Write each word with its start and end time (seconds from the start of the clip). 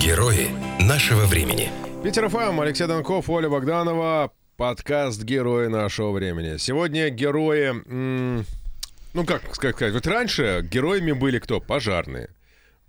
Герои 0.00 0.48
нашего 0.80 1.26
времени. 1.26 1.70
Питер 2.02 2.30
ФМ, 2.30 2.58
Алексей 2.58 2.86
Донков, 2.86 3.28
Оля 3.28 3.50
Богданова. 3.50 4.32
Подкаст 4.56 5.22
«Герои 5.24 5.66
нашего 5.66 6.12
времени». 6.12 6.56
Сегодня 6.56 7.10
герои... 7.10 7.74
ну, 9.12 9.24
как 9.26 9.54
сказать, 9.54 9.92
вот 9.92 10.06
раньше 10.06 10.66
героями 10.72 11.12
были 11.12 11.38
кто? 11.38 11.60
Пожарные, 11.60 12.30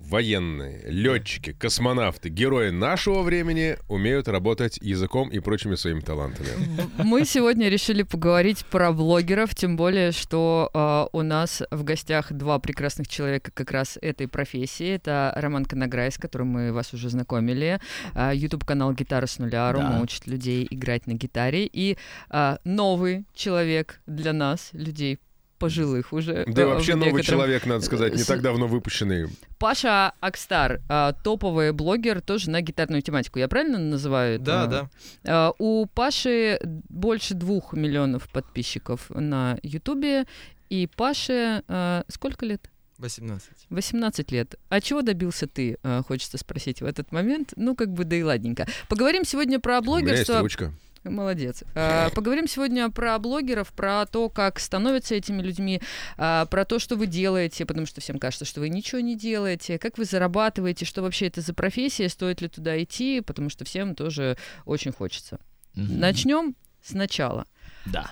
военные, 0.10 0.82
летчики, 0.88 1.54
космонавты. 1.54 2.30
Герои 2.30 2.70
нашего 2.70 3.22
времени 3.22 3.78
умеют 3.88 4.28
работать 4.28 4.78
языком 4.82 5.30
и 5.30 5.40
прочими 5.40 5.76
своими 5.76 6.02
талантами. 6.02 6.50
Мы 6.98 7.26
сегодня 7.26 7.70
решили 7.70 8.04
поговорить 8.04 8.66
про 8.66 8.92
блогеров, 8.92 9.56
тем 9.56 9.78
более, 9.78 10.12
что 10.12 10.70
э, 10.74 11.18
у 11.18 11.22
нас 11.22 11.62
в 11.72 11.84
гостях 11.84 12.32
два 12.34 12.60
прекрасных 12.60 13.08
человека 13.08 13.52
как 13.54 13.72
раз 13.72 13.98
этой 14.02 14.28
профессии. 14.28 14.96
Это 14.96 15.34
Роман 15.36 15.66
Конограй, 15.66 16.12
с 16.12 16.18
которым 16.18 16.48
мы 16.48 16.74
вас 16.74 16.94
уже 16.94 17.10
знакомили, 17.10 17.80
э, 18.14 18.32
YouTube-канал 18.34 18.94
«Гитара 18.94 19.28
с 19.28 19.40
нуля», 19.40 19.72
Рома 19.72 19.94
Да. 19.98 20.02
учит 20.02 20.28
людей 20.28 20.68
играть 20.70 21.08
на 21.08 21.14
гитаре, 21.14 21.66
и 21.72 21.98
э, 22.30 22.58
новый 22.64 23.26
человек 23.34 24.02
для 24.08 24.34
нас, 24.34 24.70
людей 24.74 25.20
пожилых 25.62 26.12
уже. 26.14 26.44
Да 26.48 26.64
э, 26.64 26.66
вообще 26.66 26.94
в 26.94 26.98
новый 26.98 27.14
некотором- 27.14 27.40
человек, 27.40 27.66
надо 27.66 27.86
сказать, 27.86 28.16
не 28.16 28.24
так 28.24 28.42
давно 28.42 28.68
выпущенный. 28.68 29.30
Паша 29.60 30.12
Акстар, 30.20 30.82
э, 30.90 31.14
топовый 31.24 31.72
блогер, 31.72 32.20
тоже 32.22 32.50
на 32.50 32.62
гитарную 32.62 33.02
тематику. 33.02 33.40
Я 33.40 33.48
правильно 33.48 33.78
называю? 33.80 34.36
это? 34.36 34.44
Да, 34.44 34.66
да. 34.68 34.90
Э, 35.24 35.52
У 35.60 35.86
Паши 35.86 36.60
больше 36.90 37.34
двух 37.36 37.74
миллионов 37.74 38.28
подписчиков 38.30 39.10
на 39.10 39.58
Ютубе. 39.64 40.26
И 40.70 40.88
Паше 40.96 41.64
сколько 42.10 42.46
лет? 42.46 42.70
18. 42.98 43.50
18 43.70 44.32
лет. 44.32 44.56
А 44.70 44.80
чего 44.80 45.02
добился 45.02 45.48
ты, 45.48 45.78
хочется 46.08 46.38
спросить 46.38 46.82
в 46.82 46.86
этот 46.86 47.12
момент? 47.12 47.54
Ну, 47.56 47.76
как 47.76 47.92
бы, 47.92 48.04
да 48.04 48.16
и 48.16 48.22
ладненько. 48.24 48.68
Поговорим 48.90 49.24
сегодня 49.26 49.60
про 49.60 49.80
У 49.80 49.82
меня 49.82 49.90
есть 49.98 50.06
блогерство. 50.06 50.40
ручка. 50.40 50.74
Молодец. 51.04 51.64
Э, 51.74 52.10
Поговорим 52.16 52.48
сегодня 52.48 52.90
про 52.90 53.18
блогеров, 53.18 53.74
про 53.74 54.06
то, 54.06 54.30
как 54.30 54.60
становятся 54.60 55.16
этими 55.16 55.42
людьми, 55.42 55.82
а, 56.18 56.46
про 56.46 56.64
то, 56.66 56.78
что 56.80 56.96
вы 56.96 57.08
делаете, 57.08 57.66
потому 57.66 57.88
что 57.88 58.02
всем 58.02 58.20
кажется, 58.20 58.46
что 58.46 58.60
вы 58.60 58.70
ничего 58.70 59.02
не 59.02 59.18
делаете, 59.18 59.80
как 59.80 59.98
вы 59.98 60.06
зарабатываете, 60.06 60.86
что 60.86 61.02
вообще 61.02 61.28
это 61.28 61.42
за 61.42 61.54
профессия, 61.54 62.08
стоит 62.10 62.42
ли 62.42 62.48
туда 62.48 62.82
идти, 62.84 63.22
потому 63.22 63.50
что 63.50 63.66
всем 63.66 63.96
тоже 63.96 64.38
очень 64.66 64.92
хочется. 64.92 65.40
Мгм. 65.74 66.00
Начнем 66.00 66.56
сначала. 66.84 67.46
Да. 67.86 68.12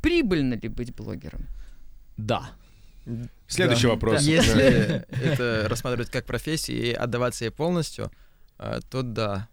Прибыльно 0.00 0.54
ли 0.54 0.68
быть 0.68 0.94
блогером? 0.94 1.46
Да. 2.16 2.50
Следующий 3.48 3.84
Да. 3.86 3.94
вопрос. 3.94 4.22
Если 4.22 5.06
это 5.10 5.66
рассматривать 5.68 6.10
как 6.10 6.26
профессию 6.26 6.78
и 6.82 6.92
отдаваться 6.92 7.46
ей 7.46 7.50
полностью, 7.50 8.12
а, 8.58 8.80
то 8.90 9.02
да. 9.02 9.48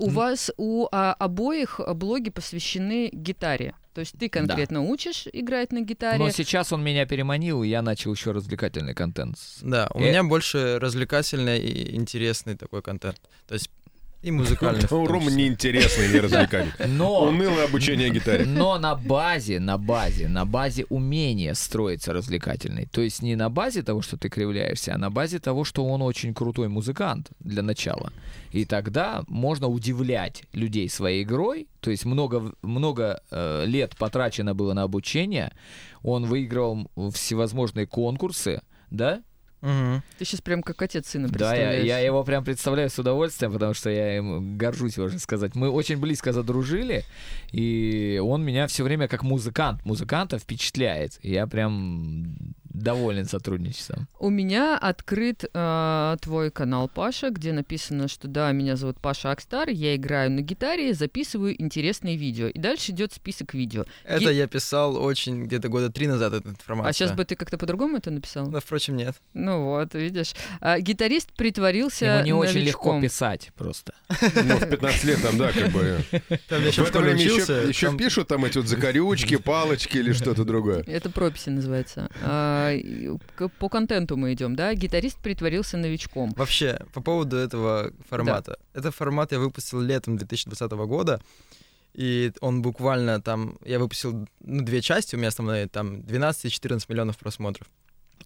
У 0.00 0.08
М. 0.08 0.14
вас 0.14 0.50
у 0.56 0.88
а, 0.90 1.12
обоих 1.12 1.80
блоги 1.94 2.30
посвящены 2.30 3.10
гитаре. 3.12 3.74
То 3.94 4.00
есть 4.00 4.16
ты 4.18 4.28
конкретно 4.28 4.82
учишь 4.82 5.26
играть 5.32 5.72
на 5.72 5.80
гитаре. 5.80 6.18
Но 6.18 6.30
сейчас 6.30 6.72
он 6.72 6.82
меня 6.82 7.06
переманил, 7.06 7.62
и 7.62 7.68
я 7.68 7.82
начал 7.82 8.12
еще 8.14 8.30
развлекательный 8.30 8.94
контент. 8.94 9.36
Да, 9.62 9.90
у 9.94 9.98
Э. 9.98 10.02
меня 10.08 10.22
больше 10.24 10.78
развлекательный 10.78 11.58
и 11.58 11.94
интересный 11.96 12.56
такой 12.56 12.82
контент. 12.82 13.20
То 13.46 13.54
есть 13.54 13.70
и 14.22 14.30
музыкальный. 14.30 14.82
числе. 15.28 15.44
неинтересный, 15.44 16.12
не 16.12 16.20
развлекательный. 16.20 16.88
Но, 16.96 17.24
Унылое 17.28 17.64
обучение 17.64 18.10
гитаре. 18.10 18.44
но 18.44 18.78
на 18.78 18.94
базе, 18.94 19.60
на 19.60 19.78
базе, 19.78 20.28
на 20.28 20.44
базе 20.44 20.84
умения 20.88 21.54
строится 21.54 22.12
развлекательный. 22.12 22.86
То 22.86 23.00
есть 23.00 23.22
не 23.22 23.36
на 23.36 23.48
базе 23.48 23.82
того, 23.82 24.02
что 24.02 24.16
ты 24.16 24.28
кривляешься, 24.28 24.94
а 24.94 24.98
на 24.98 25.10
базе 25.10 25.38
того, 25.38 25.64
что 25.64 25.86
он 25.86 26.02
очень 26.02 26.34
крутой 26.34 26.68
музыкант 26.68 27.30
для 27.40 27.62
начала. 27.62 28.12
И 28.52 28.64
тогда 28.64 29.22
можно 29.28 29.68
удивлять 29.68 30.44
людей 30.52 30.88
своей 30.88 31.22
игрой. 31.22 31.68
То 31.80 31.90
есть 31.90 32.04
много, 32.04 32.52
много 32.62 33.22
э, 33.30 33.64
лет 33.66 33.96
потрачено 33.96 34.54
было 34.54 34.74
на 34.74 34.82
обучение. 34.82 35.52
Он 36.02 36.26
выиграл 36.26 36.90
всевозможные 37.14 37.86
конкурсы, 37.86 38.60
да? 38.90 39.22
Мгм. 39.60 40.02
Ты 40.18 40.24
сейчас 40.24 40.40
прям 40.40 40.62
как 40.62 40.80
отец 40.80 41.08
сына 41.08 41.28
Да, 41.28 41.32
я, 41.32 41.50
представляешь. 41.50 41.86
я 41.86 41.98
его 41.98 42.24
прям 42.24 42.44
представляю 42.44 42.88
с 42.88 42.98
удовольствием, 42.98 43.52
потому 43.52 43.74
что 43.74 43.90
я 43.90 44.16
им 44.16 44.56
горжусь, 44.56 44.96
можно 44.96 45.18
сказать. 45.18 45.54
Мы 45.54 45.68
очень 45.70 45.98
близко 45.98 46.32
задружили, 46.32 47.04
и 47.52 48.20
он 48.24 48.42
меня 48.44 48.66
все 48.66 48.84
время 48.84 49.06
как 49.08 49.22
музыкант, 49.22 49.84
музыканта 49.84 50.38
впечатляет. 50.38 51.18
Я 51.22 51.46
прям 51.46 52.54
доволен 52.70 53.26
сотрудничеством. 53.26 54.08
У 54.18 54.30
меня 54.30 54.78
открыт 54.78 55.44
э, 55.52 56.16
твой 56.22 56.50
канал 56.50 56.88
Паша, 56.88 57.30
где 57.30 57.52
написано, 57.52 58.08
что 58.08 58.28
да, 58.28 58.50
меня 58.52 58.76
зовут 58.76 59.00
Паша 59.00 59.30
Акстар, 59.30 59.68
я 59.68 59.96
играю 59.96 60.30
на 60.30 60.40
гитаре, 60.40 60.94
записываю 60.94 61.60
интересные 61.60 62.16
видео. 62.16 62.46
И 62.48 62.58
дальше 62.58 62.92
идет 62.92 63.12
список 63.12 63.54
видео. 63.54 63.84
Это 64.04 64.30
Ги- 64.30 64.36
я 64.36 64.46
писал 64.46 64.96
очень 64.96 65.44
где-то 65.44 65.68
года 65.68 65.90
три 65.90 66.06
назад 66.06 66.32
эту 66.32 66.50
информацию. 66.50 66.90
А 66.90 66.92
сейчас 66.92 67.12
бы 67.12 67.24
ты 67.24 67.36
как-то 67.36 67.58
по-другому 67.58 67.96
это 67.98 68.10
написал? 68.10 68.46
Да, 68.48 68.60
впрочем, 68.60 68.96
нет. 68.96 69.16
Ну 69.34 69.64
вот, 69.64 69.94
видишь. 69.94 70.32
А, 70.60 70.80
гитарист 70.80 71.32
притворился 71.32 72.04
Ему 72.06 72.24
не 72.24 72.32
очень 72.32 72.60
легко 72.60 72.94
новичком. 72.94 73.02
писать 73.02 73.50
просто. 73.56 73.94
Ну, 74.10 74.56
в 74.56 74.68
15 74.70 75.04
лет 75.04 75.22
там, 75.22 75.36
да, 75.38 75.52
как 75.52 75.70
бы. 75.72 75.98
Там 76.48 76.64
еще 76.64 76.84
В 76.84 76.90
время 76.94 77.14
еще, 77.20 77.34
учился. 77.34 77.52
еще 77.68 77.86
там- 77.88 77.96
пишут 77.98 78.28
там 78.28 78.44
эти 78.44 78.58
вот 78.58 78.66
закорючки, 78.68 79.36
палочки 79.36 79.98
или 79.98 80.12
что-то 80.12 80.44
другое. 80.44 80.82
Это 80.86 81.10
прописи 81.10 81.50
называется. 81.50 82.08
А, 82.60 83.48
по 83.58 83.68
контенту 83.68 84.16
мы 84.16 84.32
идем, 84.32 84.56
да? 84.56 84.74
Гитарист 84.74 85.18
притворился 85.18 85.76
новичком. 85.76 86.32
Вообще, 86.36 86.78
по 86.92 87.00
поводу 87.00 87.36
этого 87.36 87.92
формата. 88.08 88.58
Это 88.74 88.90
формат 88.90 89.32
я 89.32 89.38
выпустил 89.38 89.80
летом 89.80 90.16
2020 90.16 90.72
года. 90.72 91.20
И 91.94 92.32
он 92.40 92.62
буквально 92.62 93.20
там... 93.20 93.58
Я 93.64 93.78
выпустил 93.78 94.26
ну, 94.40 94.62
две 94.64 94.80
части, 94.80 95.16
у 95.16 95.18
меня 95.18 95.28
основные 95.28 95.66
там 95.66 96.02
12 96.02 96.44
и 96.44 96.50
14 96.50 96.88
миллионов 96.88 97.18
просмотров. 97.18 97.66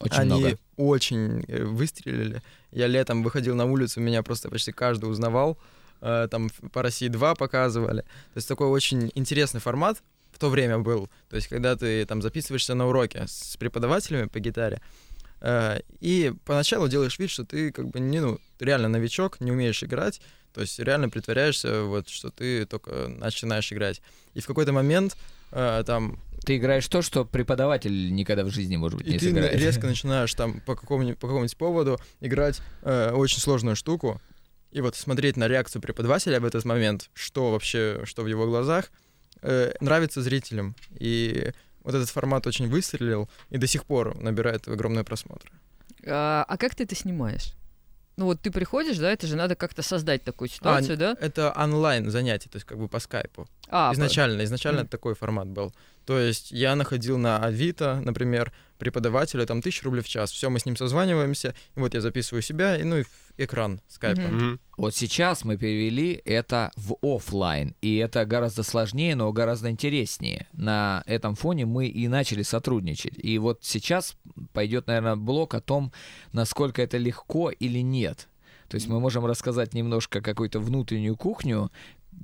Очень 0.00 0.20
Они 0.20 0.40
много. 0.40 0.58
очень 0.76 1.44
э, 1.48 1.64
выстрелили. 1.64 2.42
Я 2.72 2.88
летом 2.88 3.22
выходил 3.22 3.54
на 3.54 3.64
улицу, 3.64 4.00
меня 4.00 4.22
просто 4.22 4.50
почти 4.50 4.72
каждый 4.72 5.10
узнавал. 5.10 5.56
Э, 6.00 6.28
Там 6.30 6.50
по 6.72 6.82
России 6.82 7.08
2 7.08 7.34
показывали. 7.36 8.02
То 8.02 8.36
есть 8.36 8.48
такой 8.48 8.66
очень 8.66 9.10
интересный 9.14 9.60
формат 9.60 10.02
в 10.34 10.38
то 10.38 10.50
время 10.50 10.78
был. 10.78 11.08
То 11.30 11.36
есть 11.36 11.48
когда 11.48 11.76
ты 11.76 12.04
там 12.06 12.20
записываешься 12.20 12.74
на 12.74 12.86
уроке 12.88 13.24
с 13.26 13.56
преподавателями 13.56 14.26
по 14.26 14.40
гитаре, 14.40 14.80
э, 15.40 15.80
и 16.00 16.32
поначалу 16.44 16.88
делаешь 16.88 17.18
вид, 17.18 17.30
что 17.30 17.44
ты 17.44 17.70
как 17.70 17.88
бы 17.88 18.00
не, 18.00 18.20
ну, 18.20 18.38
ты 18.58 18.64
реально 18.64 18.88
новичок, 18.88 19.40
не 19.40 19.52
умеешь 19.52 19.82
играть, 19.82 20.20
то 20.52 20.60
есть 20.60 20.78
реально 20.78 21.08
притворяешься, 21.08 21.82
вот, 21.82 22.08
что 22.08 22.30
ты 22.30 22.66
только 22.66 23.08
начинаешь 23.08 23.72
играть. 23.72 24.02
И 24.34 24.40
в 24.40 24.46
какой-то 24.46 24.72
момент 24.72 25.16
э, 25.52 25.82
там 25.86 26.18
Ты 26.44 26.56
играешь 26.56 26.86
то, 26.88 27.00
что 27.00 27.24
преподаватель 27.24 28.12
никогда 28.14 28.44
в 28.44 28.50
жизни, 28.50 28.76
может 28.76 28.98
быть, 28.98 29.06
и 29.06 29.12
не 29.12 29.18
ты 29.18 29.26
сыграет. 29.26 29.54
резко 29.54 29.86
начинаешь 29.92 30.34
там 30.34 30.60
по 30.60 30.74
какому-нибудь, 30.74 31.18
по 31.18 31.28
какому-нибудь 31.28 31.56
поводу 31.56 32.00
играть 32.20 32.60
э, 32.82 33.12
очень 33.12 33.38
сложную 33.38 33.76
штуку, 33.76 34.20
и 34.74 34.80
вот 34.80 34.96
смотреть 34.96 35.36
на 35.36 35.46
реакцию 35.46 35.80
преподавателя 35.80 36.40
в 36.40 36.44
этот 36.44 36.64
момент, 36.64 37.08
что 37.14 37.52
вообще, 37.52 38.00
что 38.04 38.22
в 38.22 38.26
его 38.26 38.46
глазах, 38.46 38.90
э, 39.44 39.72
нравится 39.80 40.22
зрителям. 40.22 40.74
И 40.98 41.52
вот 41.82 41.94
этот 41.94 42.08
формат 42.10 42.46
очень 42.46 42.68
выстрелил 42.68 43.28
и 43.50 43.58
до 43.58 43.66
сих 43.66 43.84
пор 43.84 44.16
набирает 44.20 44.66
огромные 44.68 45.04
просмотры. 45.04 45.50
А, 46.06 46.44
а 46.48 46.56
как 46.56 46.74
ты 46.74 46.84
это 46.84 46.94
снимаешь? 46.94 47.52
Ну 48.16 48.26
вот 48.26 48.40
ты 48.40 48.52
приходишь, 48.52 48.96
да, 48.98 49.10
это 49.12 49.26
же 49.26 49.34
надо 49.34 49.56
как-то 49.56 49.82
создать 49.82 50.22
такую 50.22 50.48
ситуацию, 50.48 50.96
да? 50.96 51.16
Это 51.20 51.52
онлайн 51.56 52.10
занятие, 52.10 52.48
то 52.48 52.56
есть 52.56 52.66
как 52.66 52.78
бы 52.78 52.86
по 52.88 53.00
скайпу. 53.00 53.48
А, 53.68 53.90
по- 53.90 53.94
изначально, 53.94 54.44
изначально 54.44 54.82
Мгм. 54.82 54.88
такой 54.88 55.14
формат 55.14 55.48
был. 55.48 55.74
То 56.06 56.18
есть 56.18 56.52
я 56.52 56.76
находил 56.76 57.18
на 57.18 57.38
Авито, 57.44 58.00
например, 58.04 58.52
преподавателя, 58.78 59.46
там, 59.46 59.62
тысячу 59.62 59.86
рублей 59.86 60.02
в 60.02 60.08
час. 60.08 60.30
Все, 60.30 60.48
мы 60.48 60.60
с 60.60 60.66
ним 60.66 60.76
созваниваемся, 60.76 61.54
и 61.74 61.80
вот 61.80 61.94
я 61.94 62.00
записываю 62.00 62.42
себя, 62.42 62.76
и, 62.76 62.84
ну 62.84 62.98
и 62.98 63.04
экран 63.36 63.80
скайпа. 63.88 64.22
Мгм. 64.22 64.60
Вот 64.76 64.94
сейчас 64.94 65.44
мы 65.44 65.56
перевели 65.56 66.20
это 66.24 66.70
в 66.76 66.96
оффлайн, 67.02 67.74
и 67.80 67.96
это 67.96 68.24
гораздо 68.24 68.62
сложнее, 68.62 69.14
но 69.14 69.32
гораздо 69.32 69.70
интереснее. 69.70 70.48
На 70.52 71.02
этом 71.06 71.34
фоне 71.34 71.66
мы 71.66 71.86
и 71.86 72.08
начали 72.08 72.42
сотрудничать. 72.42 73.14
И 73.16 73.38
вот 73.38 73.60
сейчас 73.62 74.16
пойдет, 74.52 74.86
наверное, 74.86 75.16
блок 75.16 75.54
о 75.54 75.60
том, 75.60 75.92
насколько 76.32 76.82
это 76.82 76.98
легко 76.98 77.50
или 77.50 77.78
нет. 77.80 78.28
То 78.68 78.76
есть 78.76 78.88
мы 78.88 78.98
можем 78.98 79.26
рассказать 79.26 79.74
немножко 79.74 80.20
какую-то 80.20 80.58
внутреннюю 80.58 81.16
кухню, 81.16 81.70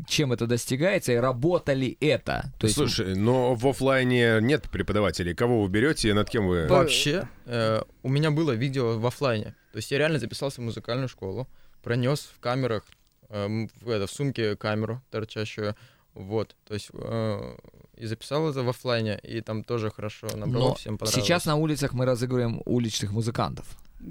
чем 0.08 0.32
это 0.32 0.46
достигается 0.46 1.12
и 1.12 1.16
работа 1.16 1.72
ли 1.72 1.96
это. 2.00 2.52
То 2.58 2.66
есть 2.66 2.76
Слушай, 2.76 3.14
но 3.14 3.54
в 3.54 3.66
оффлайне 3.66 4.38
нет 4.40 4.68
преподавателей. 4.70 5.34
Кого 5.34 5.62
вы 5.62 5.68
берете 5.68 6.10
и 6.10 6.12
над 6.12 6.28
кем 6.30 6.46
вы... 6.46 6.66
Вообще, 6.68 7.28
э, 7.46 7.82
у 8.02 8.08
меня 8.08 8.30
было 8.30 8.52
видео 8.52 8.98
в 8.98 9.06
оффлайне. 9.06 9.54
То 9.72 9.76
есть 9.76 9.90
я 9.90 9.98
реально 9.98 10.18
записался 10.18 10.60
в 10.60 10.64
музыкальную 10.64 11.08
школу, 11.08 11.48
пронес 11.82 12.30
в 12.34 12.40
камерах, 12.40 12.84
э, 13.28 13.66
в, 13.80 13.88
это, 13.88 14.06
в 14.06 14.10
сумке 14.10 14.56
камеру 14.56 15.02
торчащую, 15.10 15.76
вот, 16.14 16.56
то 16.66 16.74
есть 16.74 16.90
э, 16.92 17.56
и 17.96 18.06
записал 18.06 18.48
это 18.50 18.62
в 18.62 18.68
оффлайне, 18.68 19.18
и 19.22 19.40
там 19.40 19.62
тоже 19.62 19.90
хорошо 19.90 20.26
набрало, 20.34 20.70
Но 20.70 20.74
всем 20.74 20.98
понравилось. 20.98 21.24
сейчас 21.24 21.44
на 21.44 21.56
улицах 21.56 21.92
мы 21.92 22.04
разыгрываем 22.04 22.62
уличных 22.64 23.12
музыкантов. 23.12 23.66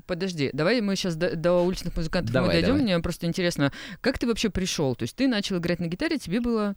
Подожди, 0.05 0.51
давай 0.53 0.81
мы 0.81 0.95
сейчас 0.95 1.15
до, 1.15 1.35
до 1.35 1.61
уличных 1.61 1.97
музыкантов 1.97 2.31
Давай, 2.31 2.47
мы 2.47 2.53
дойдем. 2.53 2.69
давай. 2.69 2.83
Мне 2.83 2.99
просто 2.99 3.25
интересно, 3.25 3.73
как 4.01 4.19
ты 4.19 4.27
вообще 4.27 4.51
пришел? 4.51 4.95
То 4.95 5.03
есть 5.03 5.15
ты 5.15 5.27
начал 5.27 5.57
играть 5.57 5.79
на 5.79 5.87
гитаре, 5.87 6.19
тебе 6.19 6.41
было 6.41 6.75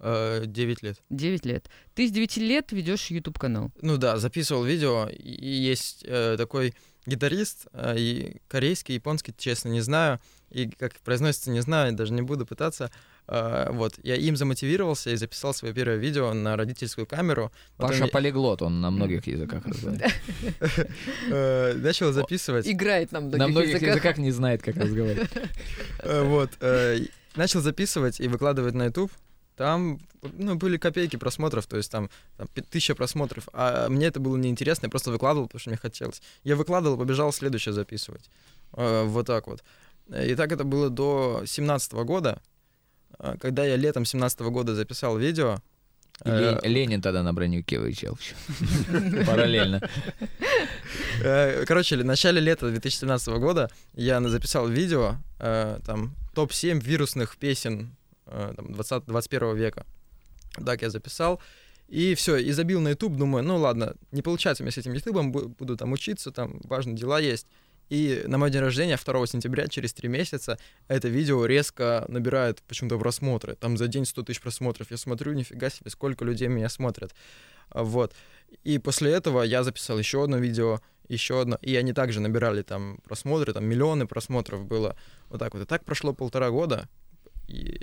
Э, 0.00 0.44
9 0.46 0.82
лет. 0.82 0.96
9 1.10 1.44
лет. 1.44 1.68
Ты 1.94 2.08
с 2.08 2.10
9 2.10 2.38
лет 2.38 2.72
ведешь 2.72 3.06
YouTube 3.10 3.38
канал. 3.38 3.70
Ну 3.82 3.98
да, 3.98 4.16
записывал 4.16 4.64
видео, 4.64 5.08
и 5.10 5.46
есть 5.46 6.04
э, 6.06 6.36
такой 6.38 6.74
гитарист, 7.06 7.66
э, 7.72 7.94
и 7.98 8.36
корейский, 8.48 8.94
японский, 8.94 9.34
честно, 9.36 9.68
не 9.70 9.80
знаю, 9.80 10.18
и 10.50 10.68
как 10.68 10.94
произносится, 11.00 11.50
не 11.50 11.60
знаю, 11.60 11.92
даже 11.94 12.12
не 12.12 12.22
буду 12.22 12.44
пытаться. 12.46 12.90
Э, 13.28 13.68
вот, 13.70 13.94
я 14.02 14.16
им 14.16 14.36
замотивировался 14.36 15.10
и 15.10 15.16
записал 15.16 15.54
свое 15.54 15.72
первое 15.72 15.96
видео 15.96 16.32
на 16.34 16.56
родительскую 16.56 17.06
камеру. 17.06 17.52
Потом 17.76 17.90
Паша 17.92 18.04
я- 18.04 18.10
полиглот, 18.10 18.62
он 18.62 18.80
на 18.80 18.90
многих 18.90 19.26
языках 19.26 19.64
разговаривает. 19.66 20.12
э, 21.30 21.74
начал 21.74 22.12
записывать. 22.12 22.66
Играет 22.66 23.12
нам 23.12 23.30
На 23.30 23.48
многих 23.48 23.80
языках 23.80 24.18
не 24.18 24.30
знает, 24.32 24.62
как 24.62 24.76
разговаривать. 24.76 25.30
Э, 26.00 26.22
Вот. 26.24 26.50
э, 26.60 26.98
Начал 27.36 27.60
записывать 27.60 28.18
и 28.18 28.26
выкладывать 28.26 28.74
на 28.74 28.86
YouTube. 28.86 29.12
Там, 29.60 30.00
ну, 30.38 30.54
были 30.54 30.78
копейки 30.78 31.16
просмотров, 31.16 31.66
то 31.66 31.76
есть 31.76 31.90
там, 31.92 32.08
там 32.38 32.48
тысяча 32.70 32.94
просмотров. 32.94 33.46
А 33.52 33.90
мне 33.90 34.06
это 34.06 34.18
было 34.18 34.38
неинтересно, 34.38 34.86
я 34.86 34.90
просто 34.90 35.10
выкладывал, 35.10 35.48
потому 35.48 35.60
что 35.60 35.68
мне 35.68 35.76
хотелось. 35.76 36.22
Я 36.44 36.56
выкладывал, 36.56 36.96
побежал 36.96 37.30
следующее 37.30 37.74
записывать. 37.74 38.30
Э, 38.72 39.04
Вот 39.04 39.26
так 39.26 39.46
вот. 39.48 39.62
И 40.08 40.34
так 40.34 40.50
это 40.52 40.64
было 40.64 40.88
до 40.88 41.42
17 41.44 41.92
года. 42.06 42.40
Э, 43.18 43.36
Когда 43.38 43.66
я 43.66 43.76
летом 43.76 44.06
17 44.06 44.40
года 44.50 44.74
записал 44.74 45.18
видео, 45.18 45.58
э, 46.24 46.58
Ле- 46.64 46.70
Ленин 46.70 47.02
тогда 47.02 47.22
на 47.22 47.34
бронюке 47.34 47.78
выезжал. 47.80 48.18
Параллельно. 49.26 49.82
Э, 51.22 51.64
Короче, 51.66 51.98
в 51.98 52.04
начале 52.06 52.40
лета 52.40 52.70
2017 52.70 53.28
года 53.38 53.68
я 53.94 54.20
записал 54.22 54.68
видео, 54.68 55.16
там, 55.38 56.14
топ-7 56.34 56.80
вирусных 56.80 57.36
песен 57.36 57.94
там, 58.56 58.72
20 58.72 59.04
21 59.06 59.56
века. 59.56 59.86
Так 60.64 60.82
я 60.82 60.90
записал. 60.90 61.40
И 61.88 62.14
все, 62.14 62.36
и 62.36 62.52
забил 62.52 62.80
на 62.80 62.90
YouTube, 62.90 63.16
думаю, 63.16 63.42
ну 63.42 63.56
ладно, 63.56 63.96
не 64.12 64.22
получается 64.22 64.62
мне 64.62 64.70
с 64.70 64.78
этим 64.78 64.92
YouTube, 64.92 65.56
буду 65.58 65.76
там 65.76 65.90
учиться, 65.92 66.30
там 66.30 66.60
важные 66.62 66.94
дела 66.94 67.18
есть. 67.18 67.48
И 67.88 68.22
на 68.28 68.38
мой 68.38 68.50
день 68.50 68.60
рождения, 68.60 68.96
2 68.96 69.26
сентября, 69.26 69.66
через 69.66 69.92
3 69.92 70.08
месяца, 70.08 70.58
это 70.86 71.08
видео 71.08 71.44
резко 71.44 72.04
набирает 72.06 72.62
почему-то 72.62 72.96
просмотры. 72.96 73.56
Там 73.56 73.76
за 73.76 73.88
день 73.88 74.04
100 74.04 74.22
тысяч 74.22 74.40
просмотров. 74.40 74.92
Я 74.92 74.96
смотрю, 74.96 75.32
нифига 75.32 75.70
себе, 75.70 75.90
сколько 75.90 76.24
людей 76.24 76.46
меня 76.46 76.68
смотрят. 76.68 77.12
Вот. 77.74 78.14
И 78.62 78.78
после 78.78 79.10
этого 79.10 79.42
я 79.42 79.64
записал 79.64 79.98
еще 79.98 80.22
одно 80.22 80.38
видео, 80.38 80.80
еще 81.08 81.40
одно, 81.40 81.58
и 81.60 81.74
они 81.74 81.92
также 81.92 82.20
набирали 82.20 82.62
там 82.62 82.98
просмотры, 83.02 83.52
там 83.52 83.64
миллионы 83.64 84.06
просмотров 84.06 84.64
было. 84.64 84.96
Вот 85.28 85.40
так 85.40 85.54
вот. 85.54 85.64
И 85.64 85.66
так 85.66 85.84
прошло 85.84 86.12
полтора 86.12 86.50
года, 86.50 86.88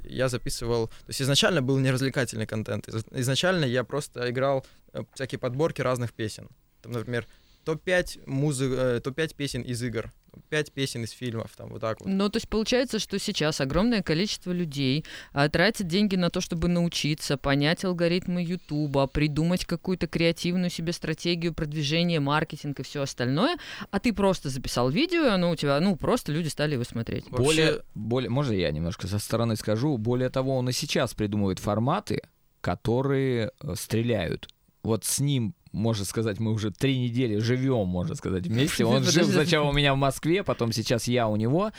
я 0.04 0.30
записывал... 0.30 0.88
То 0.88 1.10
есть 1.10 1.22
изначально 1.22 1.62
был 1.62 1.78
неразвлекательный 1.80 2.46
контент. 2.46 2.88
Из- 2.88 3.06
Изначально 3.12 3.66
я 3.66 3.84
просто 3.84 4.30
играл 4.30 4.66
э, 4.94 5.04
всякие 5.14 5.40
подборки 5.40 5.81
разных 5.81 6.14
песен. 6.14 6.48
Там, 6.81 6.92
например, 6.94 7.25
топ-5 7.68 8.24
музы... 8.28 8.66
э, 8.74 9.02
топ-5 9.04 9.36
песен 9.36 9.62
из 9.62 9.84
игр, 9.84 10.10
топ-5 10.34 10.72
песен 10.72 11.04
из 11.04 11.12
фильмов, 11.12 11.52
там 11.58 11.68
вот 11.69 11.81
так 11.81 12.00
вот. 12.00 12.08
Ну, 12.08 12.30
то 12.30 12.38
есть 12.38 12.48
получается, 12.48 12.98
что 12.98 13.19
сейчас 13.19 13.60
огромное 13.60 14.02
количество 14.02 14.54
людей 14.54 15.04
а, 15.34 15.50
тратит 15.50 15.88
деньги 15.88 16.16
на 16.16 16.30
то, 16.30 16.40
чтобы 16.40 16.69
научиться 16.69 17.36
понять 17.38 17.84
алгоритмы 17.84 18.42
Ютуба, 18.42 19.08
придумать 19.08 19.66
какую-то 19.66 20.08
креативную 20.08 20.69
себе 20.69 20.94
стратегию 20.94 21.54
продвижения, 21.54 22.22
маркетинг 22.22 22.80
и 22.80 22.84
все 22.84 23.02
остальное, 23.02 23.58
а 23.92 24.00
ты 24.00 24.13
просто 24.13 24.48
записал 24.48 24.90
видео, 24.90 25.25
и 25.25 25.30
оно 25.30 25.52
у 25.52 25.56
тебя, 25.58 25.78
ну, 25.81 25.98
просто 25.98 26.31
люди 26.31 26.48
стали 26.48 26.74
его 26.75 26.86
смотреть. 26.86 27.25
Вообще- 27.30 27.44
Более, 27.44 27.81
более, 27.96 28.30
можно 28.30 28.54
я 28.54 28.72
немножко 28.72 29.08
со 29.08 29.20
стороны 29.20 29.58
скажу? 29.58 29.98
Более 29.98 30.30
того, 30.30 30.56
он 30.56 30.70
и 30.70 30.72
сейчас 30.72 31.13
придумывает 31.13 31.60
форматы, 31.60 32.22
которые 32.62 33.52
э, 33.62 33.75
стреляют. 33.75 34.48
Вот 34.84 35.04
с 35.04 35.20
ним, 35.20 35.54
можно 35.72 36.06
сказать, 36.06 36.40
мы 36.40 36.52
уже 36.52 36.72
три 36.72 36.98
недели 36.98 37.38
живем, 37.40 37.88
можно 37.88 38.16
сказать, 38.16 38.48
вместе. 38.48 38.86
Он 38.86 39.04
жил 39.04 39.25
сначала 39.25 39.69
у 39.69 39.74
меня 39.74 39.94
в 39.94 39.98
Москве, 39.98 40.44
потом 40.44 40.72
сейчас 40.72 41.08
я 41.08 41.28
у 41.28 41.36
него, 41.36 41.72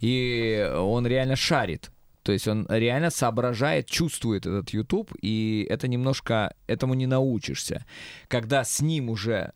и 0.00 0.70
он 0.74 1.06
реально 1.06 1.36
шарит. 1.36 1.90
То 2.22 2.32
есть 2.32 2.48
он 2.48 2.66
реально 2.68 3.10
соображает, 3.10 3.86
чувствует 3.86 4.46
этот 4.46 4.70
YouTube, 4.70 5.12
и 5.22 5.64
это 5.70 5.86
немножко, 5.86 6.54
этому 6.66 6.94
не 6.94 7.06
научишься. 7.06 7.86
Когда 8.26 8.64
с 8.64 8.80
ним 8.80 9.10
уже 9.10 9.52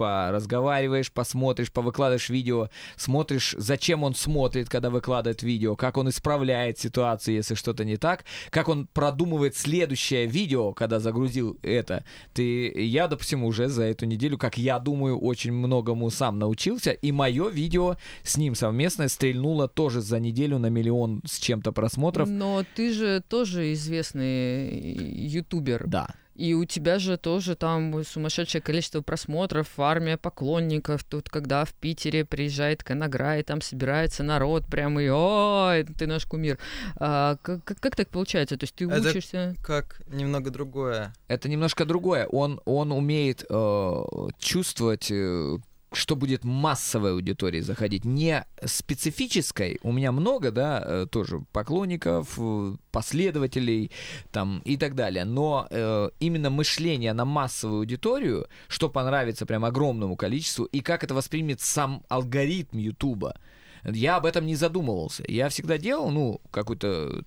поразговариваешь, 0.00 1.12
посмотришь, 1.12 1.70
повыкладываешь 1.70 2.30
видео, 2.30 2.70
смотришь, 2.96 3.54
зачем 3.58 4.02
он 4.02 4.14
смотрит, 4.14 4.70
когда 4.70 4.88
выкладывает 4.88 5.42
видео, 5.42 5.76
как 5.76 5.98
он 5.98 6.08
исправляет 6.08 6.78
ситуацию, 6.78 7.34
если 7.34 7.54
что-то 7.54 7.84
не 7.84 7.98
так, 7.98 8.24
как 8.48 8.70
он 8.70 8.86
продумывает 8.86 9.58
следующее 9.58 10.24
видео, 10.24 10.72
когда 10.72 11.00
загрузил 11.00 11.58
это. 11.60 12.06
Ты, 12.32 12.70
я, 12.82 13.08
допустим, 13.08 13.44
уже 13.44 13.68
за 13.68 13.82
эту 13.84 14.06
неделю, 14.06 14.38
как 14.38 14.56
я 14.56 14.78
думаю, 14.78 15.18
очень 15.18 15.52
многому 15.52 16.08
сам 16.08 16.38
научился, 16.38 16.92
и 16.92 17.12
мое 17.12 17.50
видео 17.50 17.98
с 18.22 18.38
ним 18.38 18.54
совместное 18.54 19.08
стрельнуло 19.08 19.68
тоже 19.68 20.00
за 20.00 20.18
неделю 20.18 20.58
на 20.58 20.68
миллион 20.68 21.20
с 21.26 21.38
чем-то 21.38 21.72
просмотров. 21.72 22.26
Но 22.26 22.64
ты 22.74 22.94
же 22.94 23.22
тоже 23.28 23.74
известный 23.74 24.94
ютубер. 25.26 25.86
Да. 25.86 26.08
И 26.40 26.54
у 26.54 26.64
тебя 26.64 26.98
же 26.98 27.18
тоже 27.18 27.54
там 27.54 28.02
сумасшедшее 28.02 28.62
количество 28.62 29.02
просмотров, 29.02 29.68
армия 29.78 30.16
поклонников. 30.16 31.04
Тут, 31.04 31.28
когда 31.28 31.66
в 31.66 31.74
Питере 31.74 32.24
приезжает 32.24 32.82
Коногра, 32.82 33.38
и 33.38 33.42
там 33.42 33.60
собирается 33.60 34.22
народ, 34.22 34.64
прям 34.64 34.98
и 34.98 35.08
ой, 35.10 35.84
ты 35.84 36.06
наш 36.06 36.24
кумир. 36.24 36.58
А, 36.96 37.36
как, 37.42 37.62
как- 37.64 37.80
как 37.80 37.94
так 37.94 38.08
получается? 38.08 38.56
То 38.56 38.64
есть 38.64 38.74
ты 38.74 38.86
Это- 38.86 39.10
учишься... 39.10 39.54
Как 39.62 40.00
немного 40.08 40.50
другое. 40.50 41.12
Это 41.28 41.48
немножко 41.50 41.84
другое. 41.84 42.24
Он, 42.26 42.58
он 42.64 42.90
умеет 42.92 43.44
э, 43.50 44.02
чувствовать, 44.38 45.10
э, 45.10 45.58
что 45.92 46.14
будет 46.16 46.44
массовой 46.44 47.12
аудитории 47.12 47.60
заходить. 47.60 48.04
Не 48.04 48.44
специфической. 48.64 49.78
У 49.82 49.92
меня 49.92 50.12
много, 50.12 50.50
да, 50.50 50.82
э, 50.84 51.06
тоже 51.10 51.44
поклонников, 51.52 52.34
э, 52.38 52.76
последователей 52.92 53.90
там 54.30 54.62
и 54.64 54.76
так 54.76 54.94
далее. 54.94 55.24
Но 55.24 55.66
э, 55.70 56.10
именно 56.20 56.50
мышление 56.50 57.12
на 57.12 57.24
массовую 57.24 57.80
аудиторию, 57.80 58.46
что 58.68 58.88
понравится 58.88 59.46
прям 59.46 59.64
огромному 59.64 60.16
количеству, 60.16 60.64
и 60.64 60.80
как 60.80 61.02
это 61.02 61.14
воспримет 61.14 61.60
сам 61.60 62.04
алгоритм 62.08 62.78
Ютуба. 62.78 63.36
Я 63.84 64.16
об 64.16 64.26
этом 64.26 64.46
не 64.46 64.56
задумывался. 64.56 65.24
Я 65.26 65.48
всегда 65.48 65.78
делал, 65.78 66.10
ну, 66.10 66.40
какую-то 66.50 67.24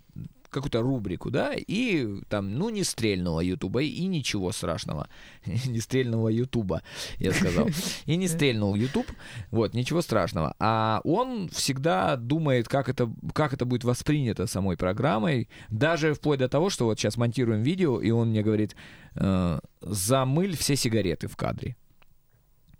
какую-то 0.53 0.81
рубрику, 0.81 1.29
да, 1.29 1.53
и 1.55 2.21
там, 2.29 2.53
ну, 2.53 2.69
не 2.69 2.83
стрельнуло 2.83 3.41
Ютуба, 3.41 3.81
и 3.81 4.05
ничего 4.05 4.51
страшного. 4.51 5.09
не 5.45 5.79
стрельнуло 5.79 6.29
Ютуба, 6.29 6.81
я 7.19 7.33
сказал. 7.33 7.69
И 8.05 8.15
не 8.15 8.27
стрельнул 8.27 8.75
Ютуб, 8.75 9.05
вот, 9.51 9.73
ничего 9.73 10.01
страшного. 10.01 10.55
А 10.59 11.01
он 11.03 11.49
всегда 11.49 12.15
думает, 12.15 12.67
как 12.67 12.89
это, 12.89 13.11
как 13.33 13.53
это 13.53 13.65
будет 13.65 13.83
воспринято 13.83 14.47
самой 14.47 14.77
программой, 14.77 15.49
даже 15.69 16.13
вплоть 16.13 16.39
до 16.39 16.47
того, 16.47 16.69
что 16.69 16.85
вот 16.85 16.99
сейчас 16.99 17.17
монтируем 17.17 17.61
видео, 17.61 17.99
и 17.99 18.11
он 18.11 18.29
мне 18.29 18.43
говорит, 18.43 18.75
э, 19.15 19.59
замыль 19.81 20.55
все 20.55 20.75
сигареты 20.75 21.27
в 21.27 21.35
кадре. 21.35 21.75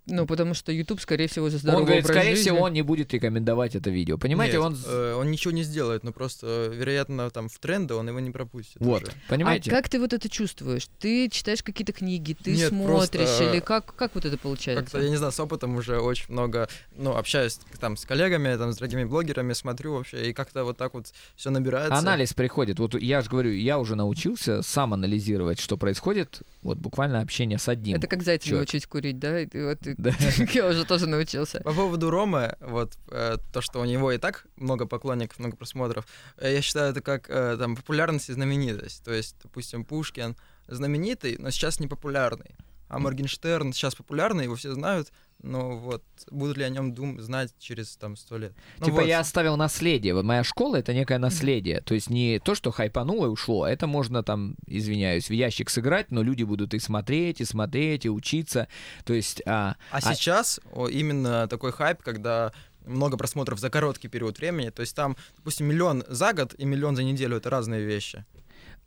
Ну, 0.06 0.26
потому 0.26 0.52
что 0.52 0.70
YouTube, 0.70 1.00
скорее 1.00 1.28
всего, 1.28 1.48
за 1.48 1.58
здоровый 1.58 1.80
он 1.80 1.86
говорит, 1.86 2.04
образ 2.04 2.16
скорее 2.16 2.36
жизни. 2.36 2.50
всего, 2.50 2.64
он 2.64 2.72
не 2.74 2.82
будет 2.82 3.12
рекомендовать 3.14 3.74
это 3.74 3.88
видео. 3.88 4.18
Понимаете, 4.18 4.58
Нет, 4.58 4.66
он... 4.66 4.78
э, 4.86 5.14
он 5.14 5.30
ничего 5.30 5.52
не 5.52 5.62
сделает, 5.62 6.04
но 6.04 6.12
просто, 6.12 6.46
э, 6.46 6.74
вероятно, 6.74 7.30
там 7.30 7.48
в 7.48 7.58
тренды 7.58 7.94
он 7.94 8.06
его 8.08 8.20
не 8.20 8.30
пропустит. 8.30 8.76
Вот, 8.80 9.04
уже. 9.04 9.12
понимаете? 9.28 9.70
А 9.70 9.74
как 9.74 9.88
ты 9.88 9.98
вот 9.98 10.12
это 10.12 10.28
чувствуешь? 10.28 10.88
Ты 10.98 11.30
читаешь 11.30 11.62
какие-то 11.62 11.94
книги, 11.94 12.34
ты 12.34 12.54
Нет, 12.54 12.68
смотришь, 12.68 13.10
просто, 13.10 13.50
или 13.50 13.60
как, 13.60 13.94
как 13.96 14.14
вот 14.14 14.26
это 14.26 14.36
получается? 14.36 14.84
Как-то, 14.84 15.00
я 15.00 15.08
не 15.08 15.16
знаю, 15.16 15.32
с 15.32 15.40
опытом 15.40 15.74
уже 15.76 15.98
очень 15.98 16.26
много, 16.28 16.68
ну, 16.96 17.16
общаюсь 17.16 17.58
там 17.80 17.96
с 17.96 18.04
коллегами, 18.04 18.54
там, 18.56 18.72
с 18.72 18.76
другими 18.76 19.04
блогерами, 19.04 19.54
смотрю 19.54 19.94
вообще, 19.94 20.30
и 20.30 20.32
как-то 20.34 20.64
вот 20.64 20.76
так 20.76 20.92
вот 20.92 21.06
все 21.34 21.48
набирается. 21.48 21.96
Анализ 21.96 22.34
приходит. 22.34 22.78
Вот 22.78 22.94
я 23.00 23.22
же 23.22 23.30
говорю, 23.30 23.52
я 23.52 23.78
уже 23.78 23.94
научился 23.94 24.60
сам 24.60 24.92
анализировать, 24.92 25.60
что 25.60 25.78
происходит. 25.78 26.42
Вот 26.60 26.76
буквально 26.76 27.20
общение 27.20 27.58
с 27.58 27.68
одним. 27.68 27.96
Это 27.96 28.06
как 28.06 28.22
зайца 28.22 28.48
Чёрт. 28.48 28.58
научить 28.58 28.86
курить, 28.86 29.18
да? 29.18 29.40
Вот, 29.52 29.78
Да. 29.98 30.12
Я 30.52 30.68
уже 30.68 30.84
тоже 30.84 31.06
научился. 31.06 31.60
По 31.60 31.72
поводу 31.72 32.10
Ромы, 32.10 32.56
вот 32.60 32.98
э, 33.10 33.36
то, 33.52 33.60
что 33.60 33.80
у 33.80 33.84
него 33.84 34.10
и 34.10 34.18
так 34.18 34.46
много 34.56 34.86
поклонников, 34.86 35.38
много 35.38 35.56
просмотров, 35.56 36.06
э, 36.36 36.52
я 36.52 36.62
считаю 36.62 36.90
это 36.90 37.00
как 37.00 37.30
э, 37.30 37.56
там 37.56 37.76
популярность 37.76 38.28
и 38.28 38.32
знаменитость. 38.32 39.04
То 39.04 39.12
есть, 39.12 39.36
допустим, 39.42 39.84
Пушкин 39.84 40.36
знаменитый, 40.66 41.36
но 41.38 41.50
сейчас 41.50 41.78
не 41.78 41.86
популярный. 41.86 42.56
А 42.88 42.98
Моргенштерн 42.98 43.72
сейчас 43.72 43.94
популярный, 43.94 44.44
его 44.44 44.56
все 44.56 44.72
знают, 44.74 45.12
но 45.44 45.76
вот 45.76 46.02
будут 46.30 46.56
ли 46.56 46.64
о 46.64 46.68
нем 46.68 46.94
дум 46.94 47.20
знать 47.20 47.54
через 47.58 47.96
там 47.96 48.16
сто 48.16 48.38
лет? 48.38 48.52
Ну 48.78 48.86
типа 48.86 48.96
вот. 48.98 49.06
я 49.06 49.20
оставил 49.20 49.56
наследие. 49.56 50.14
Вот 50.14 50.24
моя 50.24 50.42
школа 50.42 50.76
это 50.76 50.94
некое 50.94 51.18
наследие. 51.18 51.82
То 51.82 51.94
есть 51.94 52.10
не 52.10 52.38
то, 52.38 52.54
что 52.54 52.70
хайпануло 52.70 53.26
и 53.26 53.28
ушло. 53.28 53.66
Это 53.66 53.86
можно 53.86 54.22
там, 54.22 54.56
извиняюсь, 54.66 55.28
в 55.28 55.32
ящик 55.32 55.70
сыграть, 55.70 56.10
но 56.10 56.22
люди 56.22 56.44
будут 56.44 56.72
и 56.74 56.78
смотреть, 56.78 57.40
и 57.40 57.44
смотреть, 57.44 58.06
и 58.06 58.10
учиться. 58.10 58.68
То 59.04 59.12
есть 59.12 59.42
а, 59.46 59.76
А 59.90 60.00
сейчас 60.00 60.60
о, 60.72 60.88
именно 60.88 61.46
такой 61.46 61.72
хайп, 61.72 62.02
когда 62.02 62.52
много 62.86 63.16
просмотров 63.16 63.58
за 63.58 63.70
короткий 63.70 64.08
период 64.08 64.38
времени, 64.38 64.70
то 64.70 64.80
есть 64.80 64.96
там, 64.96 65.16
допустим, 65.36 65.66
миллион 65.66 66.04
за 66.08 66.32
год 66.32 66.54
и 66.56 66.64
миллион 66.64 66.96
за 66.96 67.02
неделю, 67.02 67.36
это 67.36 67.50
разные 67.50 67.84
вещи. 67.84 68.24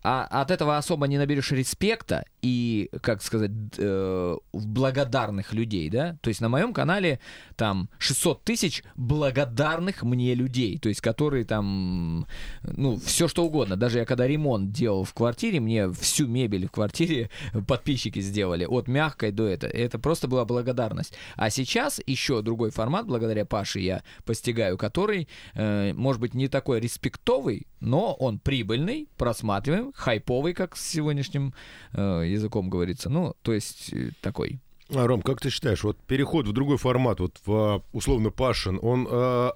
А 0.03 0.25
от 0.25 0.51
этого 0.51 0.77
особо 0.77 1.07
не 1.07 1.17
наберешь 1.17 1.51
респекта 1.51 2.25
и, 2.41 2.89
как 3.01 3.21
сказать, 3.21 3.51
э, 3.77 4.37
благодарных 4.53 5.53
людей, 5.53 5.89
да? 5.89 6.17
То 6.21 6.29
есть 6.29 6.39
на 6.41 6.49
моем 6.49 6.73
канале 6.73 7.19
там 7.55 7.89
600 7.97 8.43
тысяч 8.43 8.83
благодарных 8.95 10.03
мне 10.03 10.33
людей, 10.35 10.77
то 10.77 10.89
есть 10.89 11.01
которые 11.01 11.45
там, 11.45 12.27
ну, 12.63 12.97
все 12.97 13.27
что 13.27 13.45
угодно. 13.45 13.75
Даже 13.75 13.99
я 13.99 14.05
когда 14.05 14.27
ремонт 14.27 14.71
делал 14.71 15.03
в 15.03 15.13
квартире, 15.13 15.59
мне 15.59 15.91
всю 15.91 16.27
мебель 16.27 16.67
в 16.67 16.71
квартире 16.71 17.29
подписчики 17.67 18.19
сделали, 18.19 18.65
от 18.65 18.87
мягкой 18.87 19.31
до 19.31 19.47
этого. 19.47 19.71
Это 19.71 19.99
просто 19.99 20.27
была 20.27 20.45
благодарность. 20.45 21.13
А 21.35 21.49
сейчас 21.49 21.99
еще 22.05 22.41
другой 22.41 22.71
формат, 22.71 23.07
благодаря 23.07 23.45
Паше 23.45 23.79
я 23.79 24.03
постигаю, 24.25 24.77
который, 24.77 25.27
э, 25.53 25.93
может 25.93 26.21
быть, 26.21 26.33
не 26.33 26.47
такой 26.47 26.79
респектовый, 26.79 27.67
но 27.79 28.13
он 28.13 28.39
прибыльный, 28.39 29.07
просматриваем, 29.17 29.91
хайповый, 29.95 30.53
как 30.53 30.75
с 30.75 30.87
сегодняшним 30.87 31.53
э, 31.93 32.23
языком 32.25 32.69
говорится. 32.69 33.09
Ну, 33.09 33.35
то 33.41 33.53
есть 33.53 33.93
э, 33.93 34.11
такой. 34.21 34.59
А, 34.93 35.05
Ром, 35.05 35.21
как 35.21 35.41
ты 35.41 35.49
считаешь, 35.49 35.83
вот 35.83 35.97
переход 35.99 36.47
в 36.47 36.53
другой 36.53 36.77
формат, 36.77 37.19
вот 37.19 37.39
в 37.45 37.51
а, 37.51 37.81
условно 37.93 38.31
Пашин, 38.31 38.79
он 38.81 39.07
а, 39.09 39.51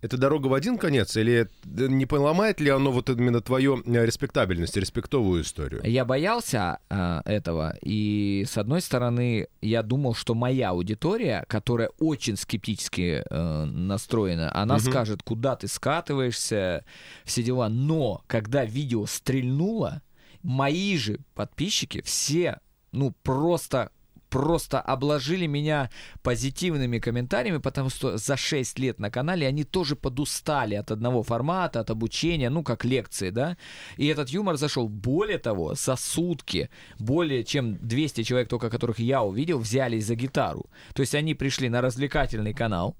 это 0.00 0.16
дорога 0.16 0.46
в 0.48 0.54
один 0.54 0.78
конец, 0.78 1.16
или 1.16 1.48
не 1.64 2.06
поломает 2.06 2.60
ли 2.60 2.70
оно 2.70 2.92
вот 2.92 3.08
именно 3.10 3.40
твою 3.40 3.82
а, 3.84 4.04
респектабельность, 4.04 4.76
респектовую 4.76 5.42
историю? 5.42 5.80
Я 5.84 6.04
боялся 6.04 6.78
э, 6.88 7.20
этого, 7.24 7.76
и 7.82 8.44
с 8.48 8.58
одной 8.58 8.80
стороны, 8.80 9.48
я 9.60 9.82
думал, 9.82 10.14
что 10.14 10.34
моя 10.34 10.70
аудитория, 10.70 11.44
которая 11.48 11.90
очень 11.98 12.36
скептически 12.36 13.22
э, 13.28 13.64
настроена, 13.64 14.54
она 14.54 14.74
Мгм. 14.74 14.82
скажет, 14.84 15.22
куда 15.22 15.56
ты 15.56 15.68
скатываешься, 15.68 16.84
все 17.24 17.42
дела. 17.42 17.68
Но 17.68 18.22
когда 18.26 18.64
видео 18.64 19.06
стрельнуло, 19.06 20.02
мои 20.42 20.96
же 20.96 21.18
подписчики 21.34 22.02
все, 22.02 22.60
ну 22.92 23.12
просто 23.22 23.90
просто 24.28 24.80
обложили 24.80 25.46
меня 25.46 25.90
позитивными 26.22 26.98
комментариями, 26.98 27.58
потому 27.58 27.90
что 27.90 28.16
за 28.16 28.36
6 28.36 28.78
лет 28.78 28.98
на 28.98 29.10
канале 29.10 29.46
они 29.46 29.64
тоже 29.64 29.96
подустали 29.96 30.74
от 30.74 30.90
одного 30.90 31.22
формата, 31.22 31.80
от 31.80 31.90
обучения, 31.90 32.50
ну, 32.50 32.62
как 32.62 32.84
лекции, 32.84 33.30
да, 33.30 33.56
и 33.96 34.06
этот 34.06 34.28
юмор 34.30 34.56
зашел. 34.56 34.88
Более 34.88 35.38
того, 35.38 35.74
за 35.74 35.96
сутки 35.96 36.70
более 36.98 37.44
чем 37.44 37.76
200 37.76 38.22
человек, 38.22 38.48
только 38.48 38.70
которых 38.70 38.98
я 38.98 39.22
увидел, 39.22 39.58
взялись 39.58 40.06
за 40.06 40.14
гитару. 40.14 40.66
То 40.94 41.00
есть 41.00 41.14
они 41.14 41.34
пришли 41.34 41.68
на 41.68 41.80
развлекательный 41.80 42.54
канал, 42.54 42.96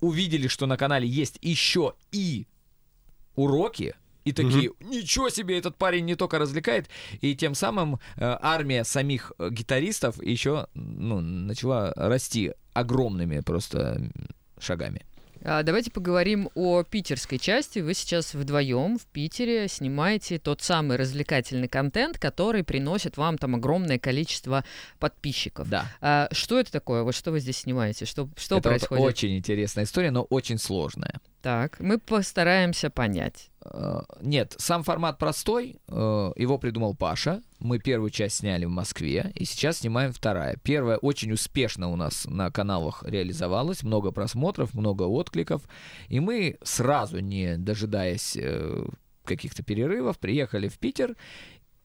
увидели, 0.00 0.48
что 0.48 0.66
на 0.66 0.76
канале 0.76 1.06
есть 1.06 1.38
еще 1.42 1.94
и 2.12 2.46
уроки, 3.34 3.94
и 4.24 4.32
такие, 4.32 4.72
ничего 4.80 5.30
себе, 5.30 5.58
этот 5.58 5.76
парень 5.76 6.04
не 6.04 6.14
только 6.14 6.38
развлекает, 6.38 6.88
и 7.20 7.34
тем 7.34 7.54
самым 7.54 7.94
э, 7.94 7.98
армия 8.18 8.84
самих 8.84 9.32
э, 9.38 9.50
гитаристов 9.50 10.22
еще 10.22 10.66
ну, 10.74 11.20
начала 11.20 11.92
расти 11.96 12.52
огромными 12.74 13.40
просто 13.40 14.10
шагами. 14.58 15.04
А, 15.42 15.62
Давайте 15.62 15.90
поговорим 15.90 16.50
о 16.54 16.82
питерской 16.82 17.38
части. 17.38 17.78
Вы 17.78 17.94
сейчас 17.94 18.34
вдвоем 18.34 18.98
в 18.98 19.06
Питере 19.06 19.68
снимаете 19.68 20.38
тот 20.38 20.60
самый 20.60 20.96
развлекательный 20.96 21.68
контент, 21.68 22.18
который 22.18 22.62
приносит 22.62 23.16
вам 23.16 23.38
там 23.38 23.54
огромное 23.54 23.98
количество 23.98 24.64
подписчиков. 24.98 25.68
Да. 25.68 25.86
А, 26.00 26.28
что 26.32 26.60
это 26.60 26.70
такое? 26.70 27.02
Вот 27.02 27.14
что 27.14 27.30
вы 27.30 27.40
здесь 27.40 27.58
снимаете? 27.58 28.04
Что, 28.04 28.28
что 28.36 28.58
Это 28.58 28.68
вот 28.68 28.78
происходит? 28.78 29.04
очень 29.04 29.36
интересная 29.38 29.84
история, 29.84 30.10
но 30.10 30.22
очень 30.24 30.58
сложная. 30.58 31.20
Так, 31.42 31.80
мы 31.80 31.98
постараемся 31.98 32.90
понять. 32.90 33.50
Э, 33.64 34.00
Нет, 34.20 34.54
сам 34.58 34.82
формат 34.82 35.18
простой. 35.18 35.80
э, 35.88 36.32
Его 36.36 36.58
придумал 36.58 36.94
Паша. 36.94 37.42
Мы 37.60 37.78
первую 37.78 38.10
часть 38.10 38.36
сняли 38.36 38.66
в 38.66 38.70
Москве, 38.70 39.32
и 39.34 39.44
сейчас 39.46 39.78
снимаем 39.78 40.12
вторая. 40.12 40.56
Первая 40.62 40.98
очень 40.98 41.32
успешно 41.32 41.88
у 41.88 41.96
нас 41.96 42.26
на 42.26 42.50
каналах 42.50 43.02
реализовалась. 43.06 43.82
Много 43.82 44.10
просмотров, 44.10 44.74
много 44.74 45.04
откликов. 45.04 45.62
И 46.08 46.20
мы 46.20 46.58
сразу, 46.62 47.20
не 47.20 47.56
дожидаясь 47.56 48.36
э, 48.36 48.86
каких-то 49.24 49.62
перерывов, 49.62 50.18
приехали 50.18 50.68
в 50.68 50.78
Питер. 50.78 51.16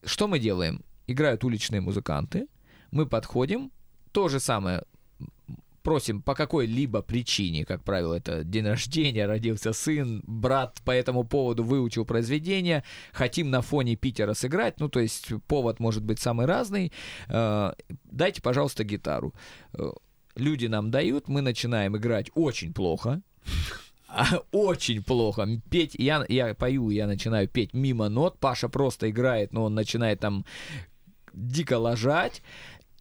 Что 0.03 0.27
мы 0.27 0.39
делаем? 0.39 0.83
Играют 1.07 1.45
уличные 1.45 1.79
музыканты. 1.79 2.47
Мы 2.91 3.05
подходим. 3.05 3.71
То 4.11 4.27
же 4.27 4.39
самое 4.41 4.83
просим 5.85 6.21
по 6.21 6.35
какой-либо 6.35 7.01
причине, 7.01 7.63
как 7.63 7.83
правило, 7.83 8.15
это 8.15 8.43
день 8.43 8.65
рождения, 8.65 9.25
родился 9.25 9.71
сын, 9.71 10.21
брат 10.27 10.81
по 10.83 10.91
этому 10.91 11.23
поводу 11.23 11.63
выучил 11.63 12.03
произведение, 12.03 12.83
хотим 13.13 13.49
на 13.49 13.61
фоне 13.61 13.95
Питера 13.95 14.33
сыграть, 14.33 14.81
ну, 14.81 14.89
то 14.89 14.99
есть 14.99 15.31
повод 15.47 15.79
может 15.79 16.03
быть 16.03 16.19
самый 16.19 16.45
разный, 16.45 16.91
Э, 17.27 17.73
дайте, 18.11 18.41
пожалуйста, 18.41 18.83
гитару. 18.83 19.33
Э, 19.73 19.91
Люди 20.35 20.67
нам 20.67 20.91
дают, 20.91 21.29
мы 21.29 21.41
начинаем 21.41 21.95
играть 21.95 22.29
очень 22.35 22.73
плохо, 22.73 23.21
а, 24.09 24.41
очень 24.51 25.01
плохо. 25.01 25.47
Петь, 25.69 25.95
я, 25.95 26.25
я 26.27 26.53
пою, 26.53 26.89
я 26.89 27.07
начинаю 27.07 27.47
петь 27.47 27.73
мимо 27.73 28.09
нот, 28.09 28.37
Паша 28.39 28.67
просто 28.67 29.09
играет, 29.09 29.53
но 29.53 29.63
он 29.63 29.75
начинает 29.75 30.19
там 30.19 30.45
дико 31.33 31.77
ложать. 31.77 32.41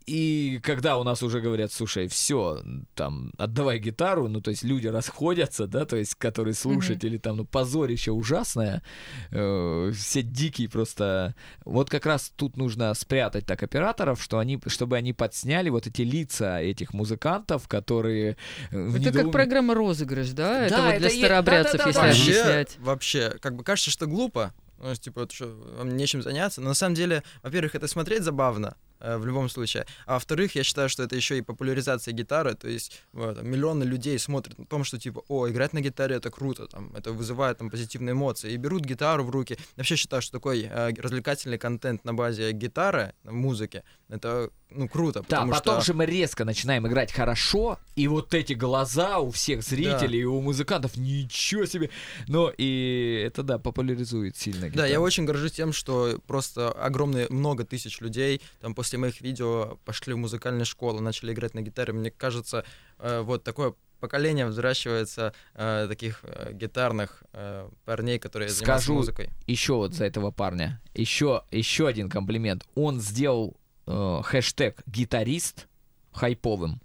И 0.06 0.60
когда 0.62 0.98
у 0.98 1.02
нас 1.04 1.22
уже 1.22 1.40
говорят, 1.40 1.72
слушай, 1.72 2.08
все, 2.08 2.62
там, 2.94 3.32
отдавай 3.38 3.78
гитару, 3.78 4.28
ну, 4.28 4.40
то 4.42 4.50
есть 4.50 4.62
люди 4.62 4.86
расходятся, 4.86 5.66
да, 5.66 5.86
то 5.86 5.96
есть, 5.96 6.14
которые 6.16 6.52
слушатели, 6.54 7.16
там, 7.16 7.38
ну, 7.38 7.44
позорище 7.46 8.10
ужасное, 8.10 8.82
э, 9.30 9.92
все 9.96 10.22
дикие 10.22 10.68
просто. 10.68 11.34
Вот 11.64 11.88
как 11.88 12.04
раз 12.04 12.30
тут 12.36 12.56
нужно 12.58 12.92
спрятать 12.94 13.46
так 13.46 13.62
операторов, 13.62 14.22
что 14.22 14.38
они, 14.38 14.60
чтобы 14.66 14.96
они 14.98 15.12
подсняли 15.14 15.70
вот 15.70 15.86
эти 15.86 16.02
лица 16.02 16.60
этих 16.60 16.92
музыкантов, 16.92 17.66
которые... 17.66 18.36
э, 18.70 18.88
Это 18.96 19.04
как 19.12 19.14
недоуме- 19.26 19.30
программа 19.32 19.74
розыгрыш, 19.74 20.30
да? 20.30 20.66
это 20.66 20.76
Да, 20.76 20.82
вот 20.90 20.98
для 20.98 21.08
это 21.08 21.16
старообрядцев, 21.16 21.78
да-да-да, 21.80 22.06
если 22.08 22.20
вообще- 22.20 22.40
объяснять. 22.42 22.76
вообще, 22.78 23.30
как 23.40 23.56
бы 23.56 23.64
кажется, 23.64 23.90
что 23.90 24.06
глупо, 24.06 24.52
ну, 24.82 24.94
типа, 24.94 25.22
вот 25.22 25.32
что, 25.32 25.46
вам 25.78 25.96
нечем 25.96 26.20
заняться. 26.20 26.60
Но 26.60 26.68
на 26.68 26.74
самом 26.74 26.94
деле, 26.94 27.22
во-первых, 27.42 27.74
это 27.74 27.88
смотреть 27.88 28.22
забавно, 28.22 28.76
в 29.04 29.26
любом 29.26 29.48
случае. 29.48 29.86
А 30.06 30.14
во-вторых, 30.14 30.54
я 30.54 30.64
считаю, 30.64 30.88
что 30.88 31.02
это 31.02 31.16
еще 31.16 31.38
и 31.38 31.42
популяризация 31.42 32.12
гитары. 32.12 32.54
То 32.54 32.68
есть 32.68 33.02
вот, 33.12 33.42
миллионы 33.42 33.84
людей 33.84 34.18
смотрят 34.18 34.58
на 34.58 34.66
том, 34.66 34.84
что 34.84 34.98
типа, 34.98 35.22
о, 35.28 35.48
играть 35.48 35.72
на 35.72 35.80
гитаре 35.80 36.16
это 36.16 36.30
круто, 36.30 36.66
там, 36.66 36.94
это 36.96 37.12
вызывает 37.12 37.58
там 37.58 37.70
позитивные 37.70 38.12
эмоции. 38.12 38.52
И 38.52 38.56
берут 38.56 38.84
гитару 38.84 39.24
в 39.24 39.30
руки. 39.30 39.58
Вообще 39.76 39.96
считаю, 39.96 40.22
что 40.22 40.32
такой 40.32 40.62
э, 40.62 40.92
развлекательный 40.98 41.58
контент 41.58 42.04
на 42.04 42.14
базе 42.14 42.52
гитары, 42.52 43.12
музыки, 43.24 43.82
это 44.08 44.50
ну 44.70 44.88
круто. 44.88 45.24
Да, 45.28 45.46
потом 45.46 45.76
что... 45.76 45.84
же 45.86 45.94
мы 45.94 46.04
резко 46.04 46.44
начинаем 46.44 46.86
играть 46.86 47.12
хорошо, 47.12 47.78
и 47.94 48.08
вот 48.08 48.34
эти 48.34 48.54
глаза 48.54 49.20
у 49.20 49.30
всех 49.30 49.62
зрителей 49.62 50.20
и 50.20 50.24
у 50.24 50.40
музыкантов, 50.40 50.96
ничего 50.96 51.64
себе. 51.64 51.90
Но 52.26 52.52
и 52.56 53.22
это, 53.24 53.42
да, 53.42 53.58
популяризует 53.58 54.36
сильно 54.36 54.62
Да, 54.62 54.68
гитару. 54.68 54.88
я 54.88 55.00
очень 55.00 55.24
горжусь 55.24 55.52
тем, 55.52 55.72
что 55.72 56.18
просто 56.26 56.70
огромное 56.72 57.28
много 57.30 57.64
тысяч 57.64 58.00
людей 58.00 58.42
там 58.60 58.74
после 58.74 58.98
моих 58.98 59.20
видео 59.20 59.78
пошли 59.84 60.14
в 60.14 60.18
музыкальные 60.18 60.64
школы, 60.64 61.00
начали 61.00 61.32
играть 61.32 61.54
на 61.54 61.62
гитаре. 61.62 61.92
Мне 61.92 62.10
кажется, 62.10 62.64
э, 62.98 63.20
вот 63.20 63.44
такое 63.44 63.74
поколение 64.00 64.44
взращивается 64.44 65.32
э, 65.54 65.86
таких 65.88 66.20
э, 66.24 66.52
гитарных 66.52 67.22
э, 67.32 67.70
парней, 67.84 68.18
которые 68.18 68.50
занимаются 68.50 68.84
Скажу 68.84 68.94
музыкой. 68.98 69.30
Еще 69.46 69.74
вот 69.74 69.94
за 69.94 70.04
этого 70.04 70.30
парня. 70.30 70.82
Еще, 70.94 71.42
еще 71.50 71.86
один 71.86 72.10
комплимент. 72.10 72.66
Он 72.74 73.00
сделал 73.00 73.56
э, 73.86 74.20
хэштег 74.24 74.82
гитарист 74.86 75.68
хайповым. 76.12 76.80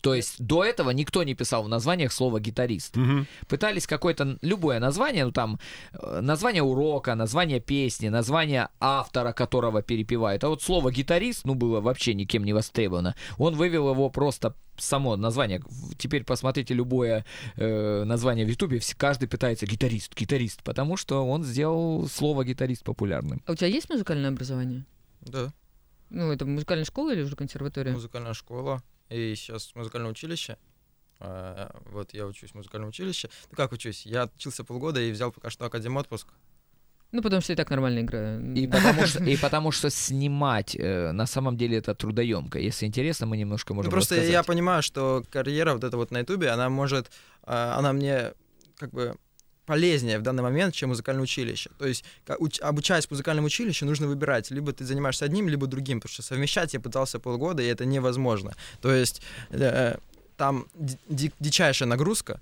То 0.00 0.14
есть 0.14 0.40
до 0.40 0.64
этого 0.64 0.90
никто 0.90 1.24
не 1.24 1.34
писал 1.34 1.64
в 1.64 1.68
названиях 1.68 2.12
слово 2.12 2.38
гитарист. 2.38 2.96
Мгм. 2.96 3.26
пытались 3.48 3.86
какое-то 3.86 4.38
любое 4.42 4.78
название, 4.78 5.24
ну 5.24 5.32
там 5.32 5.58
э, 5.92 6.20
название 6.20 6.62
урока, 6.62 7.16
название 7.16 7.58
песни, 7.58 8.08
название 8.08 8.68
автора, 8.78 9.32
которого 9.32 9.82
перепевают. 9.82 10.44
А 10.44 10.48
вот 10.50 10.62
слово 10.62 10.92
гитарист, 10.92 11.44
ну, 11.44 11.54
было 11.54 11.80
вообще 11.80 12.14
никем 12.14 12.44
не 12.44 12.52
востребовано. 12.52 13.16
Он 13.38 13.56
вывел 13.56 13.90
его 13.90 14.08
просто 14.08 14.54
само 14.76 15.16
название. 15.16 15.60
Теперь 15.98 16.22
посмотрите 16.22 16.74
любое 16.74 17.24
э, 17.56 18.04
название 18.04 18.46
в 18.46 18.48
Ютубе, 18.50 18.78
все- 18.78 18.94
каждый 18.96 19.28
пытается 19.28 19.66
гитарист, 19.66 20.14
гитарист, 20.16 20.62
потому 20.62 20.96
что 20.96 21.26
он 21.26 21.42
сделал 21.42 22.06
слово 22.06 22.44
гитарист 22.44 22.84
популярным. 22.84 23.42
А 23.46 23.52
у 23.52 23.54
тебя 23.56 23.66
есть 23.66 23.90
музыкальное 23.90 24.30
образование? 24.30 24.84
Да, 25.22 25.52
Ну, 26.10 26.32
это 26.32 26.44
музыкальная 26.46 26.84
школа 26.84 27.12
или 27.12 27.22
уже 27.22 27.36
консерватория? 27.36 27.92
музыкальная 27.92 28.34
школа. 28.34 28.82
и 29.10 29.34
сейчас 29.34 29.74
музыкальное 29.74 30.10
училище. 30.10 30.56
А, 31.20 31.74
Вот 31.86 32.14
я 32.14 32.26
учусь 32.26 32.50
в 32.50 32.54
музыкальном 32.54 32.90
училище. 32.90 33.28
Ну 33.50 33.56
как 33.56 33.72
учусь? 33.72 34.06
Я 34.06 34.22
отучился 34.22 34.64
полгода 34.64 35.00
и 35.00 35.10
взял 35.10 35.32
пока 35.32 35.50
что 35.50 35.64
академ 35.66 35.96
отпуск. 35.96 36.28
Ну, 37.10 37.22
потому 37.22 37.40
что 37.40 37.54
и 37.54 37.56
так 37.56 37.70
нормально 37.70 38.00
играю. 38.00 38.54
И 38.54 38.66
потому, 38.66 39.06
что, 39.06 39.24
и 39.24 39.36
потому 39.40 39.70
что 39.72 39.88
снимать 39.88 40.76
э, 40.76 41.10
на 41.12 41.24
самом 41.26 41.56
деле 41.56 41.78
это 41.78 41.94
трудоемко. 41.94 42.58
Если 42.58 42.84
интересно, 42.84 43.24
мы 43.26 43.38
немножко 43.38 43.72
можем 43.72 43.88
Ну, 43.88 43.92
просто 43.92 44.16
рассказать. 44.16 44.32
я 44.32 44.42
понимаю, 44.42 44.82
что 44.82 45.24
карьера 45.30 45.72
вот 45.72 45.84
эта 45.84 45.96
вот 45.96 46.10
на 46.10 46.18
ютубе, 46.18 46.50
она 46.50 46.68
может, 46.68 47.10
а, 47.44 47.78
она 47.78 47.94
мне 47.94 48.34
как 48.76 48.90
бы 48.90 49.16
полезнее 49.68 50.18
в 50.18 50.22
данный 50.22 50.42
момент, 50.42 50.74
чем 50.74 50.88
музыкальное 50.88 51.22
училище. 51.22 51.70
То 51.78 51.86
есть, 51.86 52.04
обучаясь 52.60 53.06
в 53.06 53.10
музыкальном 53.10 53.44
училище, 53.44 53.84
нужно 53.84 54.06
выбирать, 54.08 54.50
либо 54.50 54.72
ты 54.72 54.84
занимаешься 54.84 55.26
одним, 55.26 55.48
либо 55.48 55.66
другим, 55.66 56.00
потому 56.00 56.12
что 56.12 56.22
совмещать 56.22 56.74
я 56.74 56.80
пытался 56.80 57.18
полгода, 57.18 57.62
и 57.62 57.66
это 57.66 57.84
невозможно. 57.84 58.54
То 58.80 58.92
есть, 58.92 59.22
э, 59.50 59.98
там 60.36 60.66
ди- 60.74 60.98
ди- 61.08 61.32
дичайшая 61.38 61.88
нагрузка, 61.88 62.40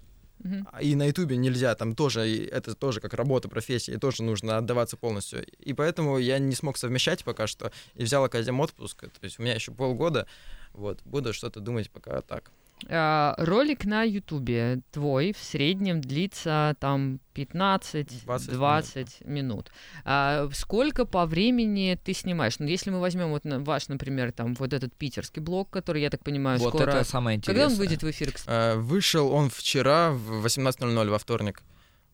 а 0.73 0.83
и 0.83 0.95
на 0.95 1.07
Ютубе 1.07 1.37
нельзя, 1.37 1.75
там 1.75 1.95
тоже, 1.95 2.47
это 2.47 2.75
тоже 2.75 3.01
как 3.01 3.15
работа, 3.15 3.49
профессия, 3.49 3.95
и 3.95 3.99
тоже 3.99 4.23
нужно 4.23 4.59
отдаваться 4.59 4.97
полностью. 4.97 5.45
И 5.69 5.73
поэтому 5.73 6.19
я 6.19 6.39
не 6.39 6.55
смог 6.55 6.77
совмещать 6.77 7.25
пока 7.25 7.47
что, 7.47 7.73
и 7.99 8.05
взял 8.05 8.23
академ 8.23 8.61
отпуск, 8.61 9.01
то 9.01 9.25
есть 9.25 9.41
у 9.41 9.43
меня 9.43 9.55
еще 9.55 9.73
полгода, 9.73 10.27
вот, 10.73 11.01
буду 11.05 11.33
что-то 11.33 11.59
думать 11.61 11.91
пока 11.91 12.21
так. 12.21 12.53
А, 12.89 13.35
ролик 13.39 13.85
на 13.87 14.03
Ютубе 14.03 14.81
твой 14.93 15.33
в 15.33 15.39
среднем 15.39 16.01
длится 16.03 16.77
там 16.79 17.21
15-20 17.35 19.27
минут. 19.27 19.71
А, 20.05 20.49
сколько 20.53 21.05
по 21.07 21.27
времени 21.27 21.99
ты 22.03 22.13
снимаешь? 22.13 22.59
Ну, 22.59 22.67
если 22.67 22.91
мы 22.91 23.01
возьмем 23.01 23.31
вот 23.31 23.45
на- 23.45 23.61
ваш, 23.61 23.89
например, 23.89 24.33
там 24.33 24.55
вот 24.55 24.73
этот 24.73 24.95
питерский 24.95 25.41
блог, 25.43 25.71
который, 25.71 26.03
я 26.03 26.11
так 26.11 26.23
понимаю, 26.23 26.59
вот 26.59 26.75
скоро... 26.75 26.91
это 26.91 27.05
самое 27.05 27.37
интересное. 27.39 27.65
Когда 27.65 27.75
он 27.75 27.79
выйдет 27.79 28.03
в 28.03 28.11
эфир, 28.11 28.33
кстати? 28.33 28.75
Э, 28.75 28.77
Вышел 28.79 29.33
он 29.33 29.51
вчера 29.51 30.11
в 30.11 30.45
18.00 30.45 31.09
во 31.09 31.19
вторник. 31.19 31.63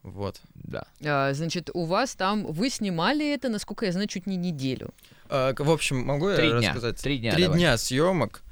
Вот. 0.02 0.40
Да. 0.54 0.84
А, 1.04 1.32
значит, 1.32 1.70
у 1.74 1.84
вас 1.84 2.14
там... 2.14 2.46
Вы 2.46 2.70
снимали 2.70 3.32
это, 3.32 3.48
насколько 3.48 3.86
я 3.86 3.92
знаю, 3.92 4.08
чуть 4.08 4.26
не 4.26 4.36
неделю. 4.36 4.90
К- 5.28 5.54
В 5.58 5.70
общем, 5.70 5.98
могу 6.04 6.28
я 6.30 6.36
Три 6.36 6.50
дня. 6.50 6.58
рассказать? 6.68 7.00
Три 7.00 7.18
дня. 7.18 7.32
Три 7.34 7.44
давай. 7.44 7.58
дня 7.58 7.76
съемок. 7.78 8.42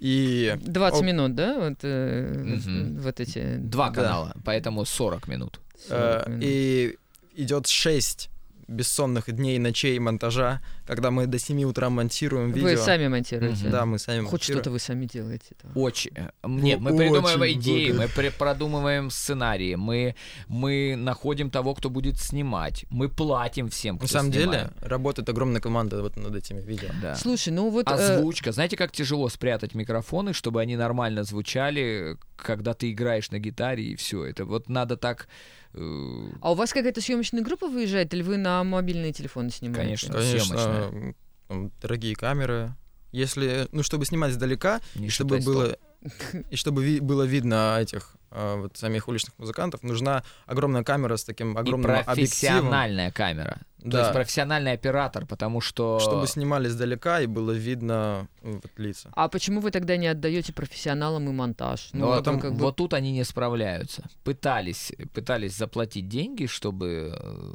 И 0.00 0.54
20 0.62 1.00
О. 1.00 1.04
минут, 1.04 1.34
да? 1.34 1.58
Вот, 1.58 1.78
э, 1.82 2.32
Мгм. 2.44 2.98
вот 3.00 3.20
эти... 3.20 3.56
Два 3.58 3.90
Да. 3.90 3.94
канала, 3.94 4.32
поэтому 4.44 4.84
40 4.84 5.28
минут. 5.28 5.60
40 5.88 6.26
Э, 6.26 6.30
минут. 6.30 6.44
И 6.44 6.96
идет 7.36 7.66
6 7.66 8.30
бессонных 8.70 9.30
дней, 9.32 9.58
ночей 9.58 9.98
монтажа, 9.98 10.60
когда 10.86 11.10
мы 11.10 11.26
до 11.26 11.38
7 11.38 11.62
утра 11.64 11.90
монтируем 11.90 12.52
видео. 12.52 12.68
Вы 12.68 12.76
сами 12.76 13.08
монтируете? 13.08 13.68
Да, 13.68 13.84
мы 13.84 13.98
сами 13.98 14.22
Хоть 14.22 14.32
монтируем. 14.32 14.60
что-то 14.60 14.70
вы 14.70 14.78
сами 14.78 15.06
делаете. 15.06 15.54
там. 15.60 15.72
Очень. 15.74 16.12
э, 16.14 16.30
Нет, 16.46 16.80
мы 16.80 16.96
придумываем 16.96 17.44
идеи, 17.58 17.92
мы 17.92 18.08
продумываем 18.38 19.10
сценарии, 19.10 19.74
мы, 19.74 20.14
мы 20.48 20.94
находим 20.96 21.50
того, 21.50 21.74
кто 21.74 21.90
будет 21.90 22.18
снимать, 22.18 22.84
мы 22.90 23.08
платим 23.08 23.68
всем, 23.68 23.96
кто 23.98 24.04
На 24.04 24.08
самом 24.08 24.30
деле, 24.30 24.44
снимает. 24.44 24.72
работает 24.82 25.28
огромная 25.28 25.60
команда 25.60 26.00
вот 26.02 26.16
над 26.16 26.34
этими 26.34 26.60
видео. 26.60 26.88
Да. 27.02 27.16
Слушай, 27.16 27.52
ну 27.52 27.70
вот... 27.70 27.88
э, 27.88 27.92
Озвучка. 27.92 28.52
Знаете, 28.52 28.76
как 28.76 28.92
тяжело 28.92 29.28
спрятать 29.28 29.74
микрофоны, 29.74 30.32
чтобы 30.32 30.60
они 30.60 30.76
нормально 30.76 31.24
звучали, 31.24 32.16
когда 32.36 32.74
ты 32.74 32.90
играешь 32.92 33.30
на 33.30 33.38
гитаре 33.38 33.84
и 33.84 33.96
все. 33.96 34.24
Это 34.24 34.44
вот 34.44 34.68
надо 34.68 34.96
так. 34.96 35.28
Э, 35.74 36.26
А 36.40 36.52
у 36.52 36.54
вас 36.54 36.72
какая-то 36.72 37.00
съемочная 37.00 37.42
группа 37.42 37.66
выезжает, 37.68 38.12
или 38.14 38.22
вы 38.22 38.36
на 38.36 38.62
мобильные 38.64 39.12
телефоны 39.12 39.50
снимаете? 39.50 39.82
Конечно. 39.82 40.12
Конечно, 40.14 40.56
съемочная. 40.58 41.14
дорогие 41.80 42.14
камеры. 42.14 42.74
Если, 43.12 43.66
ну, 43.72 43.82
чтобы 43.82 44.04
снимать 44.06 44.30
издалека, 44.32 44.80
не 44.94 45.06
и 45.08 45.10
чтобы 45.10 45.38
было, 45.40 45.76
и 46.50 46.56
чтобы 46.56 46.84
ви- 46.84 47.00
было 47.00 47.24
видно 47.24 47.76
этих 47.80 48.16
вот 48.30 48.76
самих 48.76 49.08
уличных 49.08 49.38
музыкантов, 49.38 49.82
нужна 49.82 50.22
огромная 50.46 50.84
камера 50.84 51.16
с 51.16 51.24
таким 51.24 51.54
И 51.56 51.60
огромным 51.60 51.90
объективом, 51.90 52.14
профессиональная 52.14 53.10
камера. 53.10 53.58
То 53.82 53.90
Да. 53.90 54.00
есть 54.00 54.12
профессиональный 54.12 54.72
оператор, 54.72 55.26
потому 55.26 55.60
что... 55.60 55.98
чтобы 56.00 56.26
снимали 56.26 56.68
издалека 56.68 57.20
и 57.20 57.26
было 57.26 57.52
видно 57.52 58.28
ну, 58.42 58.54
вот, 58.54 58.70
лица. 58.76 59.08
А 59.14 59.28
почему 59.28 59.60
вы 59.60 59.70
тогда 59.70 59.96
не 59.96 60.06
отдаете 60.06 60.52
профессионалам 60.52 61.28
и 61.28 61.32
монтаж? 61.32 61.90
Ну, 61.92 62.06
вот 62.06 62.26
вот, 62.26 62.34
вы 62.34 62.40
как 62.40 62.52
бы- 62.52 62.58
вот 62.60 62.76
тут 62.76 62.92
они 62.94 63.10
не 63.12 63.24
справляются. 63.24 64.04
Пытались, 64.22 64.92
пытались 65.14 65.56
заплатить 65.56 66.08
деньги, 66.08 66.46
чтобы 66.46 67.14
э, 67.18 67.52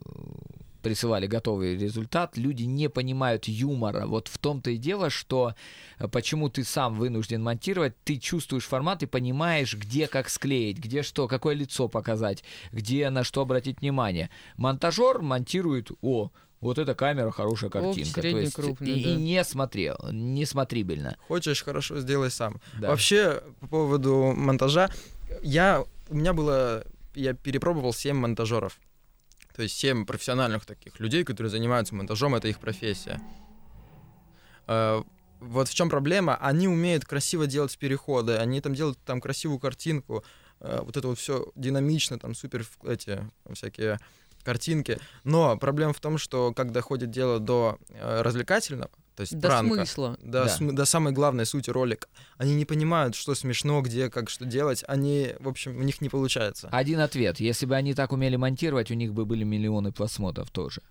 присылали 0.86 1.26
готовый 1.26 1.76
результат. 1.76 2.38
Люди 2.38 2.62
не 2.62 2.90
понимают 2.90 3.46
юмора. 3.48 4.06
Вот 4.06 4.28
в 4.28 4.38
том-то 4.38 4.70
и 4.70 4.78
дело, 4.78 5.10
что 5.10 5.56
э, 5.98 6.08
почему 6.08 6.48
ты 6.48 6.64
сам 6.64 6.94
вынужден 6.94 7.42
монтировать, 7.42 7.96
ты 8.04 8.18
чувствуешь 8.18 8.66
формат 8.66 9.02
и 9.02 9.08
понимаешь, 9.08 9.76
где 9.76 10.08
как 10.08 10.30
склеить, 10.30 10.78
где 10.78 11.02
что, 11.02 11.28
какое 11.28 11.56
лицо 11.56 11.88
показать, 11.88 12.44
где 12.72 13.10
на 13.10 13.24
что 13.24 13.42
обратить 13.42 13.82
внимание. 13.82 14.30
Монтажер 14.58 15.24
монтирует, 15.24 15.90
о, 16.04 16.30
вот 16.62 16.78
эта 16.78 16.94
камера, 16.94 17.32
хорошая 17.32 17.72
картинка. 17.72 18.14
То 18.14 18.22
средний, 18.22 18.42
есть 18.42 18.54
крупный, 18.54 18.92
и, 18.92 19.04
да. 19.04 19.10
и 19.10 19.16
не 19.16 19.44
смотрел, 19.44 19.98
не 20.12 20.46
смотрибельно. 20.46 21.18
Хочешь 21.28 21.64
хорошо, 21.64 22.00
сделай 22.00 22.30
сам. 22.30 22.62
Да. 22.80 22.90
Вообще, 22.90 23.42
по 23.60 23.68
поводу 23.68 24.36
монтажа, 24.38 24.92
я, 25.42 25.84
у 26.10 26.16
меня 26.16 26.34
было, 26.34 26.84
я 27.16 27.34
перепробовал 27.34 27.92
7 27.92 28.16
монтажеров. 28.16 28.80
То 29.56 29.64
есть 29.64 29.78
7 29.78 30.06
профессиональных 30.06 30.66
таких 30.66 31.00
людей, 31.00 31.24
которые 31.24 31.50
занимаются 31.50 31.96
монтажом, 31.96 32.36
это 32.36 32.48
их 32.48 32.60
профессия. 32.60 33.22
Э, 34.68 35.02
Вот 35.40 35.68
в 35.68 35.74
чем 35.74 35.90
проблема? 35.90 36.38
Они 36.38 36.68
умеют 36.68 37.06
красиво 37.06 37.46
делать 37.46 37.78
переходы, 37.78 38.38
они 38.38 38.62
там 38.62 38.74
делают 38.74 38.98
там 39.06 39.22
красивую 39.22 39.60
картинку, 39.60 40.24
э, 40.60 40.80
вот 40.82 40.98
это 40.98 41.08
вот 41.08 41.20
все 41.20 41.52
динамично, 41.56 42.18
там 42.18 42.34
супер 42.36 42.66
эти 42.84 43.20
всякие 43.54 44.00
картинки. 44.44 44.98
Но 45.24 45.58
проблема 45.58 45.94
в 45.94 46.00
том, 46.00 46.18
что 46.18 46.54
когда 46.54 46.74
доходит 46.74 47.12
дело 47.12 47.40
до 47.40 47.78
э, 47.90 48.22
развлекательного, 48.22 48.92
то 49.16 49.22
есть 49.22 49.38
До 49.40 49.48
пранка, 49.48 49.76
смысла. 49.76 50.18
до, 50.22 50.44
Да. 50.44 50.50
см- 50.50 50.76
до 50.76 50.86
самой 50.86 51.14
главной 51.14 51.46
сути 51.46 51.70
ролика. 51.70 52.08
Они 52.38 52.54
не 52.56 52.66
понимают, 52.66 53.16
что 53.16 53.34
смешно, 53.36 53.82
где, 53.82 54.10
как, 54.10 54.30
что 54.30 54.46
делать. 54.46 54.84
Они, 54.88 55.36
в 55.40 55.48
общем, 55.48 55.78
у 55.78 55.82
них 55.84 56.02
не 56.02 56.10
получается. 56.10 56.68
Один 56.72 57.00
ответ. 57.00 57.40
Если 57.40 57.66
бы 57.66 57.76
они 57.76 57.94
так 57.94 58.12
умели 58.12 58.36
монтировать, 58.36 58.92
у 58.92 58.94
них 58.96 59.14
бы 59.14 59.26
были 59.26 59.44
миллионы 59.44 59.92
просмотров 59.92 60.52
тоже. 60.52 60.82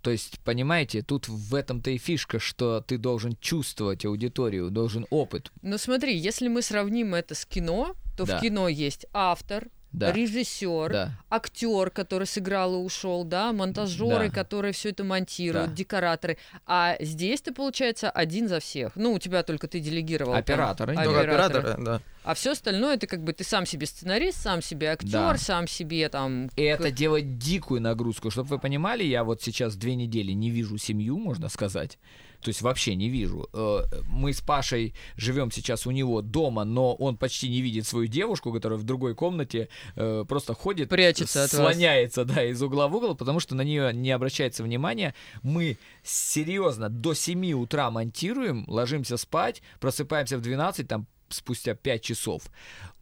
То 0.00 0.10
есть, 0.10 0.38
понимаете, 0.40 1.00
тут 1.02 1.28
в 1.28 1.54
этом-то 1.54 1.90
и 1.90 1.96
фишка, 1.96 2.38
что 2.38 2.82
ты 2.86 2.98
должен 2.98 3.36
чувствовать 3.40 4.04
аудиторию, 4.04 4.70
должен 4.70 5.06
опыт. 5.08 5.50
Ну 5.62 5.78
смотри, 5.78 6.14
если 6.16 6.48
мы 6.48 6.60
сравним 6.60 7.14
это 7.14 7.34
с 7.34 7.46
кино, 7.46 7.96
то 8.16 8.26
Да. 8.26 8.36
в 8.38 8.42
кино 8.42 8.68
есть 8.68 9.06
автор, 9.14 9.68
Да. 9.94 10.12
режиссер, 10.12 10.92
Да. 10.92 11.10
актер, 11.30 11.90
который 11.90 12.26
сыграл 12.26 12.74
и 12.74 12.78
ушел, 12.84 13.24
да, 13.24 13.52
монтажеры, 13.52 14.28
Да. 14.28 14.34
которые 14.34 14.72
все 14.72 14.90
это 14.90 15.04
монтируют, 15.04 15.70
Да. 15.70 15.74
декораторы. 15.76 16.36
А 16.66 16.96
здесь 17.00 17.40
ты, 17.40 17.52
получается, 17.52 18.10
один 18.10 18.48
за 18.48 18.60
всех. 18.60 18.92
Ну, 18.96 19.12
у 19.12 19.18
тебя 19.18 19.42
только 19.42 19.68
ты 19.68 19.80
делегировал. 19.80 20.32
там, 20.32 20.40
Операторы. 20.40 20.94
Только 20.94 21.20
оператора. 21.20 21.46
операторы, 21.58 21.84
да. 21.84 22.00
А 22.24 22.34
все 22.34 22.52
остальное 22.52 22.94
это 22.94 23.06
как 23.06 23.22
бы 23.22 23.32
ты 23.32 23.44
сам 23.44 23.66
себе 23.66 23.86
сценарист, 23.86 24.40
сам 24.40 24.62
себе 24.62 24.88
актер, 24.90 25.10
Да. 25.10 25.36
сам 25.36 25.68
себе 25.68 26.08
там. 26.08 26.48
И 26.56 26.62
это 26.62 26.90
делает 26.90 27.38
дикую 27.38 27.80
нагрузку. 27.82 28.30
Чтобы 28.30 28.48
вы 28.48 28.58
понимали, 28.58 29.04
я 29.04 29.24
вот 29.24 29.42
сейчас 29.42 29.76
две 29.76 29.94
недели 29.94 30.32
не 30.32 30.50
вижу 30.50 30.76
семью, 30.78 31.18
можно 31.18 31.48
сказать. 31.48 31.98
То 32.44 32.50
есть 32.50 32.60
вообще 32.62 32.94
не 32.94 33.08
вижу. 33.08 33.48
Э, 33.54 33.80
Мы 34.06 34.32
с 34.34 34.40
Пашей 34.42 34.94
живем 35.16 35.50
сейчас 35.50 35.86
у 35.86 35.90
него 35.90 36.20
дома, 36.22 36.64
но 36.64 36.94
он 36.94 37.16
почти 37.16 37.48
не 37.48 37.62
видит 37.62 37.86
свою 37.86 38.06
девушку, 38.06 38.52
которая 38.52 38.78
в 38.78 38.84
другой 38.84 39.14
комнате 39.14 39.68
э, 39.96 40.24
просто 40.28 40.52
ходит, 40.54 40.88
Прячется 40.90 41.44
от 41.44 41.52
вас. 41.52 41.60
слоняется, 41.60 42.24
да, 42.24 42.44
из 42.44 42.62
угла 42.62 42.86
в 42.88 42.94
угол, 42.96 43.14
потому 43.16 43.40
что 43.40 43.54
на 43.54 43.62
нее 43.62 43.92
не 43.94 44.10
обращается 44.10 44.62
внимания. 44.62 45.14
Мы 45.42 45.78
серьезно 46.02 46.88
до 46.90 47.14
7 47.14 47.52
утра 47.54 47.90
монтируем, 47.90 48.64
ложимся 48.68 49.16
спать, 49.16 49.62
просыпаемся 49.80 50.36
в 50.38 50.42
12, 50.42 50.86
там 50.86 51.06
спустя 51.30 51.74
5 51.74 52.02
часов. 52.02 52.42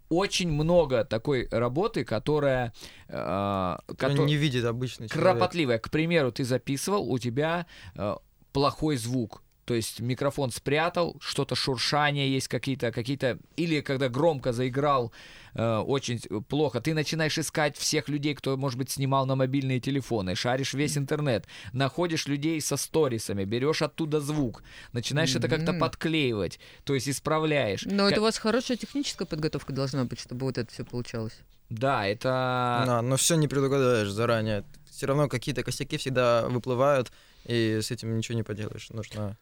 Очень 0.09 0.53
много 0.53 1.05
такой 1.05 1.49
работы, 1.51 2.05
которая, 2.05 2.73
э, 3.09 3.77
Который 3.97 4.17
кото- 4.17 4.25
не 4.27 4.37
видит 4.37 4.65
обычный 4.65 5.09
человек. 5.09 5.33
кропотливая. 5.39 5.79
К 5.79 5.91
примеру, 5.91 6.31
ты 6.31 6.45
записывал, 6.45 7.11
у 7.11 7.19
тебя 7.19 7.67
э, 7.97 8.17
плохой 8.53 8.97
звук. 8.97 9.43
То 9.65 9.75
есть 9.75 10.01
микрофон 10.01 10.51
спрятал, 10.51 11.17
что-то 11.21 11.55
шуршание 11.55 12.33
есть 12.33 12.49
какие-то, 12.49 12.91
какие-то... 12.91 13.39
Или 13.57 13.81
когда 13.81 14.09
громко 14.09 14.53
заиграл, 14.53 15.13
э, 15.55 15.77
очень 15.77 16.19
плохо. 16.19 16.81
Ты 16.81 16.95
начинаешь 16.95 17.39
искать 17.39 17.77
всех 17.77 18.09
людей, 18.09 18.35
кто, 18.35 18.57
может 18.57 18.77
быть, 18.77 18.91
снимал 18.91 19.25
на 19.25 19.37
мобильные 19.37 19.79
телефоны, 19.79 20.35
шаришь 20.35 20.75
весь 20.75 20.99
интернет, 20.99 21.47
находишь 21.73 22.27
людей 22.27 22.61
со 22.61 22.77
сторисами, 22.77 23.45
берешь 23.45 23.83
оттуда 23.83 24.21
звук, 24.21 24.65
начинаешь 24.93 25.37
это 25.37 25.49
как-то 25.49 25.75
подклеивать, 25.75 26.59
то 26.83 26.95
есть 26.95 27.09
исправляешь. 27.09 27.85
Но 27.85 28.09
Ка- 28.09 28.11
это 28.11 28.21
у 28.21 28.25
вас 28.25 28.39
хорошая 28.39 28.77
техническая 28.77 29.27
подготовка 29.27 29.73
должна 29.73 30.05
быть, 30.05 30.19
чтобы 30.19 30.45
вот 30.47 30.59
это 30.59 30.73
все 30.73 30.85
получалось. 30.85 31.39
Да, 31.71 32.05
это... 32.07 32.83
Да, 32.85 33.01
но 33.01 33.17
все 33.17 33.37
не 33.37 33.47
предугадаешь 33.47 34.11
заранее. 34.11 34.65
Все 34.91 35.07
равно 35.07 35.29
какие-то 35.29 35.63
косяки 35.63 35.97
всегда 35.97 36.47
выплывают, 36.49 37.13
и 37.45 37.79
с 37.81 37.91
этим 37.91 38.17
ничего 38.17 38.37
не 38.37 38.43
поделаешь. 38.43 38.91
Нужно 38.91 39.37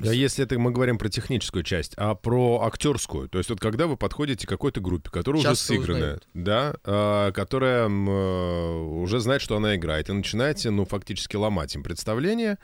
А 0.00 0.12
если 0.12 0.44
это 0.44 0.58
мы 0.58 0.70
говорим 0.70 0.98
про 0.98 1.08
техническую 1.08 1.64
часть, 1.64 1.94
а 1.96 2.14
про 2.14 2.62
актерскую, 2.62 3.28
то 3.28 3.38
есть 3.38 3.50
вот 3.50 3.60
когда 3.60 3.86
вы 3.86 3.96
подходите 3.96 4.46
к 4.46 4.50
какой-то 4.50 4.80
группе, 4.80 5.10
которая 5.10 5.40
уже 5.40 5.50
Часто 5.50 5.66
сыгранная, 5.66 6.02
узнают. 6.02 6.28
да, 6.34 6.74
а, 6.84 7.32
которая 7.32 7.88
э, 7.88 8.78
уже 8.78 9.20
знает, 9.20 9.42
что 9.42 9.56
она 9.56 9.76
играет, 9.76 10.08
и 10.08 10.12
начинаете, 10.12 10.70
ну, 10.70 10.84
фактически 10.84 11.36
ломать 11.36 11.74
им 11.74 11.82
представление, 11.82 12.58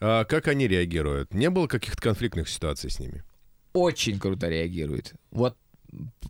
а, 0.00 0.24
как 0.24 0.48
они 0.48 0.68
реагируют? 0.68 1.32
Не 1.32 1.48
было 1.50 1.66
каких-то 1.66 2.02
конфликтных 2.02 2.48
ситуаций 2.48 2.90
с 2.90 2.98
ними? 2.98 3.22
Очень 3.72 4.18
круто 4.18 4.48
реагирует. 4.48 5.14
Вот 5.30 5.56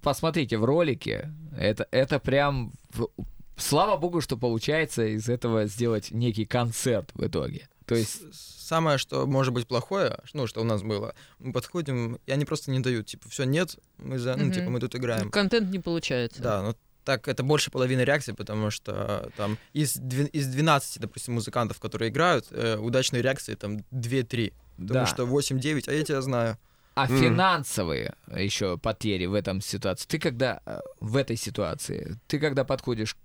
посмотрите 0.03 0.59
в 0.59 0.65
ролике, 0.65 1.33
это, 1.59 1.87
это 1.91 2.19
прям... 2.19 2.73
Слава 3.57 3.97
богу, 3.97 4.21
что 4.21 4.37
получается 4.37 5.05
из 5.05 5.29
этого 5.29 5.67
сделать 5.67 6.11
некий 6.11 6.45
концерт 6.45 7.11
в 7.15 7.27
итоге. 7.27 7.69
То 7.87 7.95
есть 7.95 8.23
Самое, 8.65 8.97
что 8.97 9.27
может 9.27 9.53
быть 9.53 9.67
плохое, 9.67 10.19
ну, 10.33 10.47
что 10.47 10.63
у 10.63 10.65
нас 10.65 10.83
было, 10.83 11.15
мы 11.39 11.53
подходим, 11.53 12.19
и 12.25 12.33
они 12.33 12.47
просто 12.47 12.71
не 12.71 12.81
дают, 12.81 13.07
типа, 13.07 13.29
все, 13.29 13.45
нет, 13.45 13.77
мы 13.99 14.19
за, 14.19 14.37
ну, 14.37 14.51
типа, 14.51 14.71
мы 14.71 14.81
тут 14.81 14.97
играем. 14.97 15.31
Контент 15.31 15.71
не 15.71 15.81
получается. 15.81 16.41
Да, 16.43 16.63
ну 16.63 16.75
так 17.05 17.29
это 17.29 17.43
больше 17.43 17.71
половины 17.71 18.01
реакции, 18.01 18.33
потому 18.33 18.71
что 18.71 19.31
там 19.37 19.59
из, 19.75 19.97
из 19.99 20.47
12, 20.47 20.99
допустим, 20.99 21.35
музыкантов, 21.35 21.79
которые 21.79 22.09
играют, 22.09 22.47
э, 22.53 22.79
удачные 22.79 23.21
реакции 23.21 23.55
там 23.55 23.85
2-3. 23.93 24.55
Потому 24.79 25.01
да. 25.01 25.07
что 25.07 25.25
8-9, 25.25 25.85
а 25.87 25.93
я 25.93 26.03
тебя 26.03 26.23
знаю. 26.23 26.57
А 26.95 27.05
Мгм. 27.05 27.21
финансовые 27.21 28.15
еще 28.35 28.79
потери 28.79 29.27
в 29.27 29.35
этом 29.35 29.61
ситуации. 29.61 30.07
Ты 30.09 30.19
когда 30.19 30.61
э, 30.65 30.81
в 31.01 31.17
этой 31.17 31.37
ситуации, 31.37 32.19
ты 32.29 32.39
когда 32.39 32.65
подходишь 32.65 33.15
к 33.15 33.19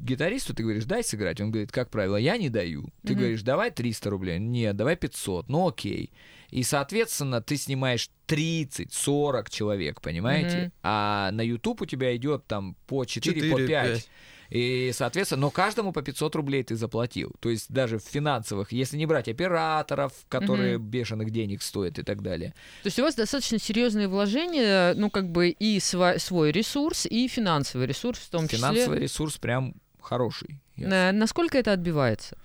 гитаристу, 0.00 0.54
ты 0.54 0.62
говоришь, 0.62 0.84
дай 0.84 1.02
сыграть. 1.04 1.40
Он 1.40 1.50
говорит, 1.50 1.72
как 1.72 1.90
правило, 1.90 2.16
я 2.16 2.36
не 2.36 2.48
даю. 2.48 2.88
Ты 3.04 3.12
Мгм. 3.12 3.18
говоришь, 3.20 3.42
давай 3.42 3.70
300 3.70 4.10
рублей. 4.10 4.38
Нет, 4.38 4.76
давай 4.76 4.96
500. 4.96 5.48
Ну 5.48 5.68
окей. 5.68 6.12
И, 6.50 6.62
соответственно, 6.62 7.42
ты 7.42 7.56
снимаешь 7.56 8.08
30-40 8.26 9.50
человек, 9.50 10.00
понимаете? 10.00 10.56
Мгм. 10.58 10.72
А 10.82 11.30
на 11.32 11.42
YouTube 11.42 11.82
у 11.82 11.86
тебя 11.86 12.14
идет 12.16 12.46
там 12.46 12.74
по 12.86 13.04
4, 13.04 13.50
по 13.50 13.56
5. 13.58 13.98
4-5. 13.98 14.08
И, 14.50 14.92
соответственно, 14.94 15.42
но 15.42 15.50
каждому 15.50 15.92
по 15.92 16.00
500 16.00 16.34
рублей 16.36 16.62
ты 16.62 16.74
заплатил. 16.74 17.34
То 17.40 17.50
есть 17.50 17.70
даже 17.70 17.98
в 17.98 18.02
финансовых, 18.02 18.72
если 18.72 18.96
не 18.96 19.04
брать 19.04 19.28
операторов, 19.28 20.14
которые 20.30 20.78
бешеных 20.78 21.28
денег 21.30 21.60
стоят 21.60 21.98
и 21.98 22.02
так 22.02 22.22
далее. 22.22 22.54
То 22.82 22.86
есть 22.86 22.98
у 22.98 23.02
вас 23.02 23.14
достаточно 23.14 23.58
серьезные 23.58 24.08
вложения, 24.08 24.94
ну, 24.94 25.10
как 25.10 25.30
бы 25.30 25.50
и 25.50 25.76
сва- 25.80 26.18
свой 26.18 26.50
ресурс, 26.50 27.04
и 27.04 27.28
финансовый 27.28 27.86
ресурс 27.86 28.20
в 28.20 28.30
том 28.30 28.48
Финансовый 28.48 28.94
числе. 28.96 29.00
ресурс 29.00 29.36
прям 29.36 29.74
хороший. 30.08 30.58
Я- 30.76 30.88
На- 30.88 31.12
насколько 31.12 31.58
это 31.58 31.72
отбивается? 31.72 32.36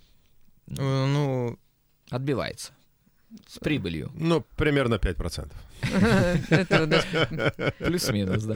Э, 0.68 1.06
Ну, 1.08 1.58
Отбивается. 2.12 2.72
С 3.48 3.58
прибылью. 3.60 4.12
Ну, 4.16 4.44
примерно 4.56 4.96
5%. 5.00 5.52
Это, 6.50 6.86
да. 6.86 7.02
Плюс-минус, 7.80 8.44
да. 8.44 8.56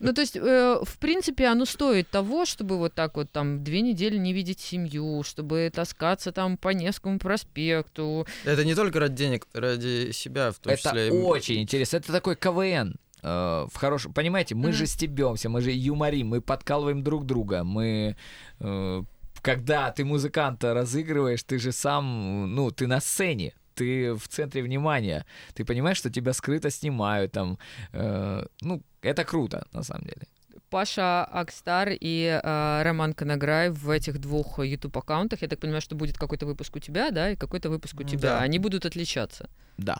Ну, 0.00 0.12
то 0.12 0.20
есть, 0.20 0.36
э, 0.36 0.78
в 0.84 0.98
принципе, 0.98 1.46
оно 1.46 1.64
стоит 1.66 2.08
того, 2.10 2.44
чтобы 2.44 2.76
вот 2.78 2.94
так 2.94 3.16
вот 3.16 3.30
там 3.30 3.62
две 3.64 3.80
недели 3.80 4.18
не 4.18 4.32
видеть 4.32 4.58
семью, 4.60 5.22
чтобы 5.22 5.70
таскаться 5.72 6.32
там 6.32 6.56
по 6.56 6.70
Невскому 6.70 7.18
проспекту. 7.18 8.26
это 8.44 8.64
не 8.64 8.74
только 8.74 8.98
ради 9.00 9.14
денег, 9.16 9.46
это 9.52 9.60
ради 9.60 10.10
себя 10.12 10.50
в 10.50 10.58
том 10.58 10.72
Это 10.72 10.82
числе. 10.82 11.12
очень 11.12 11.62
интересно. 11.62 11.98
Это 11.98 12.12
такой 12.12 12.34
КВН. 12.36 12.96
Э, 13.22 13.66
в 13.72 13.76
хорошем, 13.76 14.12
понимаете, 14.12 14.54
мы 14.54 14.68
Мгм. 14.68 14.72
же 14.72 14.86
стебемся, 14.86 15.48
мы 15.48 15.60
же 15.60 15.70
юморим, 15.72 16.28
мы 16.28 16.40
подкалываем 16.40 17.02
друг 17.02 17.24
друга, 17.26 17.64
мы 17.64 18.16
э, 18.60 19.02
когда 19.42 19.90
ты 19.92 20.04
музыканта 20.04 20.74
разыгрываешь, 20.74 21.42
ты 21.44 21.58
же 21.58 21.72
сам, 21.72 22.54
ну, 22.54 22.70
ты 22.70 22.86
на 22.86 23.00
сцене, 23.00 23.52
ты 23.74 24.12
в 24.14 24.26
центре 24.28 24.62
внимания, 24.62 25.24
ты 25.54 25.64
понимаешь, 25.64 25.98
что 25.98 26.10
тебя 26.10 26.32
скрыто 26.32 26.70
снимают, 26.70 27.32
там, 27.32 27.58
э, 27.92 28.44
ну, 28.62 28.82
это 29.02 29.24
круто, 29.24 29.66
на 29.72 29.82
самом 29.84 30.04
деле. 30.04 30.22
Паша 30.70 31.24
Акстар 31.24 31.88
и 31.92 32.40
э, 32.42 32.82
Роман 32.82 33.14
Конограй 33.14 33.70
в 33.70 33.88
этих 33.88 34.18
двух 34.18 34.58
YouTube-аккаунтах. 34.58 35.40
Я 35.42 35.48
так 35.48 35.60
понимаю, 35.60 35.80
что 35.80 35.94
будет 35.96 36.18
какой-то 36.18 36.44
выпуск 36.46 36.76
у 36.76 36.78
тебя, 36.78 37.10
да, 37.10 37.30
и 37.30 37.36
какой-то 37.36 37.70
выпуск 37.70 37.94
у 38.00 38.02
М, 38.02 38.08
тебя. 38.08 38.20
да. 38.20 38.40
Они 38.40 38.58
будут 38.58 38.84
отличаться. 38.84 39.48
Да. 39.78 39.96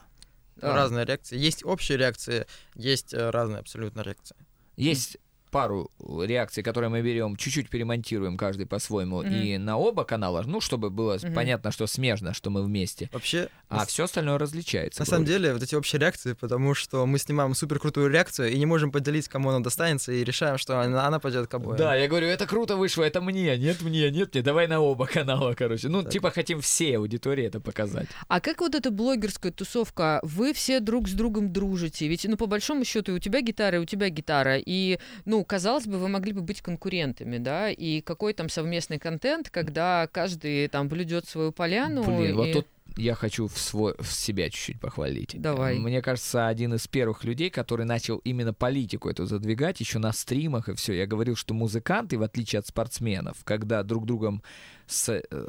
А, 0.60 0.74
Разные 0.74 1.04
реакции. 1.04 1.36
Есть 1.36 1.64
общие 1.64 1.98
реакции, 1.98 2.46
есть 2.74 3.14
э, 3.14 3.30
разные 3.30 3.60
абсолютно 3.60 4.00
реакции. 4.02 4.36
Есть 4.76 5.18
пару 5.50 5.90
реакций, 6.26 6.62
которые 6.62 6.90
мы 6.90 7.02
берем, 7.02 7.36
чуть-чуть 7.36 7.68
перемонтируем 7.70 8.36
каждый 8.36 8.66
по-своему, 8.66 9.22
Мгм. 9.22 9.32
и 9.32 9.58
на 9.58 9.76
оба 9.78 10.04
канала, 10.04 10.42
ну, 10.46 10.60
чтобы 10.60 10.90
было 10.90 11.18
Мгм. 11.22 11.34
понятно, 11.34 11.70
что 11.72 11.86
смежно, 11.86 12.34
что 12.34 12.50
мы 12.50 12.62
вместе. 12.62 13.08
Вообще, 13.12 13.48
А 13.68 13.84
все 13.86 14.04
остальное 14.04 14.38
различается. 14.38 15.00
на 15.02 15.06
самом 15.06 15.24
вроде. 15.24 15.38
деле, 15.38 15.52
вот 15.54 15.62
эти 15.62 15.74
общие 15.74 16.00
реакции, 16.00 16.32
потому 16.32 16.74
что 16.74 17.04
мы 17.06 17.18
снимаем 17.18 17.54
супер 17.54 17.78
крутую 17.78 18.08
реакцию 18.10 18.50
и 18.50 18.58
не 18.58 18.66
можем 18.66 18.90
поделить, 18.92 19.28
кому 19.28 19.50
она 19.50 19.60
достанется, 19.60 20.12
и 20.12 20.24
решаем, 20.24 20.58
что 20.58 20.80
она, 20.80 21.06
она 21.06 21.18
пойдет 21.18 21.48
к 21.48 21.54
обоим. 21.54 21.76
Да, 21.76 21.94
я 21.94 22.08
говорю, 22.08 22.26
это 22.26 22.46
круто 22.46 22.76
вышло, 22.76 23.02
это 23.04 23.20
мне, 23.20 23.56
нет 23.58 23.82
мне, 23.82 24.10
нет 24.10 24.34
мне, 24.34 24.42
давай 24.42 24.66
на 24.68 24.80
оба 24.80 25.06
канала, 25.06 25.54
короче. 25.54 25.88
Ну, 25.88 26.02
Так. 26.02 26.12
типа, 26.12 26.30
хотим 26.30 26.60
всей 26.60 26.96
аудитории 26.98 27.44
это 27.44 27.60
показать. 27.60 28.08
А 28.28 28.40
как 28.40 28.60
вот 28.60 28.74
эта 28.74 28.90
блогерская 28.90 29.52
тусовка? 29.52 30.20
Вы 30.22 30.52
все 30.52 30.80
друг 30.80 31.08
с 31.08 31.12
другом 31.12 31.52
дружите? 31.52 32.08
Ведь, 32.08 32.24
ну, 32.28 32.36
по 32.36 32.46
большому 32.46 32.84
счету, 32.84 33.12
и 33.12 33.14
у 33.16 33.18
тебя 33.18 33.40
гитара, 33.40 33.76
и 33.76 33.80
у 33.80 33.84
тебя 33.84 34.08
гитара. 34.08 34.56
И, 34.58 34.98
ну, 35.24 35.37
казалось 35.44 35.86
бы, 35.86 35.98
вы 35.98 36.08
могли 36.08 36.32
бы 36.32 36.40
быть 36.42 36.60
конкурентами, 36.62 37.38
да? 37.38 37.70
И 37.70 38.00
какой 38.00 38.32
там 38.34 38.48
совместный 38.48 38.98
контент, 38.98 39.50
когда 39.50 40.08
каждый 40.12 40.68
там 40.68 40.88
блюдет 40.88 41.26
свою 41.26 41.52
поляну? 41.52 42.02
Блин, 42.04 42.36
вот 42.36 42.46
и- 42.48 42.52
тут 42.52 42.66
я 42.96 43.14
хочу 43.14 43.46
в, 43.46 43.58
свой, 43.58 43.94
в 43.98 44.10
себя 44.12 44.50
чуть-чуть 44.50 44.80
похвалить. 44.80 45.40
Давай. 45.40 45.78
Мне 45.78 46.02
кажется, 46.02 46.48
один 46.48 46.74
из 46.74 46.88
первых 46.88 47.22
людей, 47.24 47.50
который 47.50 47.84
начал 47.86 48.18
именно 48.18 48.52
политику 48.54 49.08
эту 49.08 49.26
задвигать, 49.26 49.80
еще 49.80 49.98
на 49.98 50.12
стримах 50.12 50.68
и 50.68 50.74
все. 50.74 50.94
Я 50.94 51.06
говорил, 51.06 51.36
что 51.36 51.54
музыканты, 51.54 52.18
в 52.18 52.22
отличие 52.22 52.58
от 52.60 52.66
спортсменов, 52.66 53.44
когда 53.44 53.82
друг 53.82 54.06
другом 54.06 54.42
с, 54.86 55.10
э, 55.10 55.22
ну, 55.30 55.48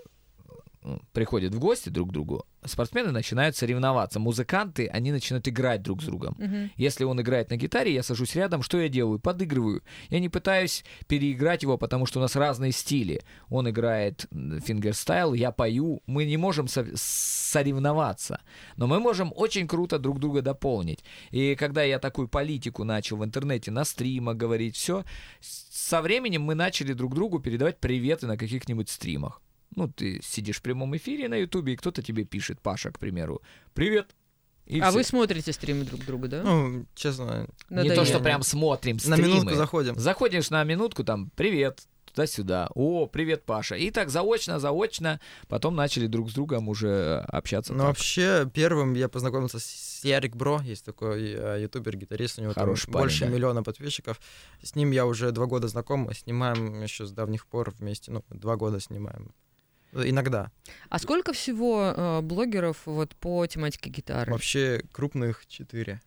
приходят 1.12 1.54
в 1.54 1.60
гости 1.60 1.90
друг 1.90 2.10
к 2.10 2.12
другу, 2.14 2.46
спортсмены 2.66 3.12
начинают 3.12 3.56
соревноваться. 3.56 4.20
Музыканты, 4.20 4.88
они 4.88 5.12
начинают 5.12 5.48
играть 5.48 5.82
друг 5.82 6.02
с 6.02 6.06
другом. 6.06 6.36
Мгм. 6.38 6.72
Если 6.78 7.04
он 7.04 7.20
играет 7.22 7.50
на 7.50 7.58
гитаре, 7.58 7.94
я 7.94 8.04
сажусь 8.04 8.36
рядом, 8.36 8.62
что 8.62 8.80
я 8.80 8.90
делаю? 8.90 9.20
Подыгрываю. 9.20 9.84
Я 10.10 10.20
не 10.20 10.30
пытаюсь 10.30 10.84
переиграть 11.08 11.64
его, 11.64 11.78
потому 11.78 12.06
что 12.06 12.20
у 12.20 12.22
нас 12.22 12.36
разные 12.36 12.72
стили. 12.72 13.22
Он 13.50 13.70
играет 13.70 14.28
fingerstyle, 14.32 15.34
я 15.34 15.52
пою. 15.52 16.02
Мы 16.06 16.26
не 16.26 16.38
можем 16.38 16.68
со- 16.68 16.96
соревноваться, 16.96 18.42
но 18.78 18.88
мы 18.88 19.00
можем 19.00 19.34
очень 19.36 19.68
круто 19.68 20.00
друг 20.00 20.20
друга 20.20 20.42
дополнить. 20.42 21.04
И 21.32 21.56
когда 21.56 21.84
я 21.84 22.00
такую 22.00 22.28
политику 22.28 22.84
начал 22.84 23.18
в 23.18 23.26
интернете 23.26 23.72
на 23.72 23.84
стримах 23.84 24.38
говорить, 24.38 24.76
все, 24.76 25.04
со 25.42 26.02
временем 26.02 26.44
мы 26.44 26.56
начали 26.56 26.94
друг 26.94 27.16
другу 27.16 27.40
передавать 27.40 27.80
приветы 27.80 28.28
на 28.28 28.38
каких-нибудь 28.38 28.90
стримах. 28.90 29.42
Ну, 29.76 29.88
ты 29.88 30.20
сидишь 30.24 30.58
в 30.58 30.62
прямом 30.62 30.96
эфире 30.98 31.30
на 31.30 31.36
Ютубе, 31.36 31.74
и 31.74 31.76
кто-то 31.76 32.02
тебе 32.02 32.24
пишет, 32.26 32.60
Паша, 32.62 32.92
к 32.92 33.00
примеру, 33.00 33.42
привет. 33.74 34.16
И 34.66 34.80
А 34.80 34.90
всё. 34.90 34.98
вы 35.00 35.04
смотрите 35.04 35.52
стримы 35.52 35.84
друг 35.86 36.06
друга, 36.06 36.28
да? 36.28 36.44
Ну, 36.44 36.86
честно, 36.96 37.48
Не 37.70 37.76
Надоело. 37.78 37.96
то, 37.96 38.06
что 38.06 38.20
прям 38.20 38.44
смотрим 38.44 38.96
на 38.98 39.00
стримы. 39.16 39.28
минутку 39.28 39.56
заходим. 39.56 39.96
Заходишь 39.98 40.50
на 40.52 40.64
минутку, 40.64 41.04
там, 41.04 41.32
привет, 41.36 41.82
туда-сюда. 42.06 42.70
О, 42.76 43.08
привет, 43.08 43.44
Паша. 43.46 43.76
И 43.76 43.90
так 43.90 44.10
заочно, 44.10 44.60
заочно. 44.60 45.20
Потом 45.48 45.76
начали 45.76 46.06
друг 46.08 46.30
с 46.30 46.34
другом 46.34 46.70
уже 46.70 47.18
общаться. 47.30 47.74
Ну, 47.74 47.80
так. 47.80 47.88
вообще, 47.88 48.50
первым 48.54 48.94
я 48.94 49.10
познакомился 49.10 49.60
с 49.60 50.02
Ярик 50.04 50.36
Бро, 50.36 50.62
есть 50.64 50.86
такой 50.86 51.34
э, 51.34 51.62
ютубер, 51.64 51.98
гитарист, 51.98 52.38
у 52.38 52.42
него 52.44 52.54
там 52.54 52.64
Хороший 52.64 52.88
парень, 52.92 53.00
больше 53.06 53.26
да. 53.26 53.32
миллиона 53.32 53.64
подписчиков. 53.64 54.20
С 54.62 54.76
ним 54.76 54.92
я 54.92 55.06
уже 55.08 55.32
два 55.32 55.46
года 55.48 55.68
знаком, 55.68 56.14
снимаем 56.14 56.82
еще 56.84 57.06
с 57.06 57.12
давних 57.12 57.48
пор 57.48 57.72
вместе, 57.80 58.12
ну, 58.12 58.24
два 58.30 58.56
года 58.56 58.80
снимаем. 58.80 59.34
Иногда. 59.94 60.52
А 60.90 61.00
сколько 61.00 61.34
всего 61.34 61.94
э, 61.96 62.22
блогеров 62.22 62.78
вот 62.86 63.16
по 63.16 63.46
тематике 63.48 63.90
гитары? 63.90 64.32
Вообще 64.32 64.84
крупных 64.92 65.46
четыре. 65.48 66.02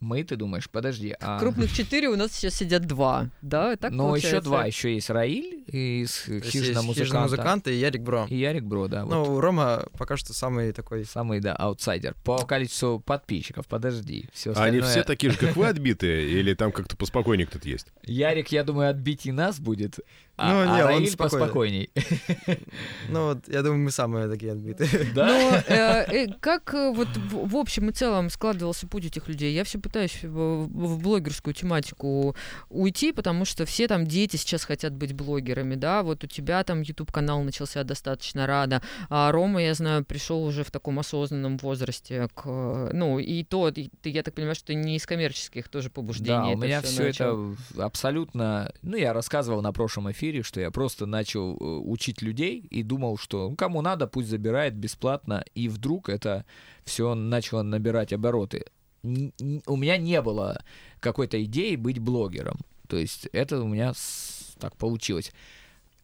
Мы, 0.00 0.22
ты 0.22 0.36
думаешь, 0.36 0.70
подожди. 0.70 1.16
А... 1.20 1.40
Крупных 1.40 1.72
четыре, 1.72 2.08
у 2.08 2.16
нас 2.16 2.32
сейчас 2.32 2.54
сидят 2.54 2.86
два, 2.86 3.30
да? 3.42 3.76
Так 3.76 3.92
еще 3.92 3.98
получается? 3.98 4.40
два. 4.42 4.66
Еще 4.66 4.94
есть 4.94 5.10
Раиль 5.10 5.57
из 5.68 6.24
Хижина 6.24 6.82
музыканта. 6.82 7.04
«Хижина 7.04 7.20
музыканта» 7.22 7.70
и 7.70 7.76
Ярик 7.76 8.02
Бро. 8.02 8.26
И 8.28 8.36
Ярик 8.36 8.64
Бро, 8.64 8.88
да. 8.88 9.04
вот. 9.04 9.10
Ну, 9.28 9.40
Рома 9.40 9.86
пока 9.96 10.16
что 10.16 10.32
самый 10.32 10.72
такой... 10.72 11.04
Самый, 11.04 11.40
да, 11.40 11.54
аутсайдер. 11.54 12.14
По 12.24 12.38
количеству 12.44 13.00
подписчиков, 13.00 13.66
подожди. 13.66 14.26
Все 14.32 14.50
А 14.50 14.64
они 14.64 14.78
остальное- 14.78 14.90
все 14.90 15.02
такие 15.04 15.32
же, 15.32 15.38
как 15.38 15.56
вы, 15.56 15.66
отбитые? 15.68 16.28
Или 16.28 16.54
там 16.54 16.72
как-то 16.72 16.96
поспокойнее 16.96 17.46
кто-то 17.46 17.68
есть? 17.68 17.88
Ярик, 18.04 18.48
я 18.48 18.64
думаю, 18.64 18.90
отбить 18.90 19.26
и 19.26 19.32
нас 19.32 19.60
будет. 19.60 19.98
А, 20.40 20.52
Ну, 20.52 20.72
а 20.72 20.76
не, 20.76 20.82
он 20.84 20.88
Раиль 20.88 21.16
поспокойней. 21.16 21.90
Ну, 23.08 23.24
вот, 23.28 23.48
я 23.48 23.62
думаю, 23.62 23.78
мы 23.80 23.90
самые 23.90 24.28
такие 24.28 24.52
отбитые. 24.52 24.88
Да? 25.14 25.26
Но 25.26 25.74
э, 25.74 26.26
э, 26.26 26.26
как 26.40 26.74
э, 26.74 26.92
вот 26.94 27.08
в, 27.08 27.48
в 27.48 27.56
общем 27.56 27.88
и 27.88 27.92
целом 27.92 28.30
складывался 28.30 28.86
путь 28.86 29.06
этих 29.06 29.28
людей? 29.28 29.52
Я 29.54 29.64
все 29.64 29.78
пытаюсь 29.78 30.22
в, 30.22 30.64
в 30.66 30.98
блогерскую 31.02 31.54
тематику 31.54 32.36
уйти, 32.68 33.12
потому 33.12 33.44
что 33.44 33.64
все 33.66 33.88
там 33.88 34.06
дети 34.06 34.36
сейчас 34.36 34.64
хотят 34.64 34.92
быть 34.94 35.12
блогерами, 35.12 35.57
да, 35.76 36.02
вот 36.02 36.24
у 36.24 36.26
тебя 36.26 36.62
там 36.64 36.82
YouTube-канал 36.82 37.42
начался 37.42 37.84
достаточно 37.84 38.46
рано, 38.46 38.82
а 39.08 39.30
Рома, 39.32 39.62
я 39.62 39.74
знаю, 39.74 40.04
пришел 40.04 40.42
уже 40.44 40.64
в 40.64 40.70
таком 40.70 40.98
осознанном 40.98 41.56
возрасте 41.58 42.28
к, 42.34 42.44
ну, 42.92 43.18
и 43.18 43.44
то, 43.44 43.68
и 43.68 43.88
ты, 44.00 44.10
я 44.10 44.22
так 44.22 44.34
понимаю, 44.34 44.54
что 44.54 44.74
не 44.74 44.96
из 44.96 45.06
коммерческих 45.06 45.68
тоже 45.68 45.90
побуждений. 45.90 46.28
Да, 46.28 46.46
у 46.48 46.56
меня 46.56 46.80
все 46.82 47.08
это 47.08 47.56
абсолютно... 47.82 48.72
Ну, 48.82 48.96
я 48.96 49.12
рассказывал 49.12 49.62
на 49.62 49.72
прошлом 49.72 50.10
эфире, 50.12 50.42
что 50.42 50.60
я 50.60 50.70
просто 50.70 51.06
начал 51.06 51.56
э, 51.56 51.64
учить 51.84 52.22
людей 52.22 52.60
и 52.70 52.82
думал, 52.82 53.16
что 53.18 53.50
ну, 53.50 53.56
кому 53.56 53.82
надо, 53.82 54.06
пусть 54.06 54.28
забирает 54.28 54.74
бесплатно. 54.74 55.44
И 55.54 55.68
вдруг 55.68 56.08
это 56.08 56.44
все 56.84 57.14
начало 57.14 57.62
набирать 57.62 58.12
обороты. 58.12 58.64
Н- 59.02 59.32
У 59.66 59.76
меня 59.76 59.96
не 59.96 60.20
было 60.22 60.62
какой-то 61.00 61.42
идеи 61.44 61.76
быть 61.76 61.98
блогером. 61.98 62.58
То 62.88 62.96
есть 62.96 63.26
это 63.32 63.60
у 63.62 63.68
меня 63.68 63.92
с- 63.94 64.37
так 64.58 64.76
получилось. 64.76 65.32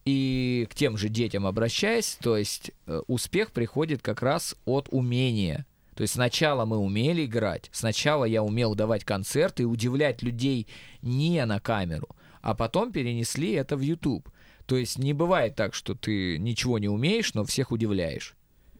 И 0.05 0.67
к 0.71 0.75
тем 0.75 0.97
же 0.99 1.09
детям 1.09 1.47
обращаясь, 1.47 2.19
то 2.21 2.37
есть 2.37 2.73
э, 2.87 3.01
успех 3.07 3.53
приходит 3.53 4.03
как 4.03 4.23
раз 4.23 4.55
от 4.67 4.89
умения. 4.91 5.67
То 5.95 6.03
есть 6.03 6.15
сначала 6.15 6.65
мы 6.65 6.77
умели 6.77 7.25
играть, 7.25 7.71
сначала 7.73 8.25
я 8.25 8.43
умел 8.43 8.75
давать 8.75 9.05
концерты 9.05 9.63
и 9.63 9.67
удивлять 9.67 10.23
людей 10.23 10.67
не 11.03 11.45
на 11.47 11.61
камеру, 11.61 12.09
а 12.43 12.55
потом 12.55 12.93
перенесли 12.93 13.53
это 13.53 13.77
в 13.77 13.81
YouTube. 13.81 14.29
То 14.67 14.77
есть 14.77 14.99
не 14.99 15.13
бывает 15.13 15.55
так, 15.55 15.75
что 15.75 15.95
ты 15.95 16.39
ничего 16.39 16.79
не 16.79 16.89
умеешь, 16.89 17.35
но 17.35 17.45
всех 17.45 17.71
удивляешь. 17.71 18.35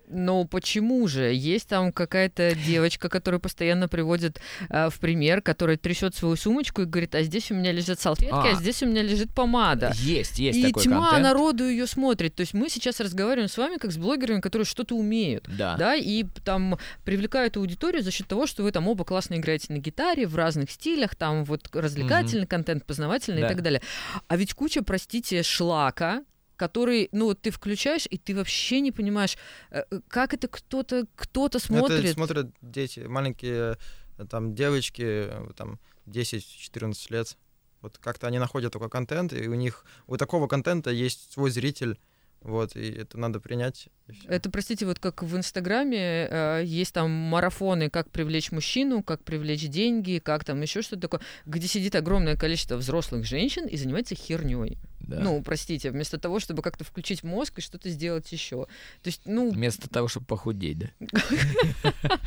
Но 0.09 0.45
почему 0.45 1.07
же? 1.09 1.33
Есть 1.33 1.69
там 1.69 1.93
какая-то 1.93 2.55
девочка, 2.55 3.09
которая 3.09 3.39
постоянно 3.39 3.89
приводит 3.89 4.41
э, 4.69 4.91
в 4.91 4.99
пример, 5.01 5.41
которая 5.41 5.77
трясет 5.77 6.15
свою 6.15 6.37
сумочку 6.37 6.83
и 6.83 6.85
говорит, 6.85 7.15
а 7.15 7.23
здесь 7.23 7.51
у 7.51 7.55
меня 7.55 7.73
лежат 7.73 8.01
салфетки, 8.01 8.33
а, 8.33 8.51
А. 8.53 8.55
здесь 8.55 8.83
у 8.83 8.87
меня 8.87 9.03
лежит 9.03 9.31
помада. 9.35 9.93
Есть, 9.97 10.39
есть 10.39 10.59
и 10.59 10.67
такой 10.67 10.83
тьма 10.83 11.01
контент. 11.11 11.23
народу 11.23 11.69
ее 11.69 11.87
смотрит. 11.87 12.35
То 12.35 12.41
есть 12.43 12.53
мы 12.55 12.69
сейчас 12.69 13.01
разговариваем 13.01 13.49
с 13.49 13.57
вами 13.57 13.77
как 13.79 13.93
с 13.93 13.97
блогерами, 13.97 14.41
которые 14.41 14.67
что-то 14.67 14.95
умеют. 14.95 15.47
Да. 15.49 15.77
Да, 15.77 15.95
и 15.97 16.25
там 16.45 16.79
привлекают 17.05 17.57
аудиторию 17.57 18.03
за 18.03 18.11
счет 18.11 18.29
того, 18.29 18.47
что 18.47 18.63
вы 18.63 18.73
там 18.73 18.87
оба 18.89 19.05
классно 19.05 19.35
играете 19.37 19.73
на 19.73 19.79
гитаре 19.79 20.27
в 20.27 20.37
разных 20.37 20.71
стилях, 20.71 21.15
там 21.15 21.45
вот 21.45 21.69
развлекательный 21.73 22.47
контент, 22.47 22.85
познавательный 22.85 23.41
Да. 23.41 23.47
и 23.47 23.49
так 23.51 23.63
далее. 23.63 23.81
А 24.29 24.37
ведь 24.37 24.55
куча, 24.55 24.83
простите, 24.83 25.43
шлака, 25.43 26.23
который, 26.57 27.09
ну, 27.13 27.27
вот 27.27 27.41
ты 27.41 27.51
включаешь, 27.51 28.07
и 28.09 28.19
ты 28.19 28.35
вообще 28.35 28.81
не 28.81 28.93
понимаешь, 28.93 29.37
э, 29.71 29.83
э, 29.91 30.01
как 30.09 30.35
это 30.35 30.49
кто-то 30.49 31.07
кто-то 31.17 31.59
Ну, 31.69 31.79
Это 31.79 31.87
смотрит. 31.89 32.15
смотрят 32.15 32.51
дети, 32.63 33.01
маленькие 33.01 33.77
э, 34.19 34.27
там 34.27 34.55
девочки, 34.55 35.31
там 35.57 35.79
10-14 36.07 37.07
лет. 37.11 37.37
Вот 37.81 37.99
как-то 37.99 38.27
они 38.27 38.39
находят 38.39 38.73
такой 38.73 38.89
контент, 38.89 39.33
и 39.33 39.47
у 39.49 39.55
них 39.55 39.85
у 40.07 40.17
такого 40.17 40.47
контента 40.49 40.91
есть 40.91 41.33
свой 41.33 41.51
зритель, 41.51 41.99
вот, 42.41 42.77
и 42.77 42.91
это 42.91 43.19
надо 43.19 43.41
принять. 43.41 43.89
Это, 44.27 44.51
простите, 44.51 44.85
вот 44.85 44.99
как 44.99 45.23
в 45.23 45.37
Инстаграме 45.37 46.29
э, 46.31 46.63
есть 46.65 46.93
там 46.93 47.11
марафоны, 47.11 47.89
как 47.89 48.11
привлечь 48.11 48.53
мужчину, 48.53 49.03
как 49.03 49.25
привлечь 49.25 49.67
деньги, 49.69 50.21
как 50.23 50.45
там 50.45 50.61
еще 50.61 50.83
что-то 50.83 51.03
такое, 51.03 51.21
где 51.47 51.67
сидит 51.67 51.95
огромное 51.95 52.37
количество 52.37 52.77
взрослых 52.77 53.25
женщин 53.25 53.67
и 53.67 53.77
занимается 53.79 54.15
херней. 54.15 54.79
да. 55.01 55.21
Ну, 55.21 55.43
простите, 55.43 55.91
вместо 55.91 56.19
того, 56.19 56.39
чтобы 56.39 56.63
как-то 56.63 56.85
включить 56.85 57.23
мозг 57.23 57.59
и 57.59 57.63
что-то 57.63 57.89
сделать 57.89 58.31
еще. 58.31 58.67
То 59.03 59.09
есть, 59.09 59.23
ну, 59.25 59.51
Вместо 59.51 59.89
того, 59.89 60.09
чтобы 60.09 60.27
похудеть, 60.27 60.79
да. 60.79 60.89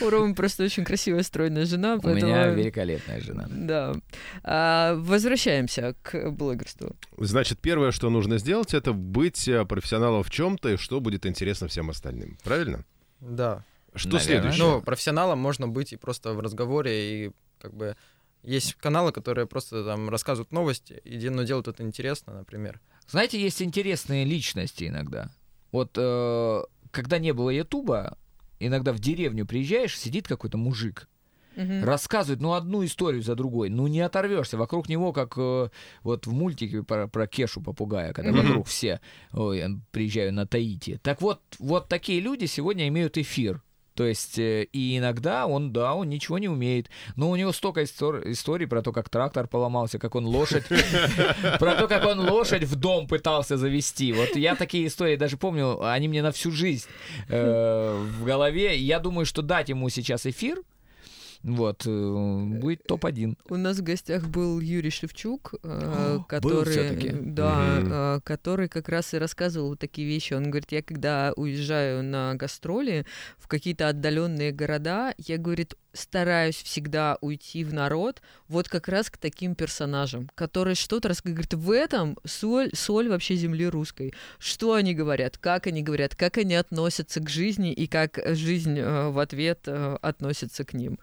у 0.00 0.10
Ромы 0.10 0.34
просто 0.34 0.64
очень 0.64 0.84
красивая, 0.84 1.22
стройная 1.22 1.64
жена, 1.66 1.98
У 2.02 2.08
меня 2.08 2.48
великолепная 2.48 3.20
жена. 3.20 3.46
Да. 3.50 3.94
А, 4.42 4.94
возвращаемся 4.96 5.94
к 6.02 6.30
блогерству. 6.30 6.96
Значит, 7.16 7.58
первое, 7.60 7.92
что 7.92 8.10
нужно 8.10 8.38
сделать, 8.38 8.74
это 8.74 8.92
быть 8.92 9.48
э, 9.48 9.64
профессионалом 9.86 10.24
в 10.24 10.30
чем-то, 10.30 10.70
и 10.70 10.76
что 10.76 11.00
будет 11.00 11.26
интересно 11.26 11.68
всем 11.68 11.90
остальным. 11.90 12.36
Правильно? 12.42 12.84
Да. 13.20 13.64
Что 13.94 14.16
Наверное. 14.16 14.40
следующее? 14.40 14.64
Ну, 14.64 14.82
профессионалом 14.82 15.38
можно 15.38 15.68
быть 15.68 15.92
и 15.92 15.96
просто 15.96 16.32
в 16.32 16.40
разговоре, 16.40 17.26
и 17.26 17.30
как 17.60 17.72
бы 17.72 17.96
есть 18.42 18.74
каналы, 18.74 19.12
которые 19.12 19.46
просто 19.46 19.84
там 19.84 20.08
рассказывают 20.08 20.50
новости, 20.50 21.00
и, 21.04 21.28
но 21.28 21.44
делают 21.44 21.68
это 21.68 21.84
интересно, 21.84 22.34
например. 22.34 22.80
Знаете, 23.08 23.40
есть 23.40 23.62
интересные 23.62 24.24
личности 24.24 24.88
иногда. 24.88 25.30
Вот 25.70 25.92
э, 25.96 26.62
когда 26.90 27.18
не 27.18 27.32
было 27.32 27.50
Ютуба, 27.50 28.18
иногда 28.58 28.92
в 28.92 28.98
деревню 28.98 29.46
приезжаешь, 29.46 29.96
сидит 29.96 30.26
какой-то 30.26 30.58
мужик, 30.58 31.08
Мгм. 31.56 31.84
рассказывает, 31.84 32.40
ну, 32.40 32.52
одну 32.52 32.84
историю 32.84 33.22
за 33.22 33.34
другой, 33.34 33.70
ну, 33.70 33.86
не 33.86 34.00
оторвешься. 34.00 34.56
Вокруг 34.56 34.88
него, 34.88 35.12
как 35.12 35.34
э, 35.36 35.68
вот 36.02 36.26
в 36.26 36.32
мультике 36.32 36.82
про, 36.82 37.08
про 37.08 37.26
Кешу 37.26 37.60
попугая, 37.62 38.12
когда 38.12 38.30
Мгм. 38.32 38.46
вокруг 38.46 38.66
все, 38.68 39.00
ой, 39.32 39.62
приезжаю 39.90 40.32
на 40.32 40.46
Таити. 40.46 41.00
Так 41.02 41.20
вот, 41.22 41.40
вот 41.58 41.88
такие 41.88 42.20
люди 42.20 42.44
сегодня 42.46 42.86
имеют 42.88 43.16
эфир. 43.18 43.62
То 43.94 44.04
есть, 44.04 44.38
э, 44.38 44.64
и 44.74 44.98
иногда 44.98 45.46
он, 45.46 45.72
да, 45.72 45.94
он 45.94 46.10
ничего 46.10 46.38
не 46.38 46.50
умеет. 46.50 46.90
Но 47.16 47.30
у 47.30 47.36
него 47.36 47.50
столько 47.52 47.80
истор- 47.82 48.30
историй 48.30 48.66
про 48.66 48.82
то, 48.82 48.92
как 48.92 49.08
трактор 49.08 49.48
поломался, 49.48 49.98
как 49.98 50.14
он 50.14 50.26
лошадь... 50.26 50.64
Про 51.58 51.74
то, 51.76 51.88
как 51.88 52.04
он 52.04 52.20
лошадь 52.20 52.64
в 52.64 52.74
дом 52.76 53.08
пытался 53.08 53.56
завести. 53.56 54.12
Вот 54.12 54.36
я 54.36 54.54
такие 54.54 54.86
истории 54.86 55.16
даже 55.16 55.38
помню, 55.38 55.82
они 55.82 56.08
мне 56.08 56.22
на 56.22 56.30
всю 56.30 56.50
жизнь 56.52 56.86
э, 57.28 58.04
в 58.20 58.24
голове. 58.24 58.76
Я 58.76 58.98
думаю, 59.00 59.24
что 59.24 59.40
дать 59.40 59.70
ему 59.70 59.88
сейчас 59.88 60.26
эфир, 60.26 60.58
вот, 61.42 61.82
э, 61.86 62.40
будет 62.60 62.84
топ-1. 62.84 63.36
У 63.48 63.56
нас 63.56 63.78
в 63.78 63.82
гостях 63.82 64.26
был 64.26 64.60
Юрий 64.60 64.90
Шевчук, 64.90 65.54
э, 65.62 65.68
О, 65.68 66.16
был 66.18 66.24
который, 66.24 66.70
всё-таки? 66.70 67.10
да, 67.12 68.16
э, 68.16 68.20
который 68.24 68.68
как 68.68 68.88
раз 68.88 69.14
и 69.14 69.18
рассказывал 69.18 69.70
вот 69.70 69.78
такие 69.78 70.06
вещи. 70.06 70.34
Он 70.34 70.50
говорит, 70.50 70.72
я 70.72 70.82
когда 70.82 71.32
уезжаю 71.36 72.02
на 72.02 72.34
гастроли 72.34 73.06
в 73.38 73.48
какие-то 73.48 73.88
отдаленные 73.88 74.52
города, 74.52 75.14
я 75.18 75.38
говорит 75.38 75.74
стараюсь 75.96 76.62
всегда 76.62 77.18
уйти 77.20 77.64
в 77.64 77.74
народ 77.74 78.22
вот 78.48 78.68
как 78.68 78.88
раз 78.88 79.10
к 79.10 79.16
таким 79.16 79.54
персонажам, 79.54 80.30
которые 80.34 80.74
что-то 80.74 81.08
рассказывают. 81.08 81.48
Говорит, 81.48 81.66
в 81.66 81.70
этом 81.70 82.18
соль, 82.24 82.70
соль 82.74 83.08
вообще 83.08 83.34
земли 83.34 83.66
русской. 83.66 84.14
Что 84.38 84.74
они 84.74 84.94
говорят, 84.94 85.38
как 85.38 85.66
они 85.66 85.82
говорят, 85.82 86.14
как 86.14 86.38
они 86.38 86.54
относятся 86.54 87.20
к 87.20 87.28
жизни 87.28 87.72
и 87.72 87.86
как 87.86 88.20
жизнь 88.24 88.78
э, 88.78 89.08
в 89.08 89.18
ответ 89.18 89.60
э, 89.66 89.96
относится 90.02 90.64
к 90.64 90.74
ним. 90.74 90.98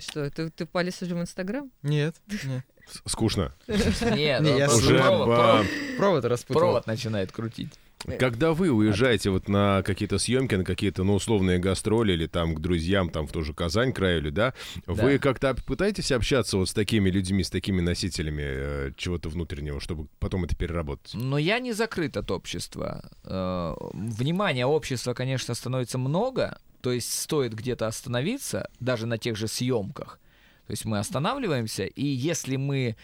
Что, 0.00 0.30
ты, 0.30 0.50
ты 0.50 0.66
полез 0.66 1.00
уже 1.02 1.14
в 1.14 1.20
Инстаграм? 1.20 1.70
Нет, 1.82 2.16
Скучно. 3.06 3.54
Нет, 3.68 4.40
Не, 4.42 4.58
я 4.58 4.68
Уже 4.68 4.98
провод, 4.98 5.28
провод- 5.28 5.96
Провод 5.96 6.24
распутал. 6.24 6.60
провод 6.60 6.86
начинает 6.86 7.30
крутить. 7.32 7.72
Когда 8.18 8.54
вы 8.54 8.70
уезжаете 8.70 9.28
вот 9.28 9.46
на 9.46 9.82
какие-то 9.82 10.18
съемки, 10.18 10.54
на 10.54 10.64
какие-то, 10.64 11.04
ну, 11.04 11.14
условные 11.16 11.58
гастроли 11.58 12.14
или 12.14 12.26
там 12.26 12.54
к 12.54 12.60
друзьям, 12.60 13.10
там 13.10 13.26
в 13.26 13.32
ту 13.32 13.42
же 13.42 13.52
Казань, 13.52 13.92
краю, 13.92 14.32
да, 14.32 14.54
вы 14.86 15.12
Да. 15.12 15.18
как-то 15.18 15.54
пытаетесь 15.54 16.10
общаться 16.10 16.56
вот 16.56 16.70
с 16.70 16.72
такими 16.72 17.10
людьми, 17.10 17.44
с 17.44 17.50
такими 17.50 17.82
носителями 17.82 18.42
э, 18.42 18.92
чего-то 18.96 19.28
внутреннего, 19.28 19.80
чтобы 19.80 20.06
потом 20.18 20.44
это 20.46 20.56
переработать? 20.56 21.12
Но 21.12 21.36
я 21.36 21.58
не 21.58 21.74
закрыт 21.74 22.16
от 22.16 22.30
общества. 22.30 23.10
Э, 23.24 23.74
Внимания 23.92 24.64
общества, 24.64 25.12
конечно, 25.12 25.52
становится 25.54 25.98
много, 25.98 26.58
то 26.80 26.92
есть 26.92 27.12
стоит 27.12 27.54
где-то 27.54 27.86
остановиться, 27.86 28.70
даже 28.80 29.06
на 29.06 29.18
тех 29.18 29.36
же 29.36 29.48
съемках. 29.48 30.18
То 30.66 30.72
есть 30.72 30.84
мы 30.84 30.98
останавливаемся, 30.98 31.84
и 31.84 32.04
если 32.04 32.56
мы 32.56 32.96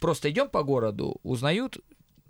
просто 0.00 0.30
идем 0.30 0.48
по 0.48 0.62
городу, 0.62 1.18
узнают 1.22 1.78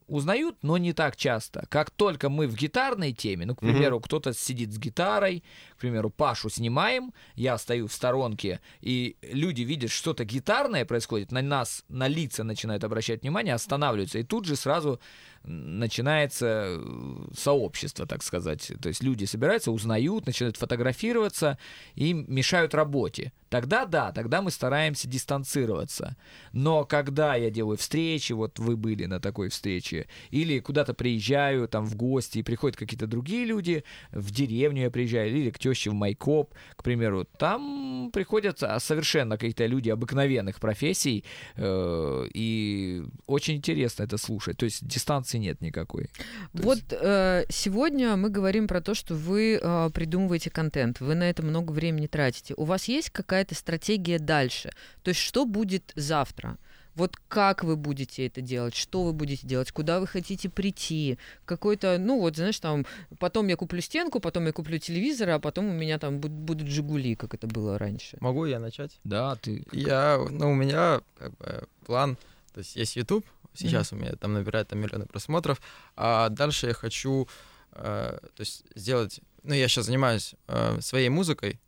узнают, 0.08 0.56
но 0.62 0.78
не 0.78 0.92
так 0.92 1.16
часто. 1.16 1.66
Как 1.68 1.90
только 1.90 2.30
мы 2.30 2.48
в 2.48 2.56
гитарной 2.56 3.12
теме, 3.12 3.46
ну, 3.46 3.54
к 3.54 3.60
примеру, 3.60 4.00
кто-то 4.00 4.32
сидит 4.32 4.72
с 4.72 4.78
гитарой, 4.78 5.44
к 5.76 5.76
примеру, 5.76 6.10
Пашу 6.10 6.48
снимаем, 6.48 7.12
я 7.34 7.58
стою 7.58 7.86
в 7.86 7.92
сторонке, 7.92 8.60
и 8.80 9.16
люди 9.22 9.62
видят, 9.62 9.90
что-то 9.90 10.24
гитарное 10.24 10.84
происходит, 10.84 11.30
на 11.30 11.42
нас, 11.42 11.84
на 11.88 12.08
лица 12.08 12.42
начинают 12.42 12.84
обращать 12.84 13.22
внимание, 13.22 13.54
останавливаются, 13.54 14.18
и 14.18 14.24
тут 14.24 14.46
же 14.46 14.56
сразу 14.56 14.98
начинается 15.44 16.66
э, 16.68 17.26
сообщество, 17.34 18.06
так 18.06 18.22
сказать. 18.22 18.72
То 18.80 18.88
есть 18.88 19.02
люди 19.02 19.24
собираются, 19.24 19.72
узнают, 19.72 20.26
начинают 20.26 20.56
фотографироваться 20.56 21.58
и 21.94 22.12
мешают 22.12 22.74
работе. 22.74 23.32
тогда 23.48 23.86
да, 23.86 24.12
тогда 24.12 24.42
мы 24.42 24.50
стараемся 24.50 25.08
дистанцироваться. 25.08 26.16
Но 26.52 26.84
когда 26.84 27.34
я 27.34 27.50
делаю 27.50 27.78
встречи, 27.78 28.32
вот 28.32 28.58
вы 28.58 28.76
были 28.76 29.06
на 29.06 29.20
такой 29.20 29.48
встрече, 29.48 30.06
или 30.30 30.58
куда-то 30.60 30.92
приезжаю 30.94 31.68
там 31.68 31.86
в 31.86 31.96
гости, 31.96 32.38
и 32.38 32.42
приходят 32.42 32.76
какие-то 32.76 33.06
другие 33.06 33.46
люди, 33.46 33.84
в 34.10 34.30
деревню 34.30 34.82
я 34.82 34.90
приезжаю, 34.90 35.30
или 35.30 35.50
к 35.50 35.58
теще 35.58 35.90
в 35.90 35.94
Майкоп, 35.94 36.54
к 36.76 36.82
примеру, 36.82 37.24
там 37.38 38.10
приходят 38.12 38.62
а, 38.62 38.78
совершенно 38.80 39.36
какие-то 39.36 39.66
люди 39.66 39.90
обыкновенных 39.90 40.60
профессий, 40.60 41.24
э, 41.56 42.28
и 42.34 43.02
очень 43.26 43.56
интересно 43.56 44.02
это 44.02 44.18
слушать. 44.18 44.56
То 44.58 44.64
есть 44.64 44.86
дистанции 45.28 45.38
нет 45.38 45.60
никакой. 45.60 46.04
То 46.52 46.62
Вот 46.62 46.76
есть- 46.78 46.92
э, 46.92 47.44
сегодня 47.50 48.16
мы 48.16 48.30
говорим 48.30 48.66
про 48.66 48.80
то, 48.80 48.94
что 48.94 49.14
вы 49.14 49.58
э, 49.62 49.90
придумываете 49.92 50.50
контент, 50.50 51.00
вы 51.00 51.14
на 51.14 51.24
это 51.28 51.42
много 51.42 51.72
времени 51.72 52.06
тратите. 52.06 52.54
У 52.56 52.64
вас 52.64 52.88
есть 52.88 53.10
какая-то 53.10 53.54
стратегия 53.54 54.18
дальше? 54.18 54.70
То 55.02 55.10
есть 55.10 55.20
что 55.20 55.44
будет 55.44 55.92
завтра? 55.94 56.56
Вот 56.94 57.16
как 57.28 57.62
вы 57.62 57.76
будете 57.76 58.26
это 58.26 58.40
делать, 58.40 58.74
что 58.74 59.04
вы 59.04 59.12
будете 59.12 59.46
делать, 59.46 59.70
куда 59.70 60.00
вы 60.00 60.08
хотите 60.08 60.48
прийти, 60.48 61.16
какой-то, 61.44 61.96
ну 61.98 62.18
вот, 62.20 62.34
знаешь, 62.36 62.58
там, 62.58 62.86
потом 63.20 63.46
я 63.48 63.54
куплю 63.56 63.80
стенку, 63.80 64.18
потом 64.18 64.46
я 64.46 64.52
куплю 64.52 64.78
телевизор, 64.78 65.28
а 65.30 65.38
потом 65.38 65.66
у 65.68 65.72
меня 65.72 65.98
там 66.00 66.18
буд- 66.18 66.32
будут 66.32 66.66
«Жигули», 66.66 67.14
как 67.14 67.34
это 67.34 67.46
было 67.46 67.78
раньше. 67.78 68.16
Могу 68.20 68.46
я 68.46 68.58
начать? 68.58 68.98
Да, 69.04 69.36
ты 69.36 69.64
Я, 69.70 70.18
ну, 70.28 70.50
у 70.50 70.54
меня 70.56 71.00
как 71.18 71.36
бы, 71.38 71.68
план, 71.86 72.16
то 72.52 72.58
есть 72.60 72.74
есть 72.74 72.96
YouTube, 72.96 73.24
сейчас 73.54 73.92
у 73.92 73.96
меня 73.96 74.12
там 74.16 74.32
набирает 74.32 74.68
там 74.68 74.78
миллионы 74.78 75.06
просмотров, 75.06 75.60
а 75.96 76.28
дальше 76.28 76.68
я 76.68 76.74
хочу, 76.74 77.28
э, 77.72 78.18
то 78.34 78.40
есть 78.40 78.64
сделать, 78.74 79.20
ну, 79.42 79.54
я 79.54 79.68
сейчас 79.68 79.86
занимаюсь 79.86 80.34
э, 80.46 80.80
своей 80.80 81.08
музыкой, 81.08 81.60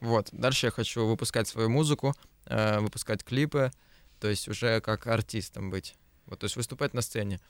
вот, 0.00 0.28
дальше 0.32 0.66
я 0.66 0.70
хочу 0.70 1.06
выпускать 1.06 1.48
свою 1.48 1.68
музыку, 1.68 2.14
э, 2.46 2.80
выпускать 2.80 3.24
клипы, 3.24 3.70
то 4.20 4.28
есть 4.28 4.48
уже 4.48 4.80
как 4.80 5.06
артистом 5.06 5.70
быть, 5.70 5.94
вот, 6.26 6.40
то 6.40 6.44
есть 6.44 6.56
выступать 6.56 6.94
на 6.94 7.02
сцене. 7.02 7.40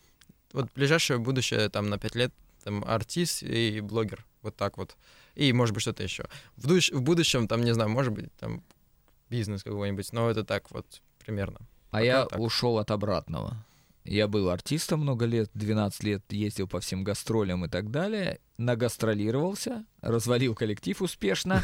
Вот 0.53 0.71
ближайшее 0.75 1.19
будущее, 1.19 1.69
там, 1.69 1.89
на 1.89 1.99
пять 1.99 2.15
лет, 2.15 2.33
там, 2.63 2.85
артист 2.85 3.43
и 3.43 3.81
блогер, 3.81 4.25
вот 4.43 4.57
так 4.57 4.79
вот, 4.79 4.97
и, 5.35 5.53
может 5.53 5.75
быть, 5.75 5.83
что-то 5.83 6.03
еще. 6.03 6.27
В, 6.57 6.67
душ- 6.67 6.95
в 6.95 7.03
будущем, 7.03 7.49
там, 7.49 7.63
не 7.63 7.75
знаю, 7.75 7.91
может 7.91 8.13
быть, 8.13 8.35
там, 8.37 8.63
бизнес 9.29 9.63
какой-нибудь, 9.63 10.13
но 10.13 10.31
это 10.31 10.45
так 10.45 10.71
вот 10.71 11.03
примерно. 11.19 11.61
А 11.91 11.97
Пока 11.97 12.05
я 12.05 12.25
так. 12.27 12.39
ушел 12.39 12.79
от 12.79 12.91
обратного. 12.91 13.65
Я 14.07 14.29
был 14.29 14.51
артистом 14.51 15.01
много 15.01 15.27
лет, 15.27 15.51
12 15.55 16.03
лет 16.05 16.23
ездил 16.31 16.69
по 16.69 16.81
всем 16.81 17.03
гастролям 17.05 17.65
и 17.65 17.69
так 17.69 17.91
далее, 17.91 18.39
нагастролировался, 18.59 19.85
развалил 20.01 20.55
коллектив 20.55 21.01
успешно. 21.03 21.63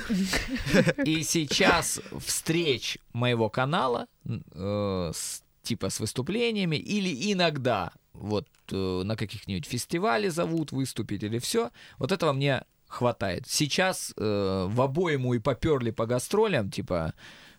И 1.05 1.23
сейчас 1.23 2.01
встреч 2.21 2.99
моего 3.13 3.49
канала, 3.49 4.07
э, 4.27 5.11
с- 5.15 5.43
типа 5.63 5.91
с 5.91 6.01
выступлениями, 6.01 6.77
или 6.77 7.33
иногда 7.33 7.93
вот 8.13 8.47
э, 8.71 9.03
на 9.05 9.17
каких-нибудь 9.17 9.67
фестивале 9.67 10.31
зовут 10.31 10.73
выступить 10.73 11.23
или 11.23 11.39
все, 11.39 11.71
вот 11.99 12.13
этого 12.13 12.33
мне 12.33 12.65
хватает. 12.89 13.45
Сейчас 13.49 14.13
э, 14.17 14.67
в 14.69 14.81
обойму 14.83 15.35
и 15.35 15.39
поперли 15.39 15.91
по 15.93 16.05
гастролям, 16.07 16.71
типа, 16.71 17.15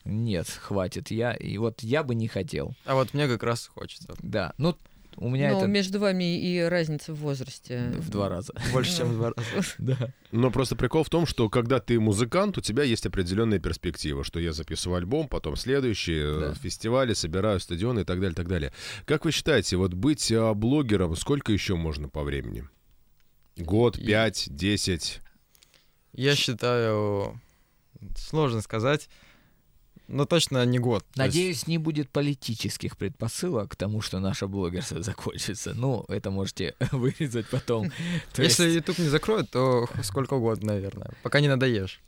нет, 0.06 0.48
хватит, 0.50 1.12
я, 1.12 1.34
и 1.34 1.58
вот 1.58 1.82
я 1.82 2.04
бы 2.04 2.16
не 2.16 2.28
хотел. 2.28 2.76
А 2.86 2.96
вот 2.96 3.14
мне 3.14 3.28
как 3.28 3.44
раз 3.44 3.68
хочется. 3.68 4.14
Да, 4.22 4.54
ну, 4.58 4.78
у 5.18 5.30
меня 5.30 5.52
Но 5.52 5.60
это 5.60 5.68
между 5.68 6.00
вами 6.00 6.40
и 6.40 6.60
разница 6.62 7.14
в 7.14 7.18
возрасте. 7.20 7.92
в 7.98 8.10
два 8.10 8.30
раза. 8.30 8.54
Больше, 8.74 8.98
чем 8.98 9.10
в 9.10 9.14
два 9.18 9.32
раза. 9.36 9.68
Да. 9.78 10.10
Но 10.32 10.50
просто 10.52 10.76
прикол 10.76 11.04
в 11.04 11.10
том, 11.10 11.26
что 11.26 11.50
когда 11.50 11.80
ты 11.80 12.00
музыкант, 12.00 12.58
у 12.58 12.62
тебя 12.62 12.84
есть 12.84 13.06
определенная 13.06 13.60
перспектива, 13.60 14.24
что 14.24 14.40
я 14.40 14.54
записываю 14.54 14.98
альбом, 14.98 15.28
потом 15.28 15.56
следующий, 15.56 16.18
э, 16.20 16.40
Да. 16.40 16.54
фестивали, 16.56 17.14
собираю 17.14 17.60
стадионы 17.60 18.02
и 18.02 18.04
так 18.04 18.20
далее, 18.20 18.36
так 18.36 18.48
далее. 18.48 18.74
Как 19.06 19.24
вы 19.26 19.32
считаете, 19.32 19.78
вот 19.78 19.94
быть 19.94 20.32
э, 20.32 20.54
блогером, 20.54 21.16
сколько 21.16 21.52
еще 21.52 21.76
можно 21.76 22.10
по 22.10 22.24
времени? 22.24 22.68
Год, 23.56 23.98
пять, 24.04 24.48
десять? 24.50 25.20
Я 26.12 26.36
считаю, 26.36 27.40
сложно 28.18 28.62
сказать, 28.62 29.10
но 30.14 30.26
точно 30.26 30.64
не 30.66 30.80
год. 30.80 31.04
То 31.14 31.24
есть, 31.24 31.36
Надеюсь, 31.36 31.68
не 31.68 31.78
будет 31.78 32.10
политических 32.10 32.98
предпосылок 32.98 33.72
к 33.72 33.76
тому, 33.76 34.02
что 34.02 34.20
наше 34.20 34.48
блогерство 34.48 35.02
закончится. 35.04 35.74
Ну, 35.74 36.06
это 36.08 36.32
можете 36.32 36.76
вырезать 36.92 37.48
потом. 37.50 37.92
То 38.34 38.44
Если 38.44 38.70
YouTube 38.70 39.00
не 39.00 39.10
закроют, 39.10 39.50
то 39.50 39.88
сколько 40.04 40.36
угодно, 40.36 40.74
наверное. 40.74 41.12
Пока 41.24 41.40
не 41.40 41.48
надоешь. 41.48 42.00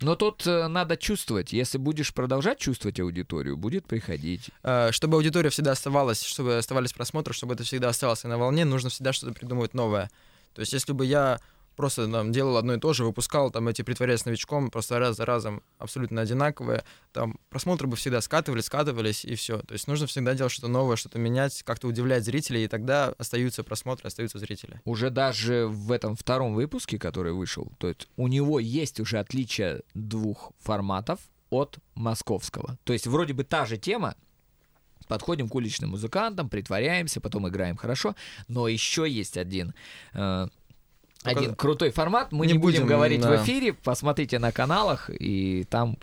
Но 0.00 0.14
тут 0.14 0.46
э, 0.46 0.68
надо 0.68 0.96
чувствовать. 0.96 1.52
Если 1.54 1.78
будешь 1.78 2.12
продолжать 2.12 2.58
чувствовать 2.58 3.00
аудиторию, 3.00 3.56
будет 3.56 3.86
приходить. 3.86 4.50
Э, 4.62 4.90
Чтобы 4.92 5.16
аудитория 5.16 5.48
всегда 5.48 5.72
оставалась, 5.72 6.22
чтобы 6.22 6.58
оставались 6.58 6.92
просмотры, 6.92 7.32
чтобы 7.32 7.54
это 7.54 7.64
всегда 7.64 7.88
оставалось 7.88 8.24
на 8.24 8.36
волне, 8.36 8.64
нужно 8.64 8.90
всегда 8.90 9.12
что-то 9.12 9.32
придумывать 9.32 9.72
новое. 9.72 10.10
То 10.54 10.60
есть 10.60 10.72
если 10.72 10.92
бы 10.92 11.06
я 11.06 11.40
просто 11.76 12.10
там, 12.10 12.32
делал 12.32 12.56
одно 12.56 12.74
и 12.74 12.80
то 12.80 12.92
же, 12.92 13.04
выпускал 13.04 13.50
там 13.50 13.68
эти 13.68 13.82
притворяясь 13.82 14.24
новичком, 14.24 14.70
просто 14.70 14.98
раз 14.98 15.16
за 15.16 15.24
разом 15.24 15.62
абсолютно 15.78 16.22
одинаковые, 16.22 16.84
там 17.12 17.38
просмотры 17.50 17.86
бы 17.86 17.96
всегда 17.96 18.20
скатывались, 18.20 18.64
скатывались, 18.64 19.24
и 19.24 19.34
все. 19.34 19.58
То 19.58 19.74
есть 19.74 19.86
нужно 19.86 20.06
всегда 20.06 20.34
делать 20.34 20.52
что-то 20.52 20.68
новое, 20.68 20.96
что-то 20.96 21.18
менять, 21.18 21.62
как-то 21.62 21.86
удивлять 21.86 22.24
зрителей, 22.24 22.64
и 22.64 22.68
тогда 22.68 23.14
остаются 23.18 23.62
просмотры, 23.62 24.08
остаются 24.08 24.38
зрители. 24.38 24.80
Уже 24.84 25.10
даже 25.10 25.66
в 25.66 25.92
этом 25.92 26.16
втором 26.16 26.54
выпуске, 26.54 26.98
который 26.98 27.32
вышел, 27.32 27.70
то 27.78 27.88
есть 27.88 28.08
у 28.16 28.26
него 28.28 28.58
есть 28.58 28.98
уже 29.00 29.18
отличие 29.18 29.82
двух 29.94 30.52
форматов 30.58 31.20
от 31.50 31.78
московского. 31.94 32.78
То 32.84 32.92
есть 32.92 33.06
вроде 33.06 33.34
бы 33.34 33.44
та 33.44 33.66
же 33.66 33.76
тема, 33.76 34.16
подходим 35.08 35.48
к 35.48 35.54
уличным 35.54 35.90
музыкантам, 35.90 36.48
притворяемся, 36.48 37.20
потом 37.20 37.48
играем 37.48 37.76
хорошо, 37.76 38.16
но 38.48 38.68
еще 38.68 39.08
есть 39.08 39.36
один 39.36 39.74
э, 40.14 40.48
один 41.26 41.54
крутой 41.54 41.90
формат. 41.90 42.32
Мы 42.32 42.46
не, 42.46 42.52
не 42.52 42.58
будем, 42.58 42.82
будем, 42.82 42.88
говорить 42.88 43.20
в 43.20 43.28
да. 43.28 43.42
эфире, 43.42 43.72
посмотрите 43.72 44.38
на 44.38 44.52
каналах, 44.52 45.10
и 45.10 45.64
там 45.64 45.98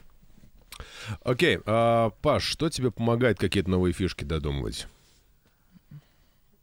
Окей, 1.21 1.59
а, 1.65 2.09
Паш, 2.21 2.43
что 2.43 2.69
тебе 2.69 2.91
помогает 2.91 3.37
какие-то 3.37 3.69
новые 3.69 3.93
фишки 3.93 4.23
додумывать? 4.23 4.87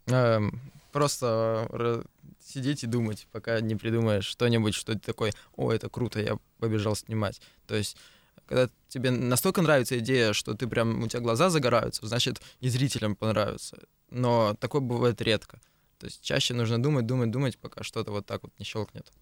Эм, 0.06 0.60
Просто 0.92 1.68
ра- 1.70 2.06
сидеть 2.44 2.82
и 2.82 2.86
думать, 2.86 3.28
пока 3.30 3.60
не 3.60 3.76
придумаешь 3.76 4.24
что-нибудь, 4.24 4.74
что 4.74 4.94
ты 4.94 4.98
такой, 4.98 5.32
о, 5.56 5.70
это 5.70 5.88
круто, 5.88 6.20
я 6.20 6.38
побежал 6.58 6.96
снимать. 6.96 7.40
То 7.66 7.76
есть, 7.76 7.96
когда 8.46 8.68
тебе 8.88 9.10
настолько 9.12 9.62
нравится 9.62 9.98
идея, 10.00 10.32
что 10.32 10.54
ты 10.54 10.66
прям, 10.66 11.02
у 11.02 11.06
тебя 11.06 11.20
глаза 11.20 11.48
загораются, 11.48 12.06
значит, 12.06 12.40
и 12.58 12.68
зрителям 12.68 13.14
понравится. 13.14 13.78
Но 14.10 14.56
такое 14.58 14.80
бывает 14.80 15.20
редко. 15.22 15.60
То 16.00 16.06
есть 16.06 16.22
чаще 16.22 16.54
нужно 16.54 16.82
думать, 16.82 17.04
думать, 17.04 17.30
думать, 17.30 17.58
пока 17.58 17.84
что-то 17.84 18.10
вот 18.10 18.24
так 18.24 18.42
вот 18.42 18.52
не 18.58 18.64
щелкнет. 18.64 19.12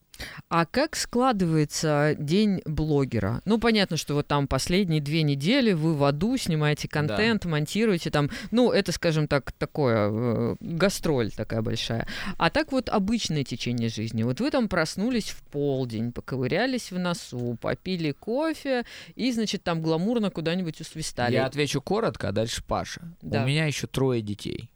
А 0.48 0.64
как 0.64 0.96
складывается 0.96 2.14
день 2.18 2.62
блогера? 2.64 3.42
Ну, 3.44 3.58
понятно, 3.58 3.96
что 3.96 4.14
вот 4.14 4.28
там 4.28 4.46
последние 4.46 5.00
две 5.00 5.22
недели 5.22 5.72
вы 5.72 5.94
в 5.94 6.04
аду 6.04 6.36
снимаете 6.36 6.88
контент, 6.88 7.44
монтируете 7.44 8.10
там, 8.10 8.30
ну, 8.50 8.70
это, 8.70 8.92
скажем 8.92 9.26
так, 9.26 9.52
такое, 9.52 10.10
э, 10.10 10.56
гастроль 10.60 11.32
такая 11.32 11.62
большая. 11.62 12.06
А 12.36 12.50
так 12.50 12.70
вот 12.72 12.88
обычное 12.88 13.44
течение 13.44 13.88
жизни. 13.88 14.22
Вот 14.22 14.40
вы 14.40 14.50
там 14.50 14.68
проснулись 14.68 15.30
в 15.30 15.42
полдень, 15.42 16.12
поковырялись 16.12 16.92
в 16.92 16.98
носу, 16.98 17.56
попили 17.60 18.12
кофе 18.12 18.84
и, 19.16 19.32
значит, 19.32 19.64
там 19.64 19.82
гламурно 19.82 20.30
куда-нибудь 20.30 20.80
усвистали. 20.80 21.34
я 21.34 21.46
отвечу 21.46 21.80
коротко, 21.80 22.28
а 22.28 22.32
дальше 22.32 22.62
Паша. 22.64 23.02
Да. 23.20 23.42
У 23.42 23.46
меня 23.46 23.66
еще 23.66 23.86
трое 23.86 24.22
детей. 24.22 24.70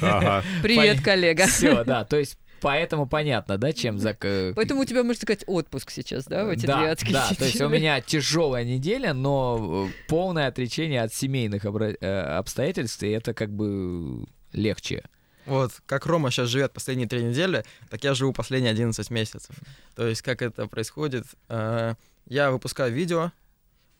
Ага. 0.00 0.42
Привет, 0.62 0.98
Пон- 0.98 1.02
коллега. 1.04 1.46
Все, 1.46 1.84
да, 1.84 2.04
то 2.04 2.16
есть 2.16 2.38
поэтому 2.60 3.06
понятно, 3.06 3.58
да, 3.58 3.72
чем 3.72 3.98
за... 3.98 4.16
Поэтому 4.54 4.80
у 4.82 4.84
тебя, 4.84 5.02
можно 5.02 5.20
сказать, 5.20 5.44
отпуск 5.46 5.90
сейчас, 5.90 6.24
да, 6.26 6.44
в 6.44 6.50
эти 6.50 6.64
да, 6.66 6.78
две 6.78 6.90
адские 6.90 7.12
да, 7.12 7.28
то 7.36 7.44
есть 7.44 7.60
у 7.60 7.68
меня 7.68 8.00
тяжелая 8.00 8.64
неделя, 8.64 9.12
но 9.12 9.88
э, 9.88 9.92
полное 10.08 10.46
отречение 10.46 11.02
от 11.02 11.12
семейных 11.12 11.64
обра- 11.64 11.96
э, 12.00 12.20
обстоятельств, 12.38 13.02
и 13.02 13.08
это 13.10 13.34
как 13.34 13.50
бы 13.50 14.24
легче. 14.52 15.02
Вот, 15.44 15.72
как 15.86 16.06
Рома 16.06 16.30
сейчас 16.30 16.48
живет 16.48 16.72
последние 16.72 17.08
три 17.08 17.22
недели, 17.24 17.64
так 17.90 18.04
я 18.04 18.14
живу 18.14 18.32
последние 18.32 18.70
11 18.70 19.10
месяцев. 19.10 19.56
То 19.96 20.06
есть, 20.06 20.22
как 20.22 20.40
это 20.40 20.68
происходит? 20.68 21.24
э, 21.48 21.94
Я 22.26 22.52
выпускаю 22.52 22.92
видео, 22.92 23.32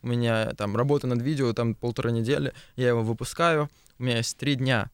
у 0.02 0.06
меня 0.06 0.52
там 0.52 0.76
работа 0.76 1.08
над 1.08 1.20
видео, 1.20 1.52
там 1.52 1.74
полтора 1.74 2.12
недели, 2.12 2.52
я 2.76 2.88
его 2.88 3.02
выпускаю, 3.02 3.68
у 3.98 4.04
меня 4.04 4.18
есть 4.18 4.36
три 4.36 4.54
дня 4.54 4.90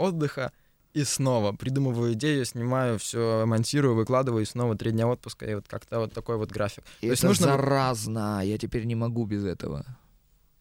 отдыха, 0.00 0.52
и 0.92 1.04
снова 1.04 1.52
придумываю 1.52 2.14
идею, 2.14 2.44
снимаю, 2.44 2.98
все 2.98 3.44
монтирую, 3.46 3.94
выкладываю, 3.94 4.42
и 4.42 4.46
снова 4.46 4.76
три 4.76 4.90
дня 4.90 5.06
отпуска, 5.06 5.46
и 5.46 5.54
вот 5.54 5.66
как-то 5.68 6.00
вот 6.00 6.12
такой 6.12 6.36
вот 6.36 6.50
график. 6.50 6.84
И 7.00 7.06
есть 7.06 7.20
это 7.20 7.28
нужно- 7.28 7.46
заразно, 7.46 8.40
я 8.44 8.58
теперь 8.58 8.84
не 8.86 8.96
могу 8.96 9.24
без 9.24 9.44
этого. 9.44 9.84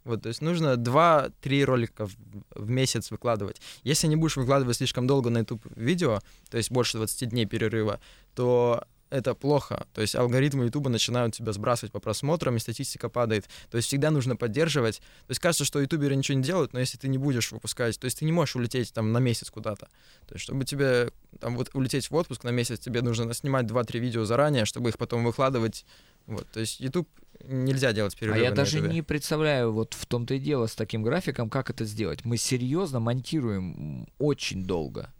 Вот, 0.05 0.21
то 0.23 0.29
есть 0.29 0.41
нужно 0.41 0.75
2-3 0.75 1.63
ролика 1.65 2.05
в, 2.07 2.15
в 2.55 2.69
месяц 2.69 3.11
выкладывать. 3.11 3.61
Если 3.83 4.07
не 4.07 4.15
будешь 4.15 4.37
выкладывать 4.37 4.77
слишком 4.77 5.07
долго 5.07 5.29
на 5.29 5.39
YouTube 5.39 5.63
видео, 5.75 6.19
то 6.49 6.57
есть 6.57 6.71
больше 6.71 6.97
20 6.97 7.29
дней 7.29 7.45
перерыва, 7.45 7.99
то 8.35 8.83
это 9.09 9.33
плохо. 9.35 9.87
То 9.93 10.01
есть 10.01 10.15
алгоритмы 10.15 10.65
Ютуба 10.65 10.89
начинают 10.89 11.35
тебя 11.35 11.51
сбрасывать 11.51 11.91
по 11.91 11.99
просмотрам, 11.99 12.55
и 12.55 12.59
статистика 12.59 13.09
падает. 13.09 13.47
То 13.69 13.77
есть 13.77 13.87
всегда 13.87 14.11
нужно 14.11 14.35
поддерживать. 14.35 14.99
То 14.99 15.31
есть 15.31 15.39
кажется, 15.39 15.65
что 15.65 15.79
ютуберы 15.79 16.15
ничего 16.15 16.37
не 16.37 16.43
делают, 16.43 16.73
но 16.73 16.79
если 16.79 16.97
ты 16.97 17.07
не 17.07 17.17
будешь 17.17 17.51
выпускать, 17.51 17.99
то 17.99 18.05
есть 18.05 18.19
ты 18.19 18.25
не 18.25 18.31
можешь 18.31 18.55
улететь 18.55 18.93
там 18.93 19.11
на 19.11 19.19
месяц 19.19 19.49
куда-то. 19.49 19.87
То 20.27 20.33
есть 20.33 20.43
чтобы 20.43 20.65
тебе 20.65 21.11
там 21.39 21.55
вот 21.55 21.69
улететь 21.73 22.09
в 22.09 22.15
отпуск 22.15 22.43
на 22.43 22.49
месяц, 22.49 22.79
тебе 22.79 23.01
нужно 23.01 23.33
снимать 23.33 23.65
2-3 23.65 23.99
видео 23.99 24.25
заранее, 24.25 24.65
чтобы 24.65 24.89
их 24.89 24.97
потом 24.97 25.23
выкладывать. 25.23 25.85
Вот, 26.27 26.47
то 26.51 26.59
есть 26.59 26.79
YouTube 26.79 27.09
нельзя 27.43 27.91
делать 27.93 28.13
А 28.15 28.19
перерывы 28.19 28.43
я 28.43 28.49
на 28.51 28.55
даже 28.55 28.77
Ютубе. 28.77 28.93
не 28.93 29.01
представляю, 29.01 29.71
вот 29.71 29.93
в 29.93 30.05
том-то 30.05 30.35
и 30.35 30.39
дело 30.39 30.67
с 30.67 30.75
таким 30.75 31.01
графиком, 31.01 31.49
как 31.49 31.69
это 31.69 31.85
сделать. 31.85 32.23
Мы 32.25 32.37
серьезно 32.37 32.99
монтируем 32.99 34.07
очень 34.19 34.63
долго. 34.63 35.11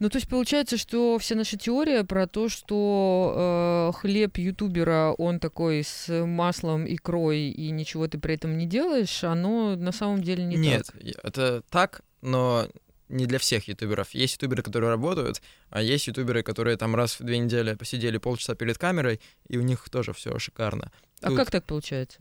Ну, 0.00 0.08
то 0.08 0.16
есть 0.16 0.28
получается, 0.28 0.78
что 0.78 1.18
вся 1.18 1.34
наша 1.34 1.58
теория 1.58 2.04
про 2.04 2.26
то, 2.26 2.48
что 2.48 3.92
э, 3.94 3.98
хлеб 3.98 4.38
ютубера, 4.38 5.12
он 5.18 5.38
такой 5.38 5.84
с 5.84 6.08
маслом, 6.24 6.86
икрой, 6.86 7.50
и 7.50 7.70
ничего 7.70 8.08
ты 8.08 8.18
при 8.18 8.34
этом 8.34 8.56
не 8.56 8.64
делаешь, 8.64 9.22
оно 9.24 9.76
на 9.76 9.92
самом 9.92 10.22
деле 10.22 10.42
не 10.44 10.56
Нет, 10.56 10.86
так. 10.86 11.02
я- 11.02 11.12
это 11.22 11.62
так, 11.68 12.00
но 12.22 12.66
не 13.10 13.26
для 13.26 13.38
всех 13.38 13.68
ютуберов. 13.68 14.14
Есть 14.14 14.36
ютуберы, 14.36 14.62
которые 14.62 14.88
работают, 14.88 15.42
а 15.68 15.82
есть 15.82 16.06
ютуберы, 16.06 16.42
которые 16.42 16.78
там 16.78 16.96
раз 16.96 17.20
в 17.20 17.24
две 17.24 17.36
недели 17.36 17.74
посидели 17.74 18.16
полчаса 18.16 18.54
перед 18.54 18.78
камерой, 18.78 19.20
и 19.48 19.58
у 19.58 19.62
них 19.62 19.86
тоже 19.90 20.14
все 20.14 20.38
шикарно. 20.38 20.90
А 21.20 21.28
Тут 21.28 21.36
как 21.36 21.50
так 21.50 21.66
получается? 21.66 22.20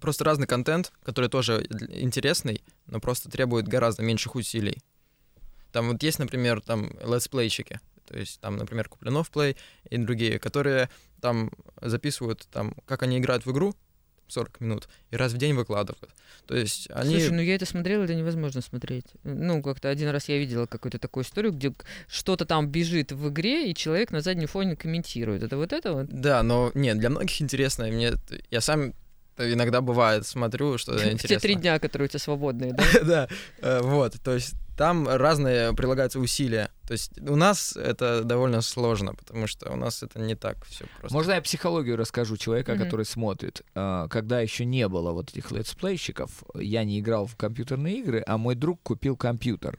Просто 0.00 0.24
разный 0.24 0.48
контент, 0.48 0.92
который 1.04 1.30
тоже 1.30 1.64
интересный, 1.90 2.64
но 2.86 2.98
просто 2.98 3.30
требует 3.30 3.68
гораздо 3.68 4.02
меньших 4.02 4.34
усилий. 4.34 4.82
Там 5.74 5.88
вот 5.88 6.00
есть, 6.04 6.20
например, 6.20 6.60
там 6.60 6.88
летсплейщики, 7.04 7.80
то 8.06 8.16
есть 8.16 8.40
там, 8.40 8.56
например, 8.56 8.88
Куплинов 8.88 9.28
Плей 9.28 9.56
и 9.90 9.98
другие, 9.98 10.38
которые 10.38 10.88
там 11.20 11.50
записывают, 11.82 12.46
там, 12.52 12.76
как 12.86 13.02
они 13.02 13.18
играют 13.18 13.44
в 13.44 13.50
игру, 13.50 13.74
40 14.28 14.60
минут, 14.60 14.88
и 15.10 15.16
раз 15.16 15.32
в 15.32 15.36
день 15.36 15.54
выкладывают. 15.54 16.10
То 16.46 16.54
есть 16.54 16.88
они... 16.92 17.18
Слушай, 17.18 17.32
ну 17.32 17.42
я 17.42 17.56
это 17.56 17.66
смотрела, 17.66 18.04
это 18.04 18.14
невозможно 18.14 18.60
смотреть. 18.60 19.06
Ну, 19.24 19.62
как-то 19.64 19.88
один 19.88 20.10
раз 20.10 20.28
я 20.28 20.38
видела 20.38 20.66
какую-то 20.66 21.00
такую 21.00 21.24
историю, 21.24 21.52
где 21.52 21.74
что-то 22.06 22.46
там 22.46 22.68
бежит 22.68 23.10
в 23.10 23.28
игре, 23.30 23.68
и 23.68 23.74
человек 23.74 24.12
на 24.12 24.20
заднем 24.20 24.46
фоне 24.46 24.76
комментирует. 24.76 25.42
Это 25.42 25.56
вот 25.56 25.72
это 25.72 25.92
вот? 25.92 26.06
Да, 26.06 26.44
но 26.44 26.70
нет, 26.74 26.98
для 27.00 27.10
многих 27.10 27.42
интересно. 27.42 27.86
Мне 27.86 28.12
я 28.52 28.60
сам 28.60 28.94
иногда 29.38 29.80
бывает 29.80 30.26
смотрю, 30.26 30.78
что 30.78 30.92
В 30.92 31.00
те 31.00 31.12
интересно. 31.12 31.40
три 31.40 31.54
дня, 31.54 31.78
которые 31.78 32.06
у 32.06 32.08
тебя 32.08 32.20
свободные, 32.20 32.72
да? 32.72 32.84
Да, 33.04 33.28
э, 33.60 33.80
вот, 33.82 34.14
то 34.22 34.34
есть 34.34 34.54
там 34.76 35.08
разные 35.08 35.72
прилагаются 35.74 36.18
усилия. 36.18 36.70
То 36.86 36.92
есть 36.92 37.18
у 37.20 37.36
нас 37.36 37.76
это 37.76 38.24
довольно 38.24 38.60
сложно, 38.60 39.14
потому 39.14 39.46
что 39.46 39.70
у 39.70 39.76
нас 39.76 40.02
это 40.02 40.18
не 40.20 40.34
так 40.34 40.64
все 40.66 40.86
просто. 40.98 41.16
Можно 41.16 41.32
я 41.32 41.42
психологию 41.42 41.96
расскажу 41.96 42.36
человека, 42.36 42.76
который 42.76 43.04
смотрит? 43.04 43.62
А, 43.74 44.08
Когда 44.08 44.40
еще 44.40 44.64
не 44.64 44.88
было 44.88 45.12
вот 45.12 45.30
этих 45.30 45.50
летсплейщиков, 45.52 46.30
я 46.54 46.84
не 46.84 46.98
играл 47.00 47.26
в 47.26 47.36
компьютерные 47.36 48.00
игры, 48.00 48.22
а 48.26 48.36
мой 48.36 48.54
друг 48.54 48.82
купил 48.82 49.16
компьютер 49.16 49.78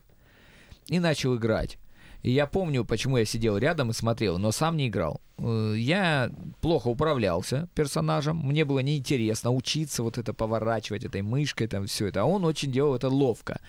и 0.88 1.00
начал 1.00 1.36
играть. 1.36 1.78
И 2.26 2.32
я 2.32 2.48
помню, 2.48 2.84
почему 2.84 3.18
я 3.18 3.26
сидел 3.26 3.56
рядом 3.56 3.92
и 3.92 3.94
смотрел, 3.94 4.40
но 4.40 4.52
сам 4.52 4.78
не 4.78 4.88
играл. 4.88 5.22
Э, 5.38 5.76
Я 5.78 6.32
плохо 6.60 6.88
управлялся 6.88 7.70
персонажем, 7.76 8.38
мне 8.38 8.66
было 8.66 8.80
неинтересно 8.80 9.52
учиться 9.52 10.02
вот 10.02 10.18
это 10.18 10.34
поворачивать 10.34 11.06
этой 11.06 11.22
мышкой, 11.22 11.68
там 11.68 11.86
все 11.86 12.08
это, 12.08 12.24
а 12.24 12.26
он 12.26 12.44
очень 12.44 12.72
делал 12.72 12.96
это 12.96 13.10
ловко. 13.10 13.62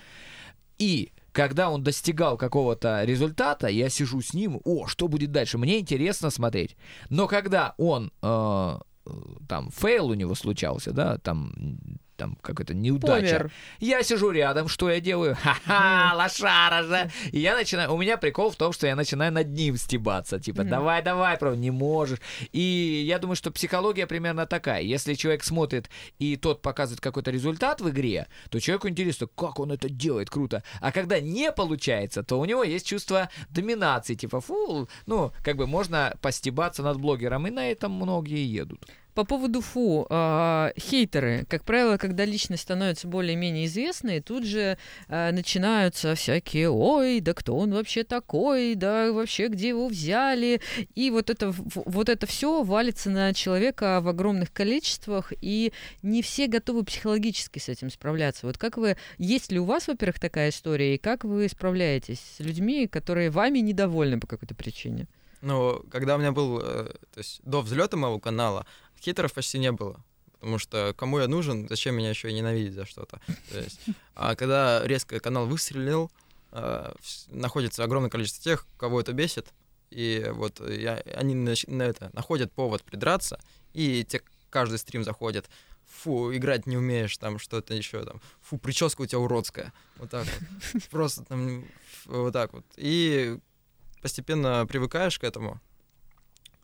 И 0.78 1.12
когда 1.32 1.68
он 1.68 1.82
достигал 1.82 2.38
какого-то 2.38 3.04
результата, 3.04 3.66
я 3.66 3.90
сижу 3.90 4.22
с 4.22 4.32
ним, 4.32 4.62
о, 4.64 4.86
что 4.86 5.06
будет 5.06 5.32
дальше, 5.32 5.58
мне 5.58 5.78
интересно 5.78 6.30
смотреть. 6.30 6.78
Но 7.10 7.26
когда 7.26 7.74
он, 7.76 8.10
э, 8.22 8.78
э, 9.04 9.10
там, 9.46 9.70
фейл 9.70 10.06
у 10.06 10.14
него 10.14 10.34
случался, 10.34 10.92
да, 10.92 11.18
там, 11.18 11.52
там 12.16 12.36
какая-то 12.40 12.74
неудача, 12.74 13.36
Помер. 13.36 13.52
я 13.80 14.02
сижу 14.02 14.30
рядом, 14.30 14.68
что 14.68 14.90
я 14.90 15.00
делаю? 15.00 15.36
Ха-ха, 15.42 16.14
лошара 16.14 16.82
же! 16.82 17.10
И 17.32 17.40
я 17.40 17.54
начинаю... 17.54 17.92
У 17.92 17.98
меня 17.98 18.16
прикол 18.16 18.50
в 18.50 18.56
том, 18.56 18.72
что 18.72 18.86
я 18.86 18.96
начинаю 18.96 19.32
над 19.32 19.48
ним 19.48 19.76
стебаться. 19.76 20.40
Типа, 20.40 20.64
давай, 20.64 21.02
давай, 21.02 21.36
правда, 21.36 21.58
не 21.58 21.70
можешь. 21.70 22.18
И 22.52 23.04
я 23.06 23.18
думаю, 23.18 23.36
что 23.36 23.50
психология 23.50 24.06
примерно 24.06 24.46
такая. 24.46 24.82
Если 24.82 25.14
человек 25.14 25.44
смотрит, 25.44 25.90
и 26.18 26.36
тот 26.36 26.62
показывает 26.62 27.00
какой-то 27.00 27.30
результат 27.30 27.80
в 27.80 27.90
игре, 27.90 28.26
то 28.50 28.60
человеку 28.60 28.88
интересно, 28.88 29.28
как 29.34 29.60
он 29.60 29.72
это 29.72 29.88
делает, 29.88 30.30
круто. 30.30 30.62
А 30.80 30.92
когда 30.92 31.20
не 31.20 31.52
получается, 31.52 32.22
то 32.22 32.40
у 32.40 32.44
него 32.44 32.64
есть 32.64 32.86
чувство 32.86 33.30
доминации. 33.50 34.14
Типа, 34.14 34.40
фу, 34.40 34.88
ну, 35.06 35.32
как 35.44 35.56
бы 35.56 35.66
можно 35.66 36.16
постебаться 36.20 36.82
над 36.82 36.98
блогером, 36.98 37.46
и 37.46 37.50
на 37.50 37.70
этом 37.70 37.92
многие 37.92 38.44
едут. 38.44 38.84
По 39.16 39.24
поводу 39.24 39.62
фу, 39.62 40.06
а, 40.10 40.72
хейтеры, 40.78 41.46
как 41.48 41.64
правило, 41.64 41.96
когда 41.96 42.26
личность 42.26 42.64
становится 42.64 43.08
более-менее 43.08 43.64
известной, 43.64 44.20
тут 44.20 44.44
же 44.44 44.76
а, 45.08 45.32
начинаются 45.32 46.14
всякие, 46.14 46.68
ой, 46.68 47.20
да 47.20 47.32
кто 47.32 47.56
он 47.56 47.72
вообще 47.72 48.04
такой, 48.04 48.74
да 48.74 49.10
вообще 49.12 49.48
где 49.48 49.68
его 49.68 49.88
взяли, 49.88 50.60
и 50.94 51.10
вот 51.10 51.30
это, 51.30 51.50
вот 51.56 52.10
это 52.10 52.26
все 52.26 52.62
валится 52.62 53.08
на 53.08 53.32
человека 53.32 54.02
в 54.02 54.08
огромных 54.08 54.52
количествах, 54.52 55.32
и 55.40 55.72
не 56.02 56.20
все 56.20 56.46
готовы 56.46 56.84
психологически 56.84 57.58
с 57.58 57.70
этим 57.70 57.88
справляться. 57.88 58.46
Вот 58.46 58.58
как 58.58 58.76
вы, 58.76 58.98
есть 59.16 59.50
ли 59.50 59.58
у 59.58 59.64
вас, 59.64 59.88
во-первых, 59.88 60.20
такая 60.20 60.50
история, 60.50 60.94
и 60.94 60.98
как 60.98 61.24
вы 61.24 61.48
справляетесь 61.48 62.20
с 62.36 62.40
людьми, 62.40 62.86
которые 62.86 63.30
вами 63.30 63.60
недовольны 63.60 64.20
по 64.20 64.26
какой-то 64.26 64.54
причине? 64.54 65.06
Ну, 65.42 65.84
когда 65.90 66.16
у 66.16 66.18
меня 66.18 66.32
был, 66.32 66.60
э, 66.60 66.92
то 67.14 67.18
есть 67.18 67.40
до 67.44 67.60
взлета 67.60 67.96
моего 67.96 68.18
канала, 68.18 68.66
хейтеров 69.06 69.32
почти 69.32 69.58
не 69.58 69.70
было. 69.72 70.02
Потому 70.40 70.58
что 70.58 70.92
кому 70.98 71.18
я 71.20 71.28
нужен, 71.28 71.68
зачем 71.68 71.94
меня 71.96 72.10
еще 72.10 72.28
и 72.28 72.34
ненавидеть 72.34 72.74
за 72.74 72.84
что-то. 72.84 73.20
То 73.50 73.66
а 74.14 74.34
когда 74.34 74.86
резко 74.86 75.18
канал 75.20 75.46
выстрелил, 75.46 76.10
вс- 76.52 77.26
находится 77.28 77.84
огромное 77.84 78.10
количество 78.10 78.42
тех, 78.42 78.66
кого 78.78 79.00
это 79.00 79.12
бесит, 79.12 79.46
и 79.90 80.26
вот 80.34 80.60
я, 80.68 80.96
они 81.14 81.34
нач- 81.34 81.70
на 81.70 81.82
это, 81.84 82.10
находят 82.12 82.52
повод 82.52 82.82
придраться, 82.82 83.38
и 83.74 84.04
те, 84.04 84.20
каждый 84.50 84.78
стрим 84.78 85.04
заходит, 85.04 85.48
фу, 85.86 86.34
играть 86.34 86.66
не 86.66 86.76
умеешь, 86.76 87.16
там 87.18 87.38
что-то 87.38 87.74
еще, 87.74 88.04
там, 88.04 88.20
фу, 88.42 88.58
прическа 88.58 89.02
у 89.02 89.06
тебя 89.06 89.18
уродская, 89.20 89.72
вот 89.96 90.10
так 90.10 90.26
вот, 90.72 90.82
просто 90.90 91.24
там, 91.24 91.64
вот 92.06 92.32
так 92.32 92.52
вот. 92.52 92.64
И 92.76 93.38
постепенно 94.02 94.66
привыкаешь 94.66 95.18
к 95.18 95.24
этому, 95.24 95.60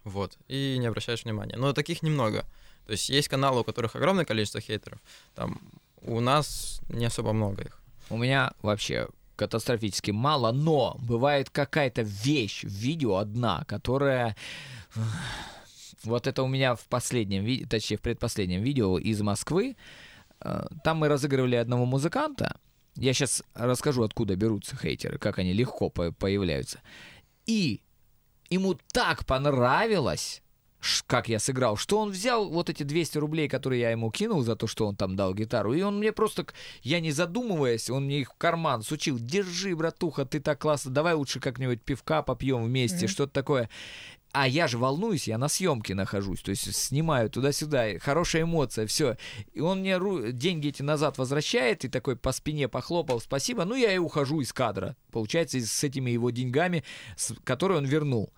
вот, 0.05 0.37
и 0.49 0.77
не 0.79 0.87
обращаешь 0.87 1.25
внимания. 1.25 1.57
Но 1.57 1.73
таких 1.73 2.03
немного. 2.03 2.45
То 2.87 2.93
есть 2.93 3.09
есть 3.09 3.29
каналы, 3.29 3.61
у 3.61 3.65
которых 3.65 3.97
огромное 3.97 4.25
количество 4.25 4.61
хейтеров, 4.61 4.99
там 5.35 5.61
у 6.01 6.21
нас 6.21 6.81
не 6.89 7.05
особо 7.07 7.33
много 7.33 7.63
их. 7.63 7.81
У 8.11 8.17
меня 8.17 8.53
вообще 8.63 9.09
катастрофически 9.37 10.11
мало, 10.11 10.53
но 10.53 10.97
бывает 11.01 11.49
какая-то 11.51 12.03
вещь 12.03 12.65
в 12.65 12.69
видео 12.69 13.17
одна, 13.17 13.65
которая... 13.67 14.37
Вот 16.05 16.27
это 16.27 16.43
у 16.43 16.49
меня 16.49 16.75
в 16.75 16.85
последнем, 16.89 17.45
ви- 17.45 17.65
точнее, 17.65 17.97
в 17.97 18.01
предпоследнем 18.01 18.61
видео 18.61 18.99
из 18.99 19.21
Москвы. 19.21 19.77
Э, 20.41 20.67
Там 20.83 20.97
мы 20.99 21.07
разыгрывали 21.09 21.55
одного 21.55 21.85
музыканта. 21.87 22.57
Я 22.97 23.13
сейчас 23.15 23.45
расскажу, 23.55 24.03
откуда 24.03 24.35
берутся 24.35 24.77
хейтеры, 24.77 25.19
как 25.19 25.39
они 25.39 25.53
легко 25.53 25.91
по- 25.91 26.11
появляются. 26.11 26.81
И 27.47 27.83
ему 28.53 28.77
так 28.93 29.25
понравилось, 29.27 30.43
как 31.07 31.29
я 31.29 31.39
сыграл, 31.39 31.77
что 31.77 31.99
он 31.99 32.11
взял 32.11 32.49
вот 32.49 32.69
эти 32.69 32.83
200 32.83 33.19
рублей, 33.19 33.49
которые 33.49 33.81
я 33.83 33.91
ему 33.91 34.11
кинул 34.11 34.43
за 34.43 34.57
то, 34.57 34.67
что 34.67 34.87
он 34.87 34.97
там 34.97 35.15
дал 35.15 35.33
гитару, 35.33 35.75
и 35.75 35.83
он 35.83 35.99
мне 35.99 36.13
просто, 36.13 36.47
я 36.83 37.01
не 37.01 37.13
задумываясь, 37.13 37.89
он 37.89 38.07
мне 38.07 38.21
их 38.21 38.33
в 38.33 38.37
карман 38.37 38.83
сучил. 38.83 39.19
Держи, 39.19 39.77
братуха, 39.77 40.25
ты 40.27 40.41
так 40.41 40.61
классно, 40.61 40.91
давай 40.91 41.15
лучше 41.15 41.39
как-нибудь 41.41 41.83
пивка 41.83 42.23
попьем 42.23 42.65
вместе, 42.65 43.07
Мгм. 43.07 43.09
что-то 43.09 43.33
такое. 43.33 43.71
А 44.35 44.49
я 44.49 44.67
же 44.67 44.79
волнуюсь, 44.79 45.29
я 45.29 45.37
на 45.37 45.47
съемке 45.49 45.95
нахожусь, 45.95 46.41
то 46.41 46.51
есть 46.51 46.75
снимаю 46.75 47.29
туда-сюда, 47.29 47.99
хорошая 48.01 48.43
эмоция, 48.43 48.87
все. 48.87 49.19
И 49.53 49.61
он 49.61 49.81
мне 49.81 49.99
деньги 50.33 50.69
эти 50.69 50.83
назад 50.83 51.19
возвращает, 51.19 51.85
и 51.85 51.89
такой 51.89 52.17
по 52.17 52.33
спине 52.33 52.67
похлопал, 52.67 53.21
спасибо. 53.21 53.67
Ну, 53.67 53.75
я 53.77 53.93
и 53.95 53.99
ухожу 53.99 54.41
из 54.41 54.53
кадра, 54.55 54.97
получается, 55.11 55.61
с 55.61 55.85
этими 55.85 56.11
его 56.11 56.31
деньгами, 56.31 56.83
которые 57.45 57.77
он 57.79 57.85
вернул. 57.85 58.33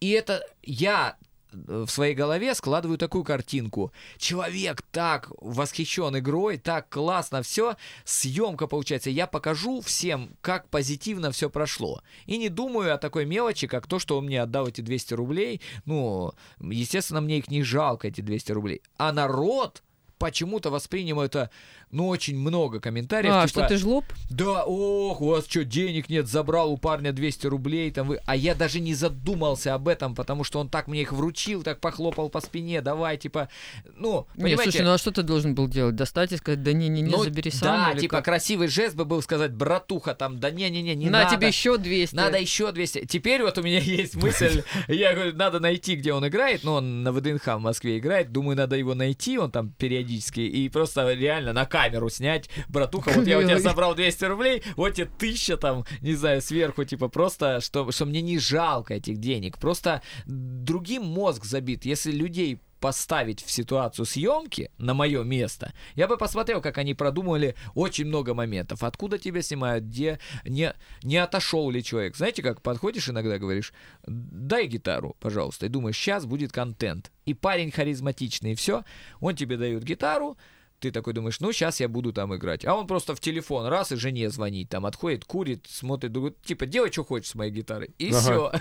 И 0.00 0.10
это 0.10 0.44
я 0.62 1.16
э, 1.52 1.84
в 1.86 1.90
своей 1.90 2.14
голове 2.14 2.54
складываю 2.54 2.98
такую 2.98 3.24
картинку. 3.24 3.92
Человек 4.16 4.82
так 4.90 5.30
восхищен 5.40 6.18
игрой, 6.18 6.58
так 6.58 6.88
классно 6.88 7.42
все, 7.42 7.76
съемка 8.04 8.66
получается. 8.66 9.10
Я 9.10 9.26
покажу 9.26 9.80
всем, 9.80 10.36
как 10.40 10.68
позитивно 10.68 11.32
все 11.32 11.50
прошло. 11.50 12.02
И 12.26 12.38
не 12.38 12.48
думаю 12.48 12.94
о 12.94 12.98
такой 12.98 13.24
мелочи, 13.24 13.66
как 13.66 13.86
то, 13.86 13.98
что 13.98 14.18
он 14.18 14.26
мне 14.26 14.42
отдал 14.42 14.68
эти 14.68 14.80
200 14.80 15.14
рублей. 15.14 15.60
Ну, 15.84 16.32
естественно, 16.60 17.20
мне 17.20 17.38
их 17.38 17.48
не 17.48 17.62
жалко, 17.62 18.08
эти 18.08 18.20
200 18.20 18.52
рублей. 18.52 18.82
А 18.96 19.12
народ 19.12 19.82
почему-то 20.18 20.70
воспринял 20.70 21.20
это, 21.20 21.50
ну, 21.90 22.08
очень 22.08 22.36
много 22.38 22.80
комментариев. 22.80 23.32
А, 23.34 23.46
типа, 23.46 23.60
что 23.60 23.68
ты 23.68 23.76
жлоб? 23.76 24.04
Да, 24.30 24.64
ох, 24.64 25.20
у 25.20 25.28
вас 25.28 25.46
что, 25.48 25.64
денег 25.64 26.08
нет, 26.08 26.28
забрал 26.28 26.72
у 26.72 26.76
парня 26.76 27.12
200 27.12 27.46
рублей, 27.46 27.90
там 27.90 28.08
вы... 28.08 28.20
А 28.26 28.36
я 28.36 28.54
даже 28.54 28.80
не 28.80 28.94
задумался 28.94 29.74
об 29.74 29.88
этом, 29.88 30.14
потому 30.14 30.44
что 30.44 30.60
он 30.60 30.68
так 30.68 30.88
мне 30.88 31.02
их 31.02 31.12
вручил, 31.12 31.62
так 31.62 31.80
похлопал 31.80 32.28
по 32.28 32.40
спине, 32.40 32.80
давай, 32.80 33.16
типа, 33.16 33.48
ну, 33.96 34.26
Нет, 34.34 34.42
понимаете... 34.42 34.62
слушай, 34.62 34.84
ну 34.84 34.92
а 34.92 34.98
что 34.98 35.10
ты 35.10 35.22
должен 35.22 35.54
был 35.54 35.68
делать? 35.68 35.96
Достать 35.96 36.32
и 36.32 36.36
сказать, 36.36 36.62
да 36.62 36.72
не-не-не, 36.72 37.10
ну, 37.10 37.22
забери 37.22 37.50
сам? 37.50 37.94
да, 37.94 37.98
типа 37.98 38.16
как? 38.16 38.26
красивый 38.26 38.68
жест 38.68 38.96
бы 38.96 39.04
был 39.04 39.22
сказать, 39.22 39.52
братуха, 39.52 40.14
там, 40.14 40.38
да 40.38 40.50
не-не-не, 40.50 40.94
не 40.94 41.06
На 41.06 41.24
надо. 41.24 41.36
тебе 41.36 41.48
еще 41.48 41.78
200. 41.78 42.14
Надо 42.14 42.38
еще 42.38 42.72
200. 42.72 43.06
Теперь 43.06 43.42
вот 43.42 43.58
у 43.58 43.62
меня 43.62 43.78
есть 43.78 44.16
мысль, 44.16 44.62
я 44.88 45.14
говорю, 45.14 45.34
надо 45.36 45.60
найти, 45.60 45.96
где 45.96 46.12
он 46.12 46.26
играет, 46.26 46.64
но 46.64 46.74
он 46.74 47.02
на 47.02 47.12
ВДНХ 47.12 47.46
в 47.46 47.58
Москве 47.58 47.98
играет, 47.98 48.32
думаю, 48.32 48.56
надо 48.56 48.76
его 48.76 48.94
найти, 48.94 49.38
он 49.38 49.50
там 49.50 49.70
периодически, 49.78 50.07
и 50.08 50.68
просто 50.68 51.12
реально 51.12 51.52
на 51.52 51.66
камеру 51.66 52.08
снять, 52.08 52.48
братуха, 52.68 53.10
вот 53.14 53.26
я 53.26 53.38
у 53.38 53.42
тебя 53.42 53.60
собрал 53.60 53.94
200 53.94 54.24
рублей, 54.24 54.62
вот 54.76 54.94
тебе 54.94 55.08
тысяча 55.18 55.56
там, 55.56 55.84
не 56.00 56.14
знаю, 56.14 56.42
сверху, 56.42 56.84
типа 56.84 57.08
просто, 57.08 57.60
что, 57.60 57.90
что 57.92 58.04
мне 58.06 58.22
не 58.22 58.38
жалко 58.38 58.94
этих 58.94 59.18
денег, 59.18 59.58
просто 59.58 60.02
другим 60.26 61.04
мозг 61.04 61.44
забит, 61.44 61.84
если 61.84 62.12
людей 62.12 62.60
поставить 62.80 63.42
в 63.42 63.50
ситуацию 63.50 64.06
съемки 64.06 64.70
на 64.78 64.94
мое 64.94 65.22
место, 65.24 65.72
я 65.94 66.08
бы 66.08 66.16
посмотрел, 66.16 66.60
как 66.60 66.78
они 66.78 66.94
продумали 66.94 67.54
очень 67.74 68.06
много 68.06 68.34
моментов. 68.34 68.82
Откуда 68.82 69.18
тебя 69.18 69.42
снимают, 69.42 69.84
где 69.84 70.18
не, 70.44 70.74
не 71.02 71.16
отошел 71.16 71.70
ли 71.70 71.82
человек. 71.82 72.16
Знаете, 72.16 72.42
как 72.42 72.62
подходишь 72.62 73.08
иногда 73.08 73.38
говоришь, 73.38 73.72
дай 74.06 74.66
гитару, 74.66 75.16
пожалуйста, 75.20 75.66
и 75.66 75.68
думаешь, 75.68 75.96
сейчас 75.96 76.26
будет 76.26 76.52
контент. 76.52 77.10
И 77.24 77.34
парень 77.34 77.70
харизматичный, 77.70 78.52
и 78.52 78.54
все, 78.54 78.84
он 79.20 79.36
тебе 79.36 79.56
дает 79.56 79.82
гитару, 79.84 80.38
ты 80.80 80.90
такой 80.90 81.12
думаешь, 81.12 81.40
ну, 81.40 81.52
сейчас 81.52 81.80
я 81.80 81.88
буду 81.88 82.12
там 82.12 82.34
играть. 82.36 82.64
А 82.64 82.74
он 82.74 82.86
просто 82.86 83.14
в 83.14 83.20
телефон 83.20 83.66
раз 83.66 83.92
и 83.92 83.96
жене 83.96 84.30
звонит, 84.30 84.68
там 84.68 84.86
отходит, 84.86 85.24
курит, 85.24 85.66
смотрит, 85.68 86.12
думает, 86.12 86.40
типа, 86.42 86.66
делай, 86.66 86.92
что 86.92 87.04
хочешь 87.04 87.30
с 87.30 87.34
моей 87.34 87.50
гитарой. 87.50 87.90
И 87.98 88.10
Ага. 88.10 88.18
все. 88.20 88.52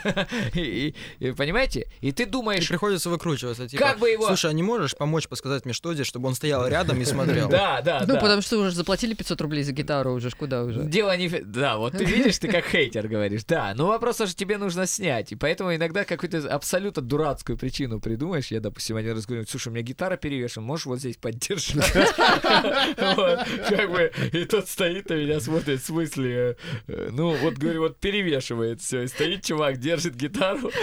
И, 0.59 0.95
и- 1.19 1.31
понимаете? 1.31 1.87
И 2.01 2.11
ты 2.11 2.23
И 2.23 2.25
думаешь, 2.25 2.67
приходится 2.67 3.09
выкручиваться. 3.09 3.67
Типа, 3.67 3.83
Как 3.83 3.99
бы 3.99 4.09
его- 4.09 4.27
Слушай, 4.27 4.51
а 4.51 4.53
не 4.53 4.63
можешь 4.63 4.95
помочь 4.95 5.27
подсказать 5.27 5.65
мне, 5.65 5.73
что 5.73 5.93
здесь, 5.93 6.07
чтобы 6.07 6.27
он 6.27 6.35
стоял 6.35 6.67
рядом 6.67 6.99
и 7.01 7.05
смотрел? 7.05 7.49
да, 7.49 7.81
да, 7.81 7.99
Ну, 8.07 8.13
да. 8.15 8.19
потому 8.19 8.41
что 8.41 8.57
уже 8.59 8.71
заплатили 8.71 9.13
500 9.13 9.41
рублей 9.41 9.63
за 9.63 9.71
гитару, 9.71 10.13
уже 10.13 10.29
ж 10.29 10.35
куда 10.35 10.63
уже. 10.63 10.83
Дело 10.85 11.15
не... 11.17 11.27
в- 11.27 11.43
Да, 11.45 11.77
вот 11.77 11.93
ты 11.97 12.03
видишь, 12.03 12.37
ты 12.39 12.47
как 12.47 12.65
хейтер 12.65 13.07
говоришь. 13.07 13.43
Да, 13.45 13.73
но 13.75 13.87
вопрос 13.87 14.17
же 14.17 14.35
тебе 14.35 14.57
нужно 14.57 14.85
снять. 14.87 15.31
И 15.31 15.35
поэтому 15.35 15.75
иногда 15.75 16.03
какую-то 16.03 16.39
абсолютно 16.53 17.01
дурацкую 17.01 17.57
причину 17.57 17.99
придумаешь. 17.99 18.47
Я, 18.51 18.59
допустим, 18.59 18.95
один 18.97 19.13
раз 19.13 19.25
говорю, 19.25 19.45
слушай, 19.47 19.67
у 19.69 19.71
меня 19.71 19.83
гитара 19.83 20.17
перевешена, 20.17 20.65
можешь 20.65 20.85
вот 20.87 20.99
здесь 20.99 21.17
поддержать? 21.17 21.93
Как 23.69 23.91
бы, 23.91 24.11
и 24.33 24.45
тот 24.45 24.67
стоит 24.67 25.09
на 25.09 25.13
меня, 25.13 25.39
смотрит, 25.39 25.81
в 25.81 25.85
смысле, 25.85 26.57
э, 26.87 27.09
ну, 27.11 27.35
вот, 27.35 27.55
говорю, 27.55 27.81
вот 27.81 27.97
перевешивает 27.97 28.81
все. 28.81 29.03
И 29.03 29.07
стоит 29.07 29.43
чувак, 29.43 29.77
держит 29.77 30.15
гитару. 30.15 30.71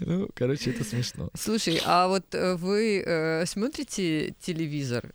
Ну, 0.00 0.28
короче, 0.34 0.70
это 0.70 0.84
смешно. 0.84 1.30
Слушай, 1.34 1.80
а 1.84 2.08
вот 2.08 2.34
э, 2.34 2.56
вы 2.56 3.02
э, 3.04 3.46
смотрите 3.46 4.34
телевизор, 4.40 5.14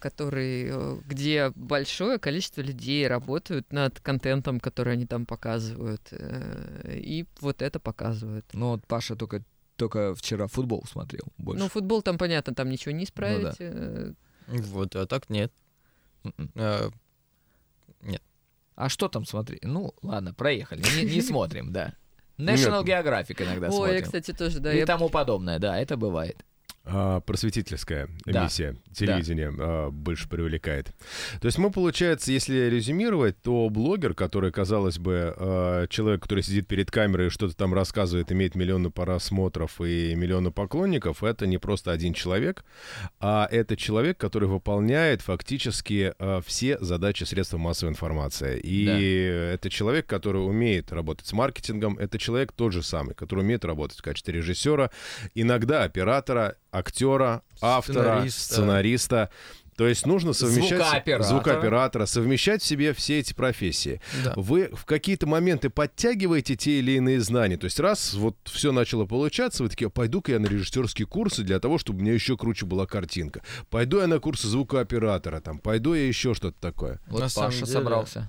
который, 0.00 0.72
где 1.02 1.52
большое 1.54 2.18
количество 2.18 2.62
людей 2.62 3.06
работают 3.06 3.70
над 3.70 4.00
контентом, 4.00 4.60
который 4.60 4.94
они 4.94 5.04
там 5.04 5.26
показывают, 5.26 6.10
и 6.10 7.26
вот 7.40 7.60
это 7.60 7.78
показывают. 7.78 8.46
Ну, 8.54 8.70
вот 8.70 8.86
Паша 8.86 9.14
только 9.14 9.42
только 9.78 10.14
вчера 10.14 10.48
футбол 10.48 10.84
смотрел 10.90 11.24
больше. 11.38 11.62
Ну, 11.62 11.68
футбол 11.68 12.02
там, 12.02 12.18
понятно, 12.18 12.54
там 12.54 12.68
ничего 12.68 12.92
не 12.92 13.04
исправить. 13.04 13.56
да. 13.58 14.12
Вот, 14.48 14.96
а 14.96 15.06
так 15.06 15.30
нет. 15.30 15.52
М-м. 16.24 16.50
Э, 16.54 16.90
А 18.74 18.88
что 18.88 19.08
там 19.08 19.24
смотри? 19.24 19.58
Ну, 19.62 19.92
ладно, 20.02 20.32
проехали. 20.32 20.82
Не, 20.96 21.04
не 21.16 21.20
смотрим, 21.22 21.72
да. 21.72 21.94
National 22.38 22.84
Geographic 22.84 23.42
иногда 23.42 23.66
Ой, 23.68 23.72
смотрим. 23.74 23.96
я, 23.96 24.02
кстати, 24.02 24.32
тоже, 24.32 24.60
да. 24.60 24.72
И 24.72 24.78
я- 24.78 24.86
тому 24.86 25.08
подобное, 25.08 25.58
да, 25.58 25.76
это 25.78 25.96
бывает. 25.96 26.44
А, 26.90 27.20
просветительская 27.20 28.08
Да. 28.24 28.42
эмиссия 28.42 28.76
телевидения 28.94 29.52
а, 29.58 29.90
больше 29.90 30.28
привлекает. 30.28 30.86
То 31.40 31.46
есть 31.46 31.58
мы, 31.58 31.70
получается, 31.70 32.32
если 32.32 32.68
резюмировать, 32.70 33.40
то 33.42 33.68
блогер, 33.68 34.14
который, 34.14 34.50
казалось 34.50 34.98
бы, 34.98 35.34
а, 35.36 35.86
человек, 35.88 36.22
который 36.22 36.42
сидит 36.42 36.66
перед 36.66 36.90
камерой 36.90 37.26
и 37.26 37.30
что-то 37.30 37.54
там 37.56 37.74
рассказывает, 37.74 38.32
имеет 38.32 38.54
миллионы 38.54 38.90
просмотров 38.90 39.80
и 39.80 40.14
миллионы 40.14 40.50
поклонников, 40.50 41.22
это 41.22 41.46
не 41.46 41.58
просто 41.58 41.92
один 41.92 42.14
человек, 42.14 42.64
а 43.20 43.46
это 43.50 43.76
человек, 43.76 44.16
который 44.18 44.48
выполняет 44.48 45.20
фактически 45.20 46.14
а, 46.18 46.40
все 46.40 46.78
задачи 46.80 47.24
средства 47.24 47.58
массовой 47.58 47.90
информации. 47.90 48.58
И 48.60 48.86
Да. 48.86 48.98
это 49.54 49.68
человек, 49.70 50.06
который 50.06 50.38
умеет 50.38 50.92
работать 50.92 51.26
с 51.26 51.32
маркетингом, 51.32 51.98
это 51.98 52.18
человек 52.18 52.52
тот 52.52 52.72
же 52.72 52.82
самый, 52.82 53.14
который 53.14 53.40
умеет 53.40 53.64
работать 53.64 53.98
в 53.98 54.02
качестве 54.02 54.34
режиссера, 54.34 54.90
иногда 55.34 55.84
оператора, 55.84 56.56
актера, 56.78 57.42
автора, 57.60 58.02
Сценариста. 58.02 58.40
сценариста. 58.54 59.30
То 59.76 59.86
есть 59.86 60.06
нужно 60.06 60.32
совмещать... 60.32 60.78
Звукооператора. 60.80 61.28
Звукооператора, 61.28 62.06
совмещать 62.06 62.62
в 62.62 62.66
себе 62.66 62.92
все 62.92 63.20
эти 63.20 63.32
профессии. 63.32 64.00
да. 64.24 64.32
Вы 64.34 64.70
в 64.72 64.84
какие-то 64.84 65.28
моменты 65.28 65.70
подтягиваете 65.70 66.56
те 66.56 66.80
или 66.80 66.92
иные 66.96 67.20
знания. 67.20 67.56
То 67.56 67.66
есть 67.66 67.78
раз 67.78 68.14
вот 68.14 68.36
все 68.46 68.72
начало 68.72 69.06
получаться, 69.06 69.62
вы 69.62 69.68
такие, 69.68 69.88
пойду-ка 69.88 70.32
я 70.32 70.40
на 70.40 70.46
режиссерские 70.46 71.06
курсы 71.06 71.44
для 71.44 71.60
того, 71.60 71.78
чтобы 71.78 72.00
у 72.00 72.02
меня 72.02 72.12
еще 72.12 72.36
круче 72.36 72.66
была 72.66 72.86
картинка. 72.86 73.40
Пойду 73.70 74.00
я 74.00 74.08
на 74.08 74.18
курсы 74.18 74.48
звукооператора, 74.48 75.40
там, 75.40 75.60
пойду 75.60 75.94
я 75.94 76.08
еще 76.08 76.34
что-то 76.34 76.56
такое. 76.60 77.00
Вот 77.06 77.20
На 77.20 77.28
Паша 77.32 77.60
деле- 77.60 77.66
собрался. 77.66 78.28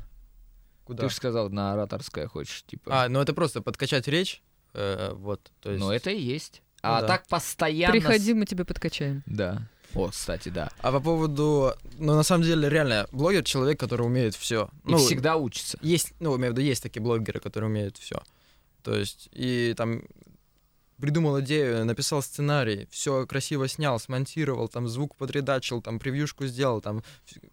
Куда? 0.84 1.04
Ты 1.04 1.10
же 1.10 1.16
сказал, 1.16 1.50
на 1.50 1.74
ораторское 1.74 2.28
хочешь, 2.28 2.64
типа. 2.68 2.92
А, 3.06 3.10
ну 3.10 3.22
это 3.22 3.34
просто 3.34 3.62
подкачать 3.64 4.08
речь. 4.08 4.44
э, 4.76 5.14
вот, 5.16 5.52
то 5.62 5.72
есть... 5.72 5.84
Ну, 5.84 5.90
это 5.92 6.12
и 6.12 6.20
есть. 6.22 6.62
Ну 6.84 6.90
а 6.90 7.02
да. 7.02 7.08
так 7.08 7.28
постоянно... 7.28 7.94
Приходи, 7.94 8.34
мы 8.34 8.46
тебя 8.46 8.66
подкачаем. 8.66 9.24
Да. 9.26 9.68
О, 9.96 10.10
кстати, 10.10 10.50
да. 10.50 10.70
А 10.82 10.92
по 10.92 11.00
поводу... 11.00 11.74
Ну, 11.98 12.16
на 12.16 12.24
самом 12.24 12.44
деле, 12.44 12.70
реально, 12.70 13.08
блогер— 13.12 13.44
человек, 13.46 13.80
который 13.80 14.04
умеет 14.06 14.36
все. 14.36 14.70
И 14.86 14.92
Ну, 14.92 14.98
всегда 14.98 15.36
учится. 15.36 15.78
есть, 15.82 16.14
ну, 16.20 16.36
имею 16.38 16.54
в 16.54 16.58
виду, 16.58 16.66
есть 16.68 16.84
такие 16.84 17.02
блогеры, 17.02 17.40
которые 17.40 17.70
умеют 17.70 17.98
все. 17.98 18.22
То 18.84 18.96
есть, 18.96 19.30
и 19.32 19.74
там 19.76 20.04
придумал 21.00 21.40
идею, 21.42 21.86
написал 21.86 22.22
сценарий, 22.22 22.88
все 22.92 23.26
красиво 23.26 23.68
снял, 23.68 24.00
смонтировал, 24.00 24.68
там 24.68 24.88
звук 24.88 25.16
подредачил, 25.16 25.82
там 25.82 26.00
превьюшку 26.00 26.46
сделал, 26.46 26.82
там, 26.82 27.04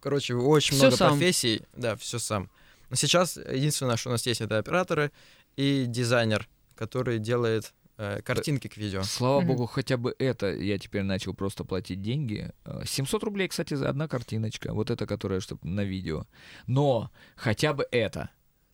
короче, 0.00 0.34
очень 0.34 0.74
Всё 0.74 0.84
много 0.86 0.96
сам. 0.96 1.10
профессий, 1.12 1.62
да, 1.74 1.96
все 1.96 2.18
сам. 2.18 2.50
Но 2.90 2.96
сейчас 2.96 3.36
единственное, 3.36 3.96
что 3.96 4.10
у 4.10 4.12
нас 4.12 4.26
есть, 4.26 4.40
это 4.40 4.58
операторы 4.58 5.10
и 5.56 5.84
дизайнер, 5.86 6.48
который 6.74 7.18
делает 7.18 7.66
э, 7.66 7.75
картинки 8.24 8.68
к 8.68 8.76
видео. 8.76 9.02
Слава 9.02 9.40
Мгм. 9.40 9.48
богу, 9.48 9.66
хотя 9.66 9.96
бы 9.96 10.14
это 10.18 10.52
я 10.54 10.78
теперь 10.78 11.02
начал 11.02 11.34
просто 11.34 11.64
платить 11.64 12.02
деньги. 12.02 12.50
Э, 12.64 12.82
700 12.84 13.24
рублей, 13.24 13.48
кстати, 13.48 13.74
за 13.74 13.88
одна 13.88 14.06
картиночка. 14.08 14.72
Вот 14.74 14.90
эта, 14.90 15.06
которая 15.06 15.40
чтобы 15.40 15.66
на 15.68 15.82
видео. 15.84 16.26
Но 16.66 17.10
хотя 17.36 17.72
бы 17.72 17.86
это. 17.90 18.30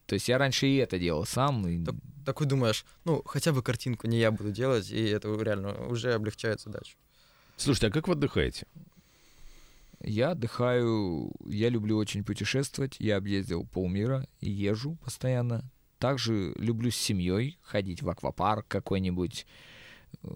То 0.07 0.15
есть 0.15 0.29
я 0.29 0.39
раньше 0.39 0.67
и 0.67 0.77
это 0.77 0.99
делал 0.99 1.25
сам. 1.25 1.67
и- 1.69 1.85
Так- 1.85 1.95
Такой 2.25 2.47
думаешь, 2.47 2.85
ну, 3.05 3.23
хотя 3.27 3.53
бы 3.53 3.63
картинку 3.63 4.07
не 4.07 4.19
я 4.21 4.31
буду 4.31 4.53
делать, 4.53 4.91
и 4.93 5.03
это 5.09 5.29
реально 5.43 5.87
уже 5.89 6.13
облегчает 6.15 6.61
задачу. 6.61 6.97
Слушайте, 7.57 7.89
а 7.89 7.91
как 7.91 8.07
вы 8.09 8.15
отдыхаете? 8.15 8.67
Я 10.05 10.31
отдыхаю, 10.33 11.33
я 11.47 11.69
люблю 11.69 11.97
очень 11.97 12.25
путешествовать. 12.25 12.97
Я 12.99 13.17
объездил 13.17 13.65
полмира 13.67 14.27
и 14.41 14.51
езжу 14.51 14.97
постоянно. 15.05 15.65
Также 16.03 16.53
люблю 16.57 16.91
с 16.91 16.97
семьей 16.97 17.61
ходить 17.63 18.03
в 18.03 18.11
аквапарк 18.11 18.67
какой-нибудь. 18.67 19.47
э, 20.25 20.29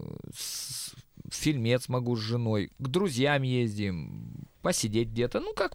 фильмец 1.29 1.89
могу 1.89 2.15
с 2.15 2.21
женой. 2.21 2.71
К 2.79 2.87
друзьям 2.87 3.41
ездим. 3.41 4.47
Посидеть 4.61 5.09
где-то. 5.09 5.41
Ну, 5.41 5.53
как 5.53 5.73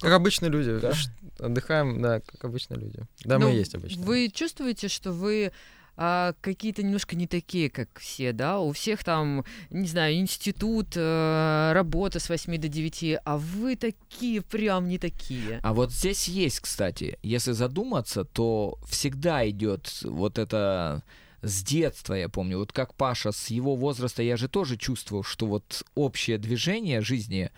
Как 0.00 0.12
обычные 0.12 0.50
люди. 0.50 0.78
Да. 0.78 0.92
Отдыхаем, 1.38 2.02
да, 2.02 2.20
как 2.20 2.44
обычные 2.44 2.80
люди. 2.80 3.06
Да, 3.24 3.38
Ну, 3.38 3.46
мы 3.46 3.54
и 3.54 3.56
есть 3.56 3.74
обычные. 3.74 4.04
Вы 4.04 4.28
чувствуете, 4.28 4.88
что 4.88 5.10
вы 5.10 5.52
а, 5.96 6.34
какие-то 6.40 6.82
немножко 6.82 7.16
не 7.16 7.26
такие, 7.26 7.70
как 7.70 7.88
все, 7.98 8.32
да? 8.32 8.60
У 8.60 8.72
всех 8.72 9.04
там, 9.04 9.44
не 9.70 9.86
знаю, 9.86 10.16
институт, 10.16 10.88
э, 10.96 11.72
работа 11.72 12.20
с 12.20 12.28
8 12.28 12.58
до 12.58 12.68
9, 12.68 13.18
а 13.24 13.38
вы 13.38 13.76
такие 13.76 14.42
прям 14.42 14.88
не 14.88 14.98
такие. 14.98 15.60
А 15.62 15.74
вот 15.74 15.92
здесь 15.92 16.28
есть, 16.28 16.60
кстати, 16.60 17.18
если 17.22 17.52
задуматься, 17.52 18.24
то 18.24 18.78
всегда 18.88 19.48
идет 19.48 20.00
вот 20.02 20.38
это 20.38 21.02
с 21.42 21.62
детства, 21.62 22.14
я 22.14 22.28
помню, 22.28 22.58
вот 22.58 22.72
как 22.72 22.94
Паша 22.94 23.32
с 23.32 23.48
его 23.48 23.76
возраста, 23.76 24.22
я 24.22 24.36
же 24.36 24.48
тоже 24.48 24.76
чувствовал, 24.76 25.22
что 25.22 25.46
вот 25.46 25.84
общее 25.94 26.38
движение 26.38 27.00
жизни 27.00 27.50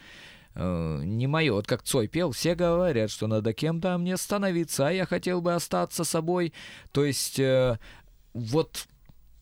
э, 0.54 1.00
не 1.04 1.26
мое. 1.26 1.52
Вот 1.52 1.66
как 1.66 1.82
Цой 1.82 2.06
пел, 2.06 2.30
все 2.30 2.54
говорят, 2.54 3.10
что 3.10 3.26
надо 3.26 3.52
кем-то 3.52 3.98
мне 3.98 4.16
становиться, 4.16 4.88
а 4.88 4.92
я 4.92 5.06
хотел 5.06 5.40
бы 5.40 5.54
остаться 5.54 6.04
собой. 6.04 6.52
То 6.92 7.04
есть 7.04 7.38
э, 7.40 7.78
вот 8.32 8.86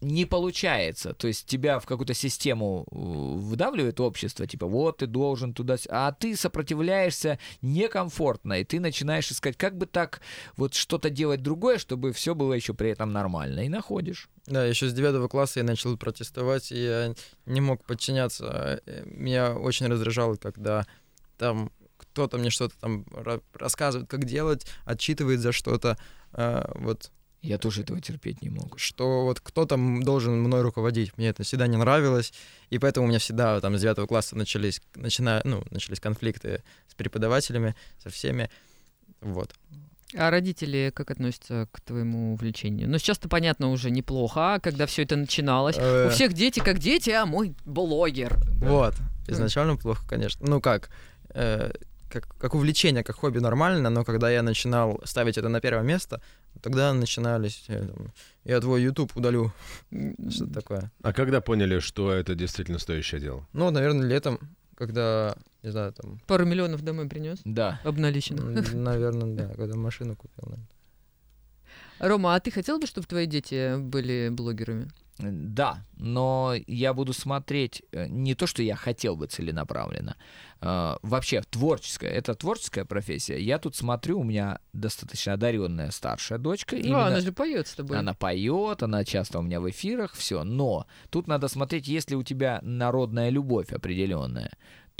не 0.00 0.24
получается. 0.24 1.12
То 1.12 1.28
есть 1.28 1.46
тебя 1.46 1.78
в 1.78 1.86
какую-то 1.86 2.14
систему 2.14 2.86
э, 2.90 2.94
выдавливает 2.94 4.00
общество, 4.00 4.46
типа 4.46 4.66
вот 4.66 4.98
ты 4.98 5.06
должен 5.06 5.52
туда, 5.52 5.76
а 5.90 6.12
ты 6.12 6.36
сопротивляешься 6.36 7.38
некомфортно, 7.60 8.60
и 8.60 8.64
ты 8.64 8.80
начинаешь 8.80 9.30
искать, 9.30 9.56
как 9.56 9.76
бы 9.76 9.86
так 9.86 10.20
вот 10.56 10.74
что-то 10.74 11.10
делать 11.10 11.42
другое, 11.42 11.78
чтобы 11.78 12.12
все 12.12 12.34
было 12.34 12.54
еще 12.54 12.72
при 12.72 12.90
этом 12.90 13.12
нормально, 13.12 13.60
и 13.60 13.68
находишь. 13.68 14.28
Да, 14.46 14.64
еще 14.64 14.88
с 14.88 14.94
девятого 14.94 15.28
класса 15.28 15.60
я 15.60 15.64
начал 15.64 15.96
протестовать, 15.96 16.72
и 16.72 16.82
я 16.82 17.14
не 17.46 17.60
мог 17.60 17.84
подчиняться. 17.84 18.80
Меня 19.04 19.54
очень 19.54 19.86
раздражало, 19.86 20.36
когда 20.36 20.86
там 21.36 21.70
кто-то 21.98 22.38
мне 22.38 22.48
что-то 22.48 22.74
там 22.80 23.02
ра- 23.10 23.42
рассказывает, 23.52 24.08
как 24.08 24.24
делать, 24.24 24.66
отчитывает 24.86 25.40
за 25.40 25.52
что-то. 25.52 25.98
А, 26.32 26.72
Вот 26.76 27.10
Я 27.42 27.56
тоже 27.58 27.82
этого 27.82 28.00
терпеть 28.00 28.42
не 28.42 28.50
могу. 28.50 28.76
что 28.76 29.24
вот 29.24 29.40
кто-то 29.40 29.76
м- 29.76 30.02
должен 30.02 30.40
мной 30.42 30.60
руководить. 30.62 31.16
Мне 31.16 31.28
это 31.28 31.42
всегда 31.42 31.66
не 31.66 31.76
нравилось, 31.78 32.32
и 32.68 32.78
поэтому 32.78 33.06
у 33.06 33.08
меня 33.08 33.18
всегда 33.18 33.60
там 33.60 33.76
с 33.78 33.80
девятого 33.80 34.06
класса 34.06 34.36
начались, 34.36 34.82
начина, 34.94 35.40
ну, 35.44 35.62
начались 35.70 36.00
конфликты 36.00 36.62
с 36.88 36.94
преподавателями, 36.94 37.74
со 38.02 38.10
всеми. 38.10 38.50
Вот. 39.22 39.54
А 40.16 40.30
родители 40.30 40.90
как 40.94 41.10
относятся 41.12 41.68
к 41.72 41.80
твоему 41.82 42.32
увлечению? 42.34 42.90
Ну, 42.90 42.98
сейчас-то 42.98 43.28
понятно 43.28 43.70
уже 43.70 43.90
неплохо, 43.90 44.54
а 44.54 44.60
когда 44.60 44.86
все 44.86 45.02
это 45.04 45.16
начиналось. 45.16 45.76
Э, 45.78 46.08
У 46.08 46.10
всех 46.10 46.32
дети 46.32 46.58
как 46.60 46.78
дети, 46.78 47.10
а 47.10 47.26
мой 47.26 47.54
блогер. 47.64 48.36
Вот. 48.60 48.94
Изначально 49.28 49.76
плохо, 49.76 50.04
конечно. 50.08 50.44
Ну 50.46 50.60
как, 50.60 50.90
э, 51.28 51.70
как, 52.10 52.28
как 52.38 52.54
увлечение, 52.54 53.02
как 53.04 53.16
хобби 53.16 53.38
нормально, 53.38 53.90
но 53.90 54.04
когда 54.04 54.30
я 54.30 54.42
начинал 54.42 55.00
ставить 55.04 55.38
это 55.38 55.48
на 55.48 55.60
первое 55.60 55.82
место, 55.84 56.20
тогда 56.62 56.92
начинались, 56.92 57.64
э, 57.68 57.86
там, 57.86 58.12
я 58.44 58.60
твой 58.60 58.82
YouTube 58.82 59.16
удалю, 59.16 59.52
что-то 60.30 60.52
такое. 60.52 60.90
А 61.02 61.12
когда 61.12 61.40
поняли, 61.40 61.78
что 61.80 62.12
это 62.12 62.34
действительно 62.34 62.78
стоящее 62.78 63.20
дело? 63.20 63.46
Ну, 63.52 63.70
наверное, 63.70 64.06
летом, 64.06 64.38
когда, 64.76 65.34
не 65.62 65.70
знаю, 65.70 65.92
там, 65.92 66.20
Пару 66.26 66.44
миллионов 66.46 66.82
домой 66.82 67.08
принес, 67.08 67.38
Да. 67.44 67.80
обналиченных. 67.84 68.74
наверное, 68.74 69.34
да, 69.48 69.54
когда 69.54 69.76
машину 69.76 70.16
купил. 70.16 70.42
наверное. 70.44 70.66
Рома, 72.00 72.34
а 72.34 72.40
ты 72.40 72.50
хотел 72.50 72.78
бы, 72.78 72.86
чтобы 72.86 73.06
твои 73.06 73.26
дети 73.26 73.76
были 73.78 74.28
блогерами? 74.30 74.88
Да, 75.18 75.84
но 75.98 76.54
я 76.66 76.94
буду 76.94 77.12
смотреть 77.12 77.82
э, 77.92 78.06
не 78.08 78.34
то, 78.34 78.46
что 78.46 78.62
я 78.62 78.74
хотел 78.74 79.16
бы 79.16 79.26
целенаправленно. 79.26 80.16
э, 80.62 80.96
Вообще, 81.02 81.42
творческая, 81.50 82.08
это 82.10 82.34
творческая 82.34 82.86
профессия. 82.86 83.38
Я 83.38 83.58
тут 83.58 83.76
смотрю, 83.76 84.20
у 84.20 84.24
меня 84.24 84.60
достаточно 84.72 85.34
одаренная 85.34 85.90
старшая 85.90 86.38
дочка. 86.38 86.74
Ну, 86.76 86.82
именно- 86.82 87.06
она 87.08 87.20
же 87.20 87.32
поет 87.32 87.66
с 87.68 87.74
тобой. 87.74 87.98
Она 87.98 88.14
поет, 88.14 88.82
она 88.82 89.04
часто 89.04 89.38
у 89.40 89.42
меня 89.42 89.60
в 89.60 89.68
эфирах, 89.68 90.14
все. 90.14 90.42
Но 90.42 90.86
тут 91.10 91.28
надо 91.28 91.48
смотреть, 91.48 91.86
есть 91.86 92.10
ли 92.10 92.16
у 92.16 92.22
тебя 92.22 92.58
народная 92.62 93.28
любовь 93.28 93.72
определенная. 93.72 94.50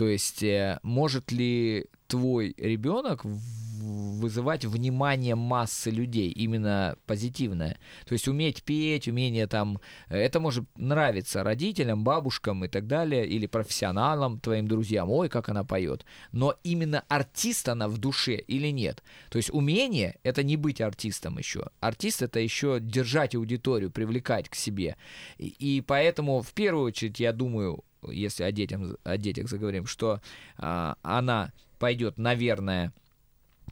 То 0.01 0.09
есть, 0.09 0.43
э, 0.43 0.79
может 0.83 1.31
ли 1.31 1.85
твой 2.07 2.55
ребенок 2.57 3.21
вызывать 3.23 4.65
внимание 4.65 5.35
массы 5.35 5.91
людей, 5.91 6.31
именно 6.31 6.97
позитивное. 7.05 7.79
То 8.07 8.15
есть 8.15 8.27
уметь 8.27 8.63
петь, 8.63 9.09
умение 9.09 9.47
там, 9.47 9.79
э, 10.09 10.17
это 10.17 10.41
может 10.41 10.65
нравиться 10.79 11.45
родителям, 11.45 12.03
бабушкам 12.03 12.65
и 12.65 12.69
так 12.69 12.87
далее, 12.87 13.27
или 13.27 13.45
профессионалам, 13.45 14.41
твоим 14.41 14.67
друзьям, 14.67 15.11
ой, 15.11 15.29
как 15.29 15.51
она 15.51 15.65
поет. 15.65 16.07
Но 16.33 16.55
именно 16.65 17.05
артист 17.09 17.69
она 17.69 17.87
в 17.87 17.99
душе 17.99 18.37
или 18.37 18.69
нет. 18.69 19.03
То 19.29 19.37
есть 19.37 19.51
умение— 19.53 20.19
это 20.23 20.43
не 20.43 20.57
быть 20.57 20.81
артистом 20.81 21.37
еще. 21.37 21.69
Артист— 21.81 22.23
это 22.23 22.41
еще 22.41 22.79
держать 22.81 23.35
аудиторию, 23.35 23.91
привлекать 23.91 24.49
к 24.49 24.55
себе. 24.55 24.97
И, 25.37 25.49
и 25.49 25.83
поэтому 25.83 26.41
в 26.41 26.55
первую 26.55 26.87
очередь 26.87 27.21
я 27.21 27.35
думаю, 27.35 27.85
если 28.09 28.45
о, 28.45 28.53
детям, 28.53 28.97
о 29.05 29.17
детях 29.17 29.49
заговорим, 29.49 29.87
что 29.87 30.21
а, 30.57 30.97
она 31.03 31.53
пойдет, 31.79 32.19
наверное, 32.19 32.93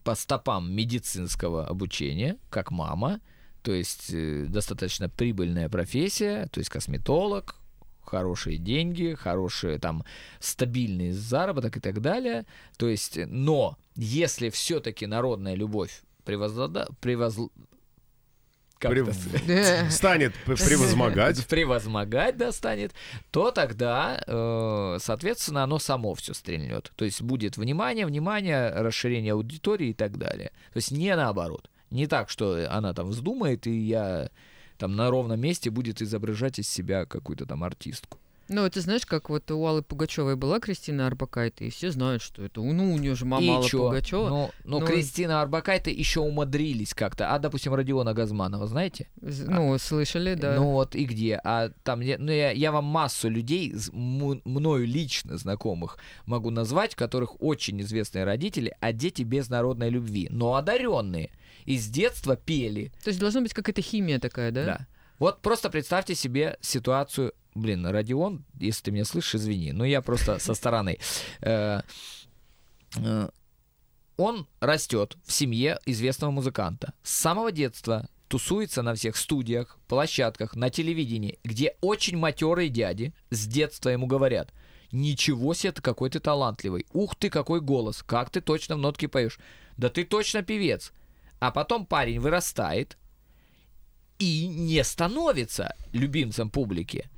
по 0.04 0.14
стопам 0.14 0.72
медицинского 0.72 1.66
обучения, 1.66 2.38
как 2.50 2.70
мама, 2.70 3.20
то 3.62 3.72
есть 3.72 4.10
э, 4.12 4.46
достаточно 4.48 5.08
прибыльная 5.08 5.68
профессия, 5.68 6.46
то 6.52 6.60
есть 6.60 6.70
косметолог, 6.70 7.56
хорошие 8.08 8.58
деньги, 8.58 9.14
хороший 9.14 9.78
там 9.78 10.04
стабильный 10.40 11.12
заработок 11.12 11.76
и 11.76 11.80
так 11.80 12.00
далее. 12.00 12.46
То 12.78 12.88
есть, 12.88 13.18
но 13.26 13.76
если 13.94 14.48
все-таки 14.50 15.06
народная 15.06 15.54
любовь 15.54 16.02
превозлада, 16.24 16.88
превозл... 17.00 17.50
как 18.78 18.92
Прев- 18.92 19.10
это? 19.10 19.52
Э, 19.52 19.90
Станет 19.90 20.34
превозмогать. 20.44 21.46
превозмогать 21.46 22.36
достанет, 22.36 22.92
то 23.30 23.50
тогда, 23.50 24.22
э, 24.26 24.98
соответственно, 25.00 25.64
оно 25.64 25.78
само 25.78 26.14
все 26.14 26.34
стрельнет. 26.34 26.92
То 26.96 27.04
есть 27.04 27.22
будет 27.22 27.56
внимание, 27.56 28.06
внимание, 28.06 28.70
расширение 28.70 29.32
аудитории 29.32 29.88
и 29.88 29.94
так 29.94 30.16
далее. 30.18 30.50
То 30.72 30.76
есть 30.76 30.90
не 30.90 31.14
наоборот. 31.16 31.68
Не 31.90 32.06
так, 32.06 32.28
что 32.30 32.66
она 32.70 32.92
там 32.92 33.08
вздумает, 33.08 33.66
и 33.66 33.72
я 33.78 34.30
там 34.76 34.94
на 34.94 35.10
ровном 35.10 35.40
месте 35.40 35.70
будет 35.70 36.00
изображать 36.02 36.58
из 36.58 36.68
себя 36.68 37.04
какую-то 37.06 37.46
там 37.46 37.64
артистку. 37.64 38.18
Ну, 38.48 38.68
ты 38.70 38.80
знаешь, 38.80 39.04
как 39.04 39.28
вот 39.30 39.50
у 39.50 39.66
Аллы 39.66 39.82
Пугачевой 39.82 40.36
была 40.36 40.58
Кристина 40.58 41.06
Арбакайте, 41.06 41.66
и 41.66 41.70
все 41.70 41.90
знают, 41.90 42.22
что 42.22 42.42
это, 42.42 42.62
ну, 42.62 42.94
у 42.94 42.98
нее 42.98 43.14
же 43.14 43.24
мама 43.26 43.44
и 43.44 43.48
Алла 43.50 43.68
чё? 43.68 43.78
Пугачева. 43.84 44.28
Ну, 44.28 44.50
ну, 44.64 44.80
Ну, 44.80 44.86
Кристина 44.86 45.42
Арбакайте 45.42 45.90
еще 45.92 46.20
умудрились 46.20 46.94
как-то. 46.94 47.34
А, 47.34 47.38
допустим, 47.38 47.74
Родиона 47.74 48.14
Газманова, 48.14 48.66
знаете? 48.66 49.06
З- 49.20 49.50
Ну, 49.50 49.76
слышали, 49.78 50.34
да. 50.34 50.54
Ну 50.56 50.72
вот 50.72 50.94
и 50.94 51.04
где? 51.04 51.40
А 51.44 51.70
там, 51.82 52.00
ну 52.00 52.32
я, 52.32 52.50
я 52.52 52.72
вам 52.72 52.84
массу 52.86 53.28
людей, 53.28 53.74
мною 53.92 54.86
лично 54.86 55.36
знакомых, 55.36 55.98
могу 56.26 56.50
назвать, 56.50 56.94
которых 56.94 57.40
очень 57.42 57.80
известные 57.82 58.24
родители, 58.24 58.74
а 58.80 58.92
дети 58.92 59.22
без 59.24 59.48
народной 59.50 59.90
любви, 59.90 60.28
но 60.30 60.54
одаренные. 60.54 61.30
И 61.66 61.76
с 61.78 61.86
детства 61.88 62.34
пели. 62.36 62.92
То 63.04 63.08
есть 63.10 63.20
должна 63.20 63.42
быть 63.42 63.52
какая-то 63.52 63.82
химия 63.82 64.18
такая, 64.18 64.50
да? 64.52 64.64
Да. 64.64 64.86
Вот 65.18 65.42
просто 65.42 65.68
представьте 65.68 66.14
себе 66.14 66.56
ситуацию. 66.60 67.32
Блин, 67.58 67.86
Родион, 67.86 68.44
если 68.60 68.84
ты 68.84 68.90
меня 68.92 69.04
слышишь, 69.04 69.34
извини. 69.34 69.72
Но 69.72 69.84
я 69.84 70.00
просто 70.00 70.38
со 70.38 70.54
стороны. 70.54 70.98
Э, 71.40 71.82
э, 72.96 73.28
Он 74.16 74.46
растет 74.60 75.16
в 75.24 75.32
семье 75.32 75.78
известного 75.84 76.30
музыканта. 76.30 76.94
С 77.02 77.10
самого 77.10 77.50
детства 77.50 78.08
тусуется 78.28 78.82
на 78.82 78.94
всех 78.94 79.16
студиях, 79.16 79.78
площадках, 79.88 80.54
на 80.54 80.70
телевидении, 80.70 81.40
где 81.42 81.74
очень 81.80 82.16
матерые 82.16 82.68
дяди 82.68 83.12
с 83.30 83.46
детства 83.46 83.88
ему 83.88 84.06
говорят, 84.06 84.52
ничего 84.92 85.52
себе 85.54 85.72
ты 85.72 85.82
какой 85.82 86.10
ты 86.10 86.20
талантливый, 86.20 86.86
ух 86.92 87.16
ты 87.16 87.28
какой 87.28 87.60
голос, 87.60 88.04
как 88.04 88.30
ты 88.30 88.40
точно 88.40 88.76
в 88.76 88.78
нотке 88.78 89.08
поешь, 89.08 89.40
да 89.76 89.88
ты 89.88 90.04
точно 90.04 90.42
певец. 90.42 90.92
А 91.40 91.50
потом 91.50 91.86
парень 91.86 92.20
вырастает, 92.20 92.98
и 94.18 94.46
не 94.46 94.82
становится 94.84 95.74
любимцем 95.92 96.50
публики. 96.50 97.08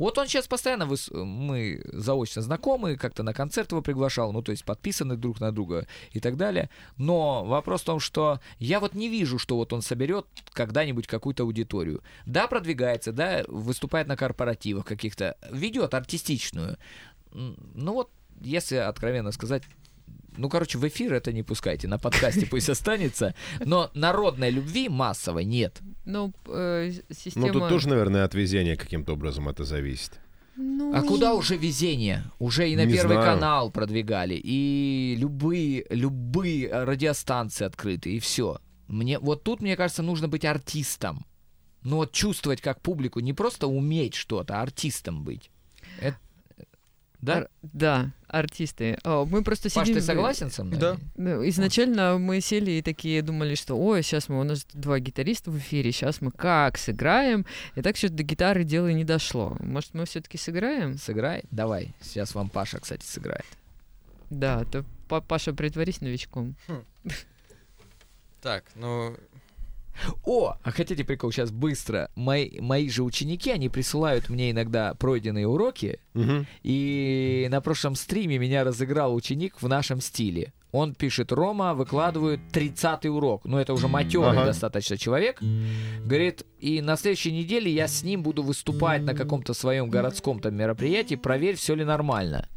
Вот 0.00 0.16
он 0.16 0.28
сейчас 0.28 0.48
постоянно, 0.48 0.84
выс- 0.84 1.14
мы 1.14 1.82
заочно 1.92 2.40
знакомы, 2.40 2.96
как-то 2.96 3.22
на 3.22 3.34
концерт 3.34 3.70
его 3.72 3.82
приглашал, 3.82 4.32
ну, 4.32 4.40
то 4.40 4.50
есть 4.50 4.64
подписаны 4.64 5.14
друг 5.14 5.40
на 5.40 5.52
друга 5.52 5.86
и 6.12 6.20
так 6.20 6.38
далее. 6.38 6.70
Но 6.96 7.44
вопрос 7.44 7.82
в 7.82 7.84
том, 7.84 8.00
что 8.00 8.40
я 8.58 8.80
вот 8.80 8.94
не 8.94 9.10
вижу, 9.10 9.38
что 9.38 9.56
вот 9.56 9.74
он 9.74 9.82
соберет 9.82 10.24
когда-нибудь 10.54 11.06
какую-то 11.06 11.42
аудиторию. 11.42 12.02
Да, 12.24 12.46
продвигается, 12.46 13.12
да, 13.12 13.44
выступает 13.46 14.08
на 14.08 14.16
корпоративах 14.16 14.86
каких-то, 14.86 15.36
ведет 15.50 15.92
артистичную. 15.92 16.78
Ну 17.32 17.92
вот, 17.92 18.10
если 18.40 18.76
откровенно 18.76 19.32
сказать, 19.32 19.64
ну, 20.36 20.48
короче, 20.48 20.78
в 20.78 20.86
эфир 20.86 21.12
это 21.14 21.32
не 21.32 21.42
пускайте, 21.42 21.88
на 21.88 21.98
подкасте 21.98 22.46
пусть 22.46 22.68
останется, 22.70 23.34
но 23.64 23.90
народной 23.94 24.50
любви 24.50 24.88
массовой 24.88 25.44
нет. 25.44 25.80
Ну, 26.04 26.32
э, 26.46 26.92
Ну, 27.08 27.14
система... 27.14 27.50
тут 27.52 27.68
тоже, 27.68 27.88
наверное, 27.88 28.24
от 28.24 28.34
везения 28.34 28.76
каким-то 28.76 29.12
образом 29.14 29.48
это 29.48 29.64
зависит. 29.64 30.20
Ну, 30.56 30.94
А 30.94 31.02
куда 31.02 31.34
уже 31.34 31.56
везение? 31.56 32.24
Уже 32.38 32.68
и 32.68 32.76
на 32.76 32.84
Не 32.84 32.92
Первый 32.94 33.16
знаю. 33.16 33.34
канал 33.34 33.70
продвигали, 33.70 34.34
и 34.34 35.16
любые, 35.18 35.86
любые 35.90 36.68
радиостанции 36.84 37.64
открыты, 37.64 38.12
и 38.12 38.18
все. 38.18 38.58
Мне, 38.88 39.18
вот 39.18 39.42
тут, 39.42 39.62
мне 39.62 39.76
кажется, 39.76 40.02
нужно 40.02 40.28
быть 40.28 40.44
артистом. 40.44 41.24
Ну 41.82 41.96
вот 41.96 42.12
чувствовать 42.12 42.60
как 42.60 42.82
публику, 42.82 43.20
не 43.20 43.32
просто 43.32 43.66
уметь 43.68 44.14
что-то, 44.14 44.58
а 44.58 44.62
артистом 44.62 45.24
быть. 45.24 45.50
Это- 45.98 46.18
да? 47.22 47.36
Ар- 47.36 47.48
Да, 47.62 48.10
артисты. 48.28 48.98
О, 49.04 49.24
мы 49.26 49.42
просто 49.42 49.70
Паш, 49.70 49.86
сидим... 49.86 50.00
ты 50.00 50.00
согласен 50.04 50.50
со 50.50 50.64
мной? 50.64 50.78
Да. 50.78 50.96
Ну, 51.16 51.46
изначально 51.48 52.18
мы 52.18 52.40
сели 52.40 52.72
и 52.72 52.82
такие 52.82 53.22
думали, 53.22 53.54
что 53.54 53.76
ой, 53.76 54.02
сейчас 54.02 54.28
мы, 54.28 54.40
у 54.40 54.44
нас 54.44 54.64
два 54.72 54.98
гитариста 55.00 55.50
в 55.50 55.58
эфире, 55.58 55.92
сейчас 55.92 56.20
мы 56.20 56.30
как 56.30 56.78
сыграем. 56.78 57.44
И 57.74 57.82
так 57.82 57.96
что 57.96 58.08
до 58.08 58.22
гитары 58.22 58.64
дело 58.64 58.88
и 58.88 58.94
не 58.94 59.04
дошло. 59.04 59.56
Может, 59.60 59.94
мы 59.94 60.06
все-таки 60.06 60.38
сыграем? 60.38 60.96
Сыграй? 60.98 61.42
Давай. 61.50 61.94
Сейчас 62.00 62.34
вам 62.34 62.48
Паша, 62.48 62.78
кстати, 62.80 63.04
сыграет. 63.04 63.44
Да, 64.30 64.64
то 64.64 64.84
Па- 65.08 65.20
Паша, 65.20 65.52
притворись 65.52 66.00
новичком. 66.00 66.54
Так, 68.40 68.64
ну... 68.74 69.16
О, 70.24 70.54
а 70.62 70.70
хотите 70.70 71.04
прикол 71.04 71.30
сейчас 71.32 71.50
быстро? 71.50 72.10
Мои, 72.14 72.60
мои 72.60 72.88
же 72.88 73.02
ученики, 73.02 73.50
они 73.50 73.68
присылают 73.68 74.28
мне 74.30 74.50
иногда 74.50 74.94
пройденные 74.94 75.46
уроки, 75.46 76.00
Мгм. 76.14 76.46
и 76.62 77.48
на 77.50 77.60
прошлом 77.60 77.94
стриме 77.96 78.38
меня 78.38 78.64
разыграл 78.64 79.14
ученик 79.14 79.60
в 79.60 79.68
нашем 79.68 80.00
стиле. 80.00 80.52
Он 80.72 80.94
пишет, 80.94 81.32
Рома, 81.32 81.74
выкладывает 81.74 82.38
30-й 82.52 83.08
урок. 83.08 83.44
Ну, 83.44 83.58
это 83.58 83.72
уже 83.74 83.88
матерый 83.88 84.28
Ага. 84.30 84.44
достаточно 84.46 84.96
человек. 84.96 85.42
Говорит, 86.04 86.44
и 86.60 86.80
на 86.80 86.96
следующей 86.96 87.32
неделе 87.32 87.72
я 87.72 87.88
с 87.88 88.04
ним 88.04 88.22
буду 88.22 88.42
выступать 88.44 89.02
на 89.02 89.14
каком-то 89.14 89.52
своем 89.52 89.90
городском 89.90 90.38
там 90.40 90.54
мероприятии. 90.54 91.16
Проверь, 91.16 91.56
все 91.56 91.74
ли 91.74 91.84
нормально. 91.84 92.48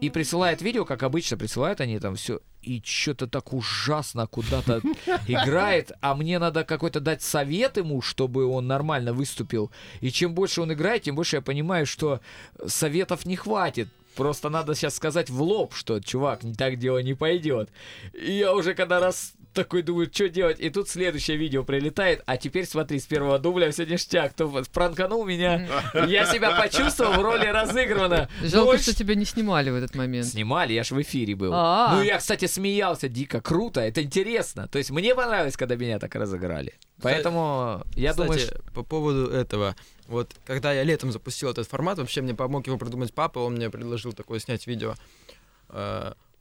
И 0.00 0.10
присылает 0.10 0.62
видео, 0.62 0.84
как 0.84 1.02
обычно, 1.02 1.36
присылают 1.36 1.80
они 1.80 1.98
там 1.98 2.14
все. 2.16 2.40
И 2.62 2.80
что-то 2.84 3.26
так 3.26 3.52
ужасно 3.52 4.26
куда-то 4.26 4.80
играет, 5.26 5.92
а 6.00 6.14
мне 6.14 6.38
надо 6.38 6.64
какой-то 6.64 7.00
дать 7.00 7.22
совет 7.22 7.76
ему, 7.76 8.00
чтобы 8.00 8.46
он 8.46 8.68
нормально 8.68 9.12
выступил. 9.12 9.72
И 10.00 10.10
чем 10.10 10.34
больше 10.34 10.62
он 10.62 10.72
играет, 10.72 11.02
тем 11.02 11.16
больше 11.16 11.36
я 11.36 11.42
понимаю, 11.42 11.86
что 11.86 12.20
советов 12.66 13.26
не 13.26 13.36
хватит. 13.36 13.88
Просто 14.14 14.48
надо 14.48 14.74
сейчас 14.74 14.94
сказать 14.94 15.30
в 15.30 15.42
лоб, 15.42 15.74
что, 15.74 15.98
чувак, 16.00 16.44
не 16.44 16.54
так 16.54 16.78
дело 16.78 16.98
не 16.98 17.14
пойдет. 17.14 17.70
И 18.12 18.32
я 18.32 18.54
уже 18.54 18.74
когда 18.74 19.00
раз 19.00 19.32
такой 19.52 19.82
думаю, 19.82 20.10
что 20.12 20.28
делать, 20.28 20.60
и 20.60 20.70
тут 20.70 20.88
следующее 20.88 21.36
видео 21.36 21.64
прилетает, 21.64 22.22
а 22.26 22.36
теперь 22.36 22.66
смотри, 22.66 22.98
с 22.98 23.06
первого 23.06 23.38
дубля 23.38 23.70
все 23.70 23.84
ништяк, 23.86 24.32
кто 24.32 24.62
пранканул 24.72 25.24
меня, 25.24 25.66
я 26.06 26.26
себя 26.26 26.58
почувствовал 26.60 27.12
в 27.12 27.22
роли 27.22 27.46
разыграна. 27.46 28.28
Жалко, 28.42 28.78
что 28.78 28.94
тебя 28.94 29.14
не 29.14 29.24
снимали 29.24 29.70
в 29.70 29.74
этот 29.74 29.94
момент. 29.94 30.26
Снимали, 30.26 30.72
я 30.72 30.84
ж 30.84 30.92
в 30.92 31.00
эфире 31.02 31.34
был. 31.34 31.50
Ну, 31.50 32.02
я, 32.02 32.18
кстати, 32.18 32.46
смеялся 32.46 33.08
дико, 33.08 33.40
круто, 33.40 33.80
это 33.80 34.02
интересно. 34.02 34.68
То 34.68 34.78
есть 34.78 34.90
мне 34.90 35.14
понравилось, 35.14 35.56
когда 35.56 35.76
меня 35.76 35.98
так 35.98 36.14
разыграли. 36.14 36.74
Поэтому 37.00 37.82
я 37.94 38.10
Кстати, 38.10 38.28
думаю, 38.28 38.64
по 38.74 38.82
поводу 38.82 39.26
этого, 39.26 39.74
вот 40.06 40.30
когда 40.44 40.72
я 40.72 40.84
летом 40.84 41.10
запустил 41.10 41.50
этот 41.50 41.68
формат, 41.68 41.98
вообще 41.98 42.22
мне 42.22 42.34
помог 42.34 42.66
его 42.66 42.78
придумать 42.78 43.12
папа, 43.12 43.40
он 43.40 43.54
мне 43.54 43.70
предложил 43.70 44.12
такое 44.12 44.38
снять 44.38 44.66
видео. 44.66 44.94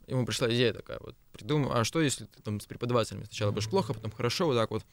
Ему 0.08 0.26
пришла 0.26 0.48
идея 0.50 0.74
такая, 0.74 1.00
вот, 1.02 1.16
придумай, 1.32 1.70
а 1.72 1.84
что 1.84 2.02
если 2.02 2.26
ты 2.26 2.42
там 2.42 2.60
с 2.60 2.66
преподавателями 2.66 3.24
сначала 3.26 3.52
будешь 3.52 3.70
плохо, 3.70 3.94
потом 3.94 4.12
хорошо, 4.12 4.48
вот 4.48 4.56
так 4.56 4.72
вот. 4.72 4.84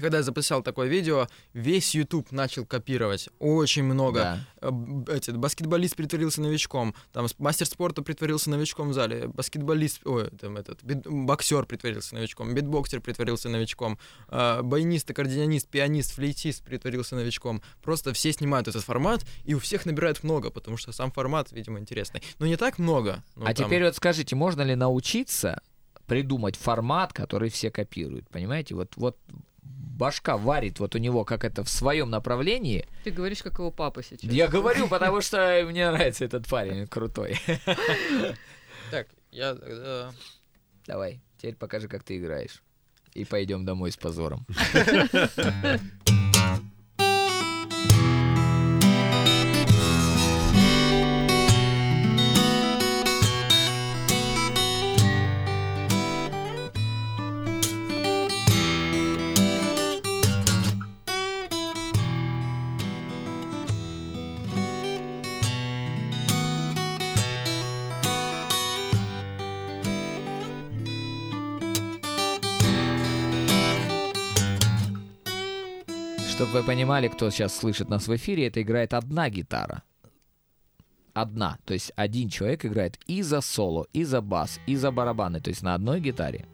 Когда 0.00 0.18
я 0.18 0.22
записал 0.22 0.62
такое 0.62 0.88
видео, 0.88 1.26
весь 1.52 1.94
YouTube 1.94 2.32
начал 2.32 2.64
копировать. 2.64 3.28
Очень 3.38 3.84
много. 3.84 4.20
Да. 4.60 4.68
Э, 4.68 4.70
эти, 5.16 5.30
баскетболист 5.30 5.96
притворился 5.96 6.40
новичком, 6.40 6.94
там 7.12 7.26
мастер 7.38 7.66
спорта 7.66 8.02
притворился 8.02 8.50
новичком 8.50 8.90
в 8.90 8.92
зале, 8.92 9.28
баскетболист, 9.28 10.06
ой, 10.06 10.30
там 10.30 10.56
этот, 10.56 10.82
бит- 10.82 11.06
боксер 11.06 11.64
притворился 11.66 12.14
новичком, 12.14 12.54
битбоксер 12.54 13.00
притворился 13.00 13.48
новичком, 13.48 13.98
э, 14.28 14.62
баянист, 14.62 15.10
аккордеонист, 15.10 15.68
пианист, 15.68 16.12
флейтист 16.12 16.64
притворился 16.64 17.16
новичком. 17.16 17.62
Просто 17.82 18.12
все 18.12 18.32
снимают 18.32 18.68
этот 18.68 18.84
формат, 18.84 19.24
и 19.44 19.54
у 19.54 19.58
всех 19.58 19.86
набирают 19.86 20.22
много, 20.24 20.50
потому 20.50 20.76
что 20.76 20.92
сам 20.92 21.10
формат, 21.10 21.52
видимо, 21.52 21.78
интересный. 21.78 22.22
Но 22.38 22.46
не 22.46 22.56
так 22.56 22.78
много. 22.78 23.22
ну, 23.36 23.44
а 23.46 23.54
там- 23.54 23.66
теперь 23.66 23.84
вот 23.84 23.96
скажите, 23.96 24.36
можно 24.36 24.62
ли 24.62 24.74
научиться 24.74 25.60
придумать 26.06 26.56
формат, 26.56 27.12
который 27.12 27.50
все 27.50 27.70
копируют? 27.70 28.28
Понимаете? 28.30 28.74
Вот, 28.74 28.92
вот 28.96 29.18
башка 29.98 30.36
варит 30.36 30.78
вот 30.78 30.94
у 30.94 30.98
него 30.98 31.24
как 31.24 31.44
это 31.44 31.64
в 31.64 31.68
своем 31.68 32.10
направлении. 32.10 32.86
Ты 33.04 33.10
говоришь, 33.10 33.42
как 33.42 33.58
его 33.58 33.70
папа 33.70 34.02
сейчас. 34.02 34.22
Я 34.22 34.48
говорю, 34.48 34.88
потому 34.90 35.20
что 35.20 35.64
мне 35.66 35.90
нравится 35.90 36.24
этот 36.24 36.46
парень, 36.46 36.86
крутой. 36.86 37.38
Так, 38.90 39.06
я 39.30 39.54
тогда... 39.54 40.12
Давай, 40.86 41.20
теперь 41.36 41.56
покажи, 41.56 41.88
как 41.88 42.02
ты 42.04 42.16
играешь. 42.16 42.62
И 43.12 43.26
пойдем 43.26 43.66
домой 43.66 43.92
с 43.92 43.98
позором. 43.98 44.46
Чтобы 76.48 76.60
вы 76.60 76.66
понимали, 76.66 77.08
кто 77.08 77.28
сейчас 77.28 77.54
слышит 77.54 77.90
нас 77.90 78.08
в 78.08 78.16
эфире, 78.16 78.46
это 78.46 78.62
играет 78.62 78.94
одна 78.94 79.28
гитара. 79.28 79.82
Одна. 81.12 81.58
То 81.66 81.74
есть 81.74 81.92
один 81.94 82.30
человек 82.30 82.64
играет 82.64 82.98
и 83.06 83.20
за 83.20 83.42
соло, 83.42 83.86
и 83.92 84.02
за 84.02 84.22
бас, 84.22 84.58
и 84.66 84.74
за 84.74 84.90
барабаны. 84.90 85.42
То 85.42 85.50
есть 85.50 85.62
на 85.62 85.74
одной 85.74 86.00
гитаре. 86.00 86.46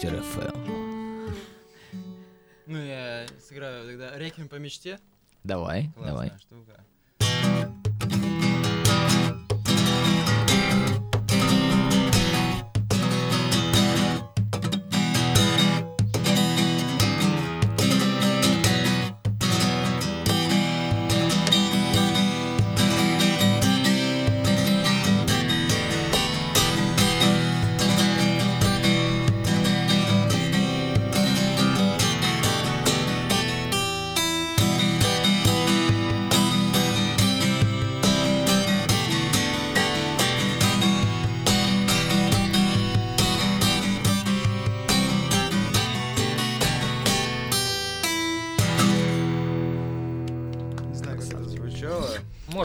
Питер 0.00 0.22
ФМ. 0.22 1.34
Ну, 2.64 2.78
я 2.78 3.26
сыграю 3.46 3.86
тогда 3.86 4.16
«Реквием 4.16 4.48
по 4.48 4.54
мечте». 4.54 4.98
Давай, 5.44 5.90
давай. 5.94 6.32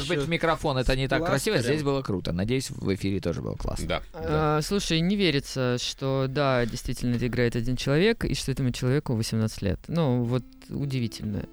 Может 0.08 0.18
быть, 0.18 0.28
в 0.28 0.30
микрофон 0.30 0.78
это 0.78 0.96
не 0.96 1.08
так 1.08 1.20
класс 1.20 1.32
красиво, 1.32 1.56
прям. 1.56 1.66
здесь 1.66 1.84
было 1.84 2.02
круто. 2.02 2.32
Надеюсь, 2.32 2.70
в 2.70 2.94
эфире 2.94 3.20
тоже 3.20 3.42
было 3.42 3.56
классно. 3.56 3.88
Да. 3.88 4.02
А, 4.14 4.62
слушай, 4.62 5.00
не 5.00 5.16
верится, 5.16 5.78
что 5.80 6.26
да, 6.30 6.66
действительно 6.66 7.16
это 7.16 7.28
играет 7.28 7.56
один 7.56 7.76
человек, 7.76 8.26
и 8.26 8.34
что 8.34 8.52
этому 8.52 8.72
человеку 8.72 9.16
18 9.16 9.62
лет. 9.62 9.80
Ну, 9.88 10.24
вот 10.24 10.44
удивительная 10.70 11.46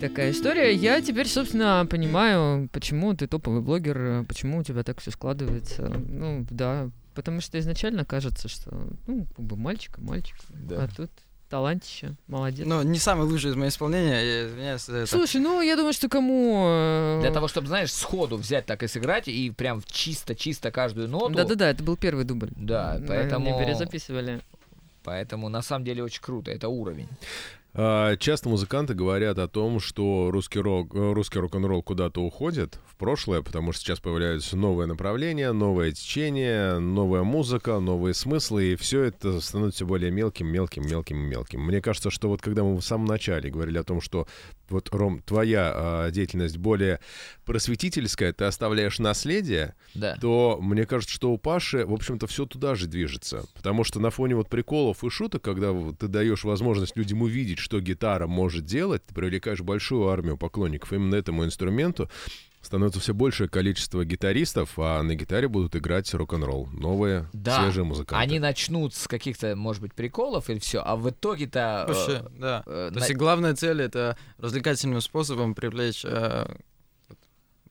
такая 0.00 0.32
история. 0.32 0.74
Я 0.74 1.00
теперь, 1.00 1.28
собственно, 1.28 1.86
понимаю, 1.88 2.68
почему 2.72 3.14
ты 3.14 3.26
топовый 3.26 3.62
блогер, 3.62 4.24
почему 4.24 4.58
у 4.58 4.62
тебя 4.62 4.82
так 4.82 5.00
все 5.00 5.10
складывается. 5.12 5.88
Ну, 5.88 6.44
да, 6.50 6.90
потому 7.14 7.40
что 7.40 7.58
изначально 7.58 8.04
кажется, 8.04 8.48
что, 8.48 8.88
ну, 9.06 9.26
как 9.26 9.44
бы 9.44 9.56
мальчик, 9.56 9.98
и 9.98 10.02
мальчик, 10.02 10.36
а 10.70 10.88
тут 10.94 11.10
талантище, 11.52 12.14
молодец. 12.28 12.66
Но 12.66 12.82
не 12.82 12.98
самый 12.98 13.26
лучший 13.26 13.50
из 13.50 13.56
моих 13.56 13.72
исполнения, 13.72 14.20
я 14.24 14.46
извиняюсь 14.48 14.84
за 14.86 14.96
это. 14.96 15.06
Слушай, 15.06 15.40
ну, 15.42 15.60
я 15.60 15.76
думаю, 15.76 15.92
что 15.92 16.08
кому... 16.08 16.64
э, 16.66 17.18
Для 17.20 17.30
того, 17.30 17.46
чтобы, 17.46 17.66
знаешь, 17.66 17.92
сходу 17.92 18.38
взять 18.38 18.64
так 18.64 18.82
и 18.82 18.86
сыграть, 18.88 19.28
и 19.28 19.50
прям 19.50 19.82
чисто-чисто 19.86 20.70
каждую 20.70 21.08
ноту. 21.08 21.34
Да-да-да, 21.34 21.68
это 21.68 21.82
был 21.82 21.96
первый 21.98 22.24
дубль. 22.24 22.48
Да, 22.56 22.96
Мы 22.98 23.06
поэтому- 23.06 23.46
Не 23.58 23.64
перезаписывали. 23.64 24.40
Поэтому 25.04 25.48
на 25.50 25.62
самом 25.62 25.84
деле 25.84 26.02
очень 26.02 26.22
круто, 26.22 26.50
это 26.50 26.68
уровень. 26.68 27.08
А, 27.74 28.16
Часто 28.16 28.50
музыканты 28.50 28.92
говорят 28.92 29.38
о 29.38 29.48
том, 29.48 29.80
что 29.80 30.30
русский 30.30 30.60
рок, 30.60 30.94
э, 30.94 31.12
русский 31.12 31.38
рок-н-ролл 31.38 31.82
куда-то 31.82 32.20
уходит 32.20 32.78
в 32.86 32.96
прошлое, 32.96 33.40
потому 33.40 33.72
что 33.72 33.82
сейчас 33.82 33.98
появляются 33.98 34.58
новые 34.58 34.86
направления, 34.86 35.52
новое 35.52 35.92
течение, 35.92 36.78
новая 36.78 37.22
музыка, 37.22 37.78
новые 37.80 38.12
смыслы, 38.12 38.72
и 38.72 38.76
все 38.76 39.04
это 39.04 39.40
становится 39.40 39.78
все 39.78 39.86
более 39.86 40.10
мелким, 40.10 40.48
мелким, 40.48 40.86
мелким, 40.86 41.16
мелким. 41.16 41.62
Мне 41.62 41.80
кажется, 41.80 42.10
что 42.10 42.28
вот 42.28 42.42
когда 42.42 42.62
мы 42.62 42.76
в 42.76 42.82
самом 42.82 43.06
начале 43.06 43.50
говорили 43.50 43.78
о 43.78 43.84
том, 43.84 44.02
что 44.02 44.26
вот, 44.68 44.88
Ром, 44.92 45.22
твоя 45.22 45.72
а, 45.74 46.10
деятельность 46.10 46.56
более 46.58 47.00
просветительская, 47.44 48.32
ты 48.32 48.44
оставляешь 48.44 48.98
наследие, 48.98 49.74
Да. 49.94 50.16
то 50.20 50.58
мне 50.60 50.84
кажется, 50.86 51.14
что 51.14 51.30
у 51.32 51.38
Паши, 51.38 51.84
в 51.86 51.92
общем-то, 51.92 52.26
все 52.26 52.46
туда 52.46 52.74
же 52.74 52.86
движется. 52.86 53.44
Потому 53.54 53.84
что 53.84 54.00
на 54.00 54.10
фоне 54.10 54.34
вот 54.36 54.48
приколов 54.48 55.04
и 55.04 55.10
шуток, 55.10 55.42
когда 55.42 55.72
ты 55.98 56.08
даешь 56.08 56.44
возможность 56.44 56.96
людям 56.96 57.22
увидеть, 57.22 57.58
что 57.62 57.80
гитара 57.80 58.26
может 58.26 58.64
делать, 58.66 59.02
ты 59.06 59.14
привлекаешь 59.14 59.60
большую 59.60 60.08
армию 60.08 60.36
поклонников 60.36 60.92
именно 60.92 61.14
этому 61.14 61.44
инструменту, 61.44 62.10
становится 62.60 63.00
все 63.00 63.12
большее 63.14 63.48
количество 63.48 64.04
гитаристов, 64.04 64.78
а 64.78 65.02
на 65.02 65.14
гитаре 65.16 65.48
будут 65.48 65.74
играть 65.74 66.12
рок-н-ролл. 66.14 66.68
Новые, 66.72 67.28
Да. 67.32 67.60
свежие 67.62 67.84
музыканты. 67.84 68.22
Они 68.22 68.38
начнут 68.38 68.94
с 68.94 69.08
каких-то, 69.08 69.56
может 69.56 69.82
быть, 69.82 69.94
приколов 69.94 70.48
или 70.48 70.58
все, 70.60 70.80
а 70.80 70.94
в 70.96 71.10
итоге-то... 71.10 71.86
э, 71.88 71.92
Вообще, 71.92 72.30
да. 72.38 72.62
э, 72.66 72.90
То 72.92 72.98
есть 73.00 73.10
на- 73.10 73.16
главная 73.16 73.54
цель 73.56 73.82
это 73.82 74.16
развлекательным 74.38 75.00
способом 75.00 75.54
привлечь 75.56 76.04
э, 76.04 76.46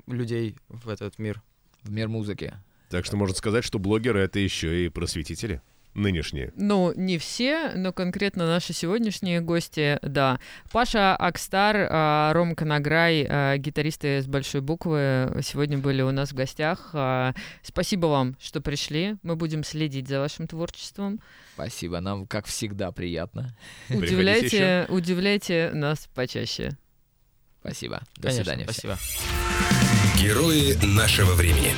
людей 0.08 0.58
в 0.68 0.89
этот 0.89 1.20
мир. 1.20 1.42
в 1.84 1.89
мир 1.92 2.08
музыки. 2.10 2.54
Так 2.89 3.06
что 3.06 3.16
можно 3.16 3.36
сказать, 3.36 3.64
что 3.64 3.80
блогеры— 3.80 4.20
это 4.22 4.39
еще 4.39 4.86
и 4.86 4.89
просветители 4.89 5.62
нынешние. 5.94 6.52
Ну, 6.56 6.94
не 6.96 7.18
все, 7.18 7.72
но 7.76 7.92
конкретно 7.92 8.48
наши 8.48 8.74
сегодняшние 8.74 9.42
гости, 9.42 10.00
да. 10.02 10.39
Паша 10.72 11.16
Акстар, 11.16 11.88
а, 11.89 12.34
Ром 12.34 12.56
Конограй, 12.56 13.26
а, 13.28 13.58
гитаристы 13.58 14.22
с 14.22 14.28
большой 14.28 14.62
буквы, 14.62 15.42
сегодня 15.44 15.78
были 15.78 16.02
у 16.02 16.12
нас 16.12 16.32
в 16.32 16.36
гостях. 16.36 16.92
А, 16.94 17.34
Спасибо 17.64 18.08
вам, 18.08 18.36
что 18.39 18.62
пришли. 18.62 19.16
Мы 19.24 19.36
будем 19.36 19.64
следить 19.64 20.08
за 20.08 20.20
вашим 20.20 20.48
творчеством. 20.48 21.20
Спасибо, 21.54 22.00
нам, 22.00 22.26
как 22.28 22.46
всегда, 22.46 22.92
приятно. 22.92 23.56
Удивляйте, 23.89 24.86
удивляйте 24.89 25.72
нас 25.74 26.08
почаще. 26.14 26.78
Спасибо. 27.60 28.02
До 28.16 28.30
Конечно, 28.30 28.44
свидания. 28.44 28.64
Спасибо. 28.64 28.98
Герои 30.18 30.74
нашего 30.84 31.34
времени. 31.34 31.76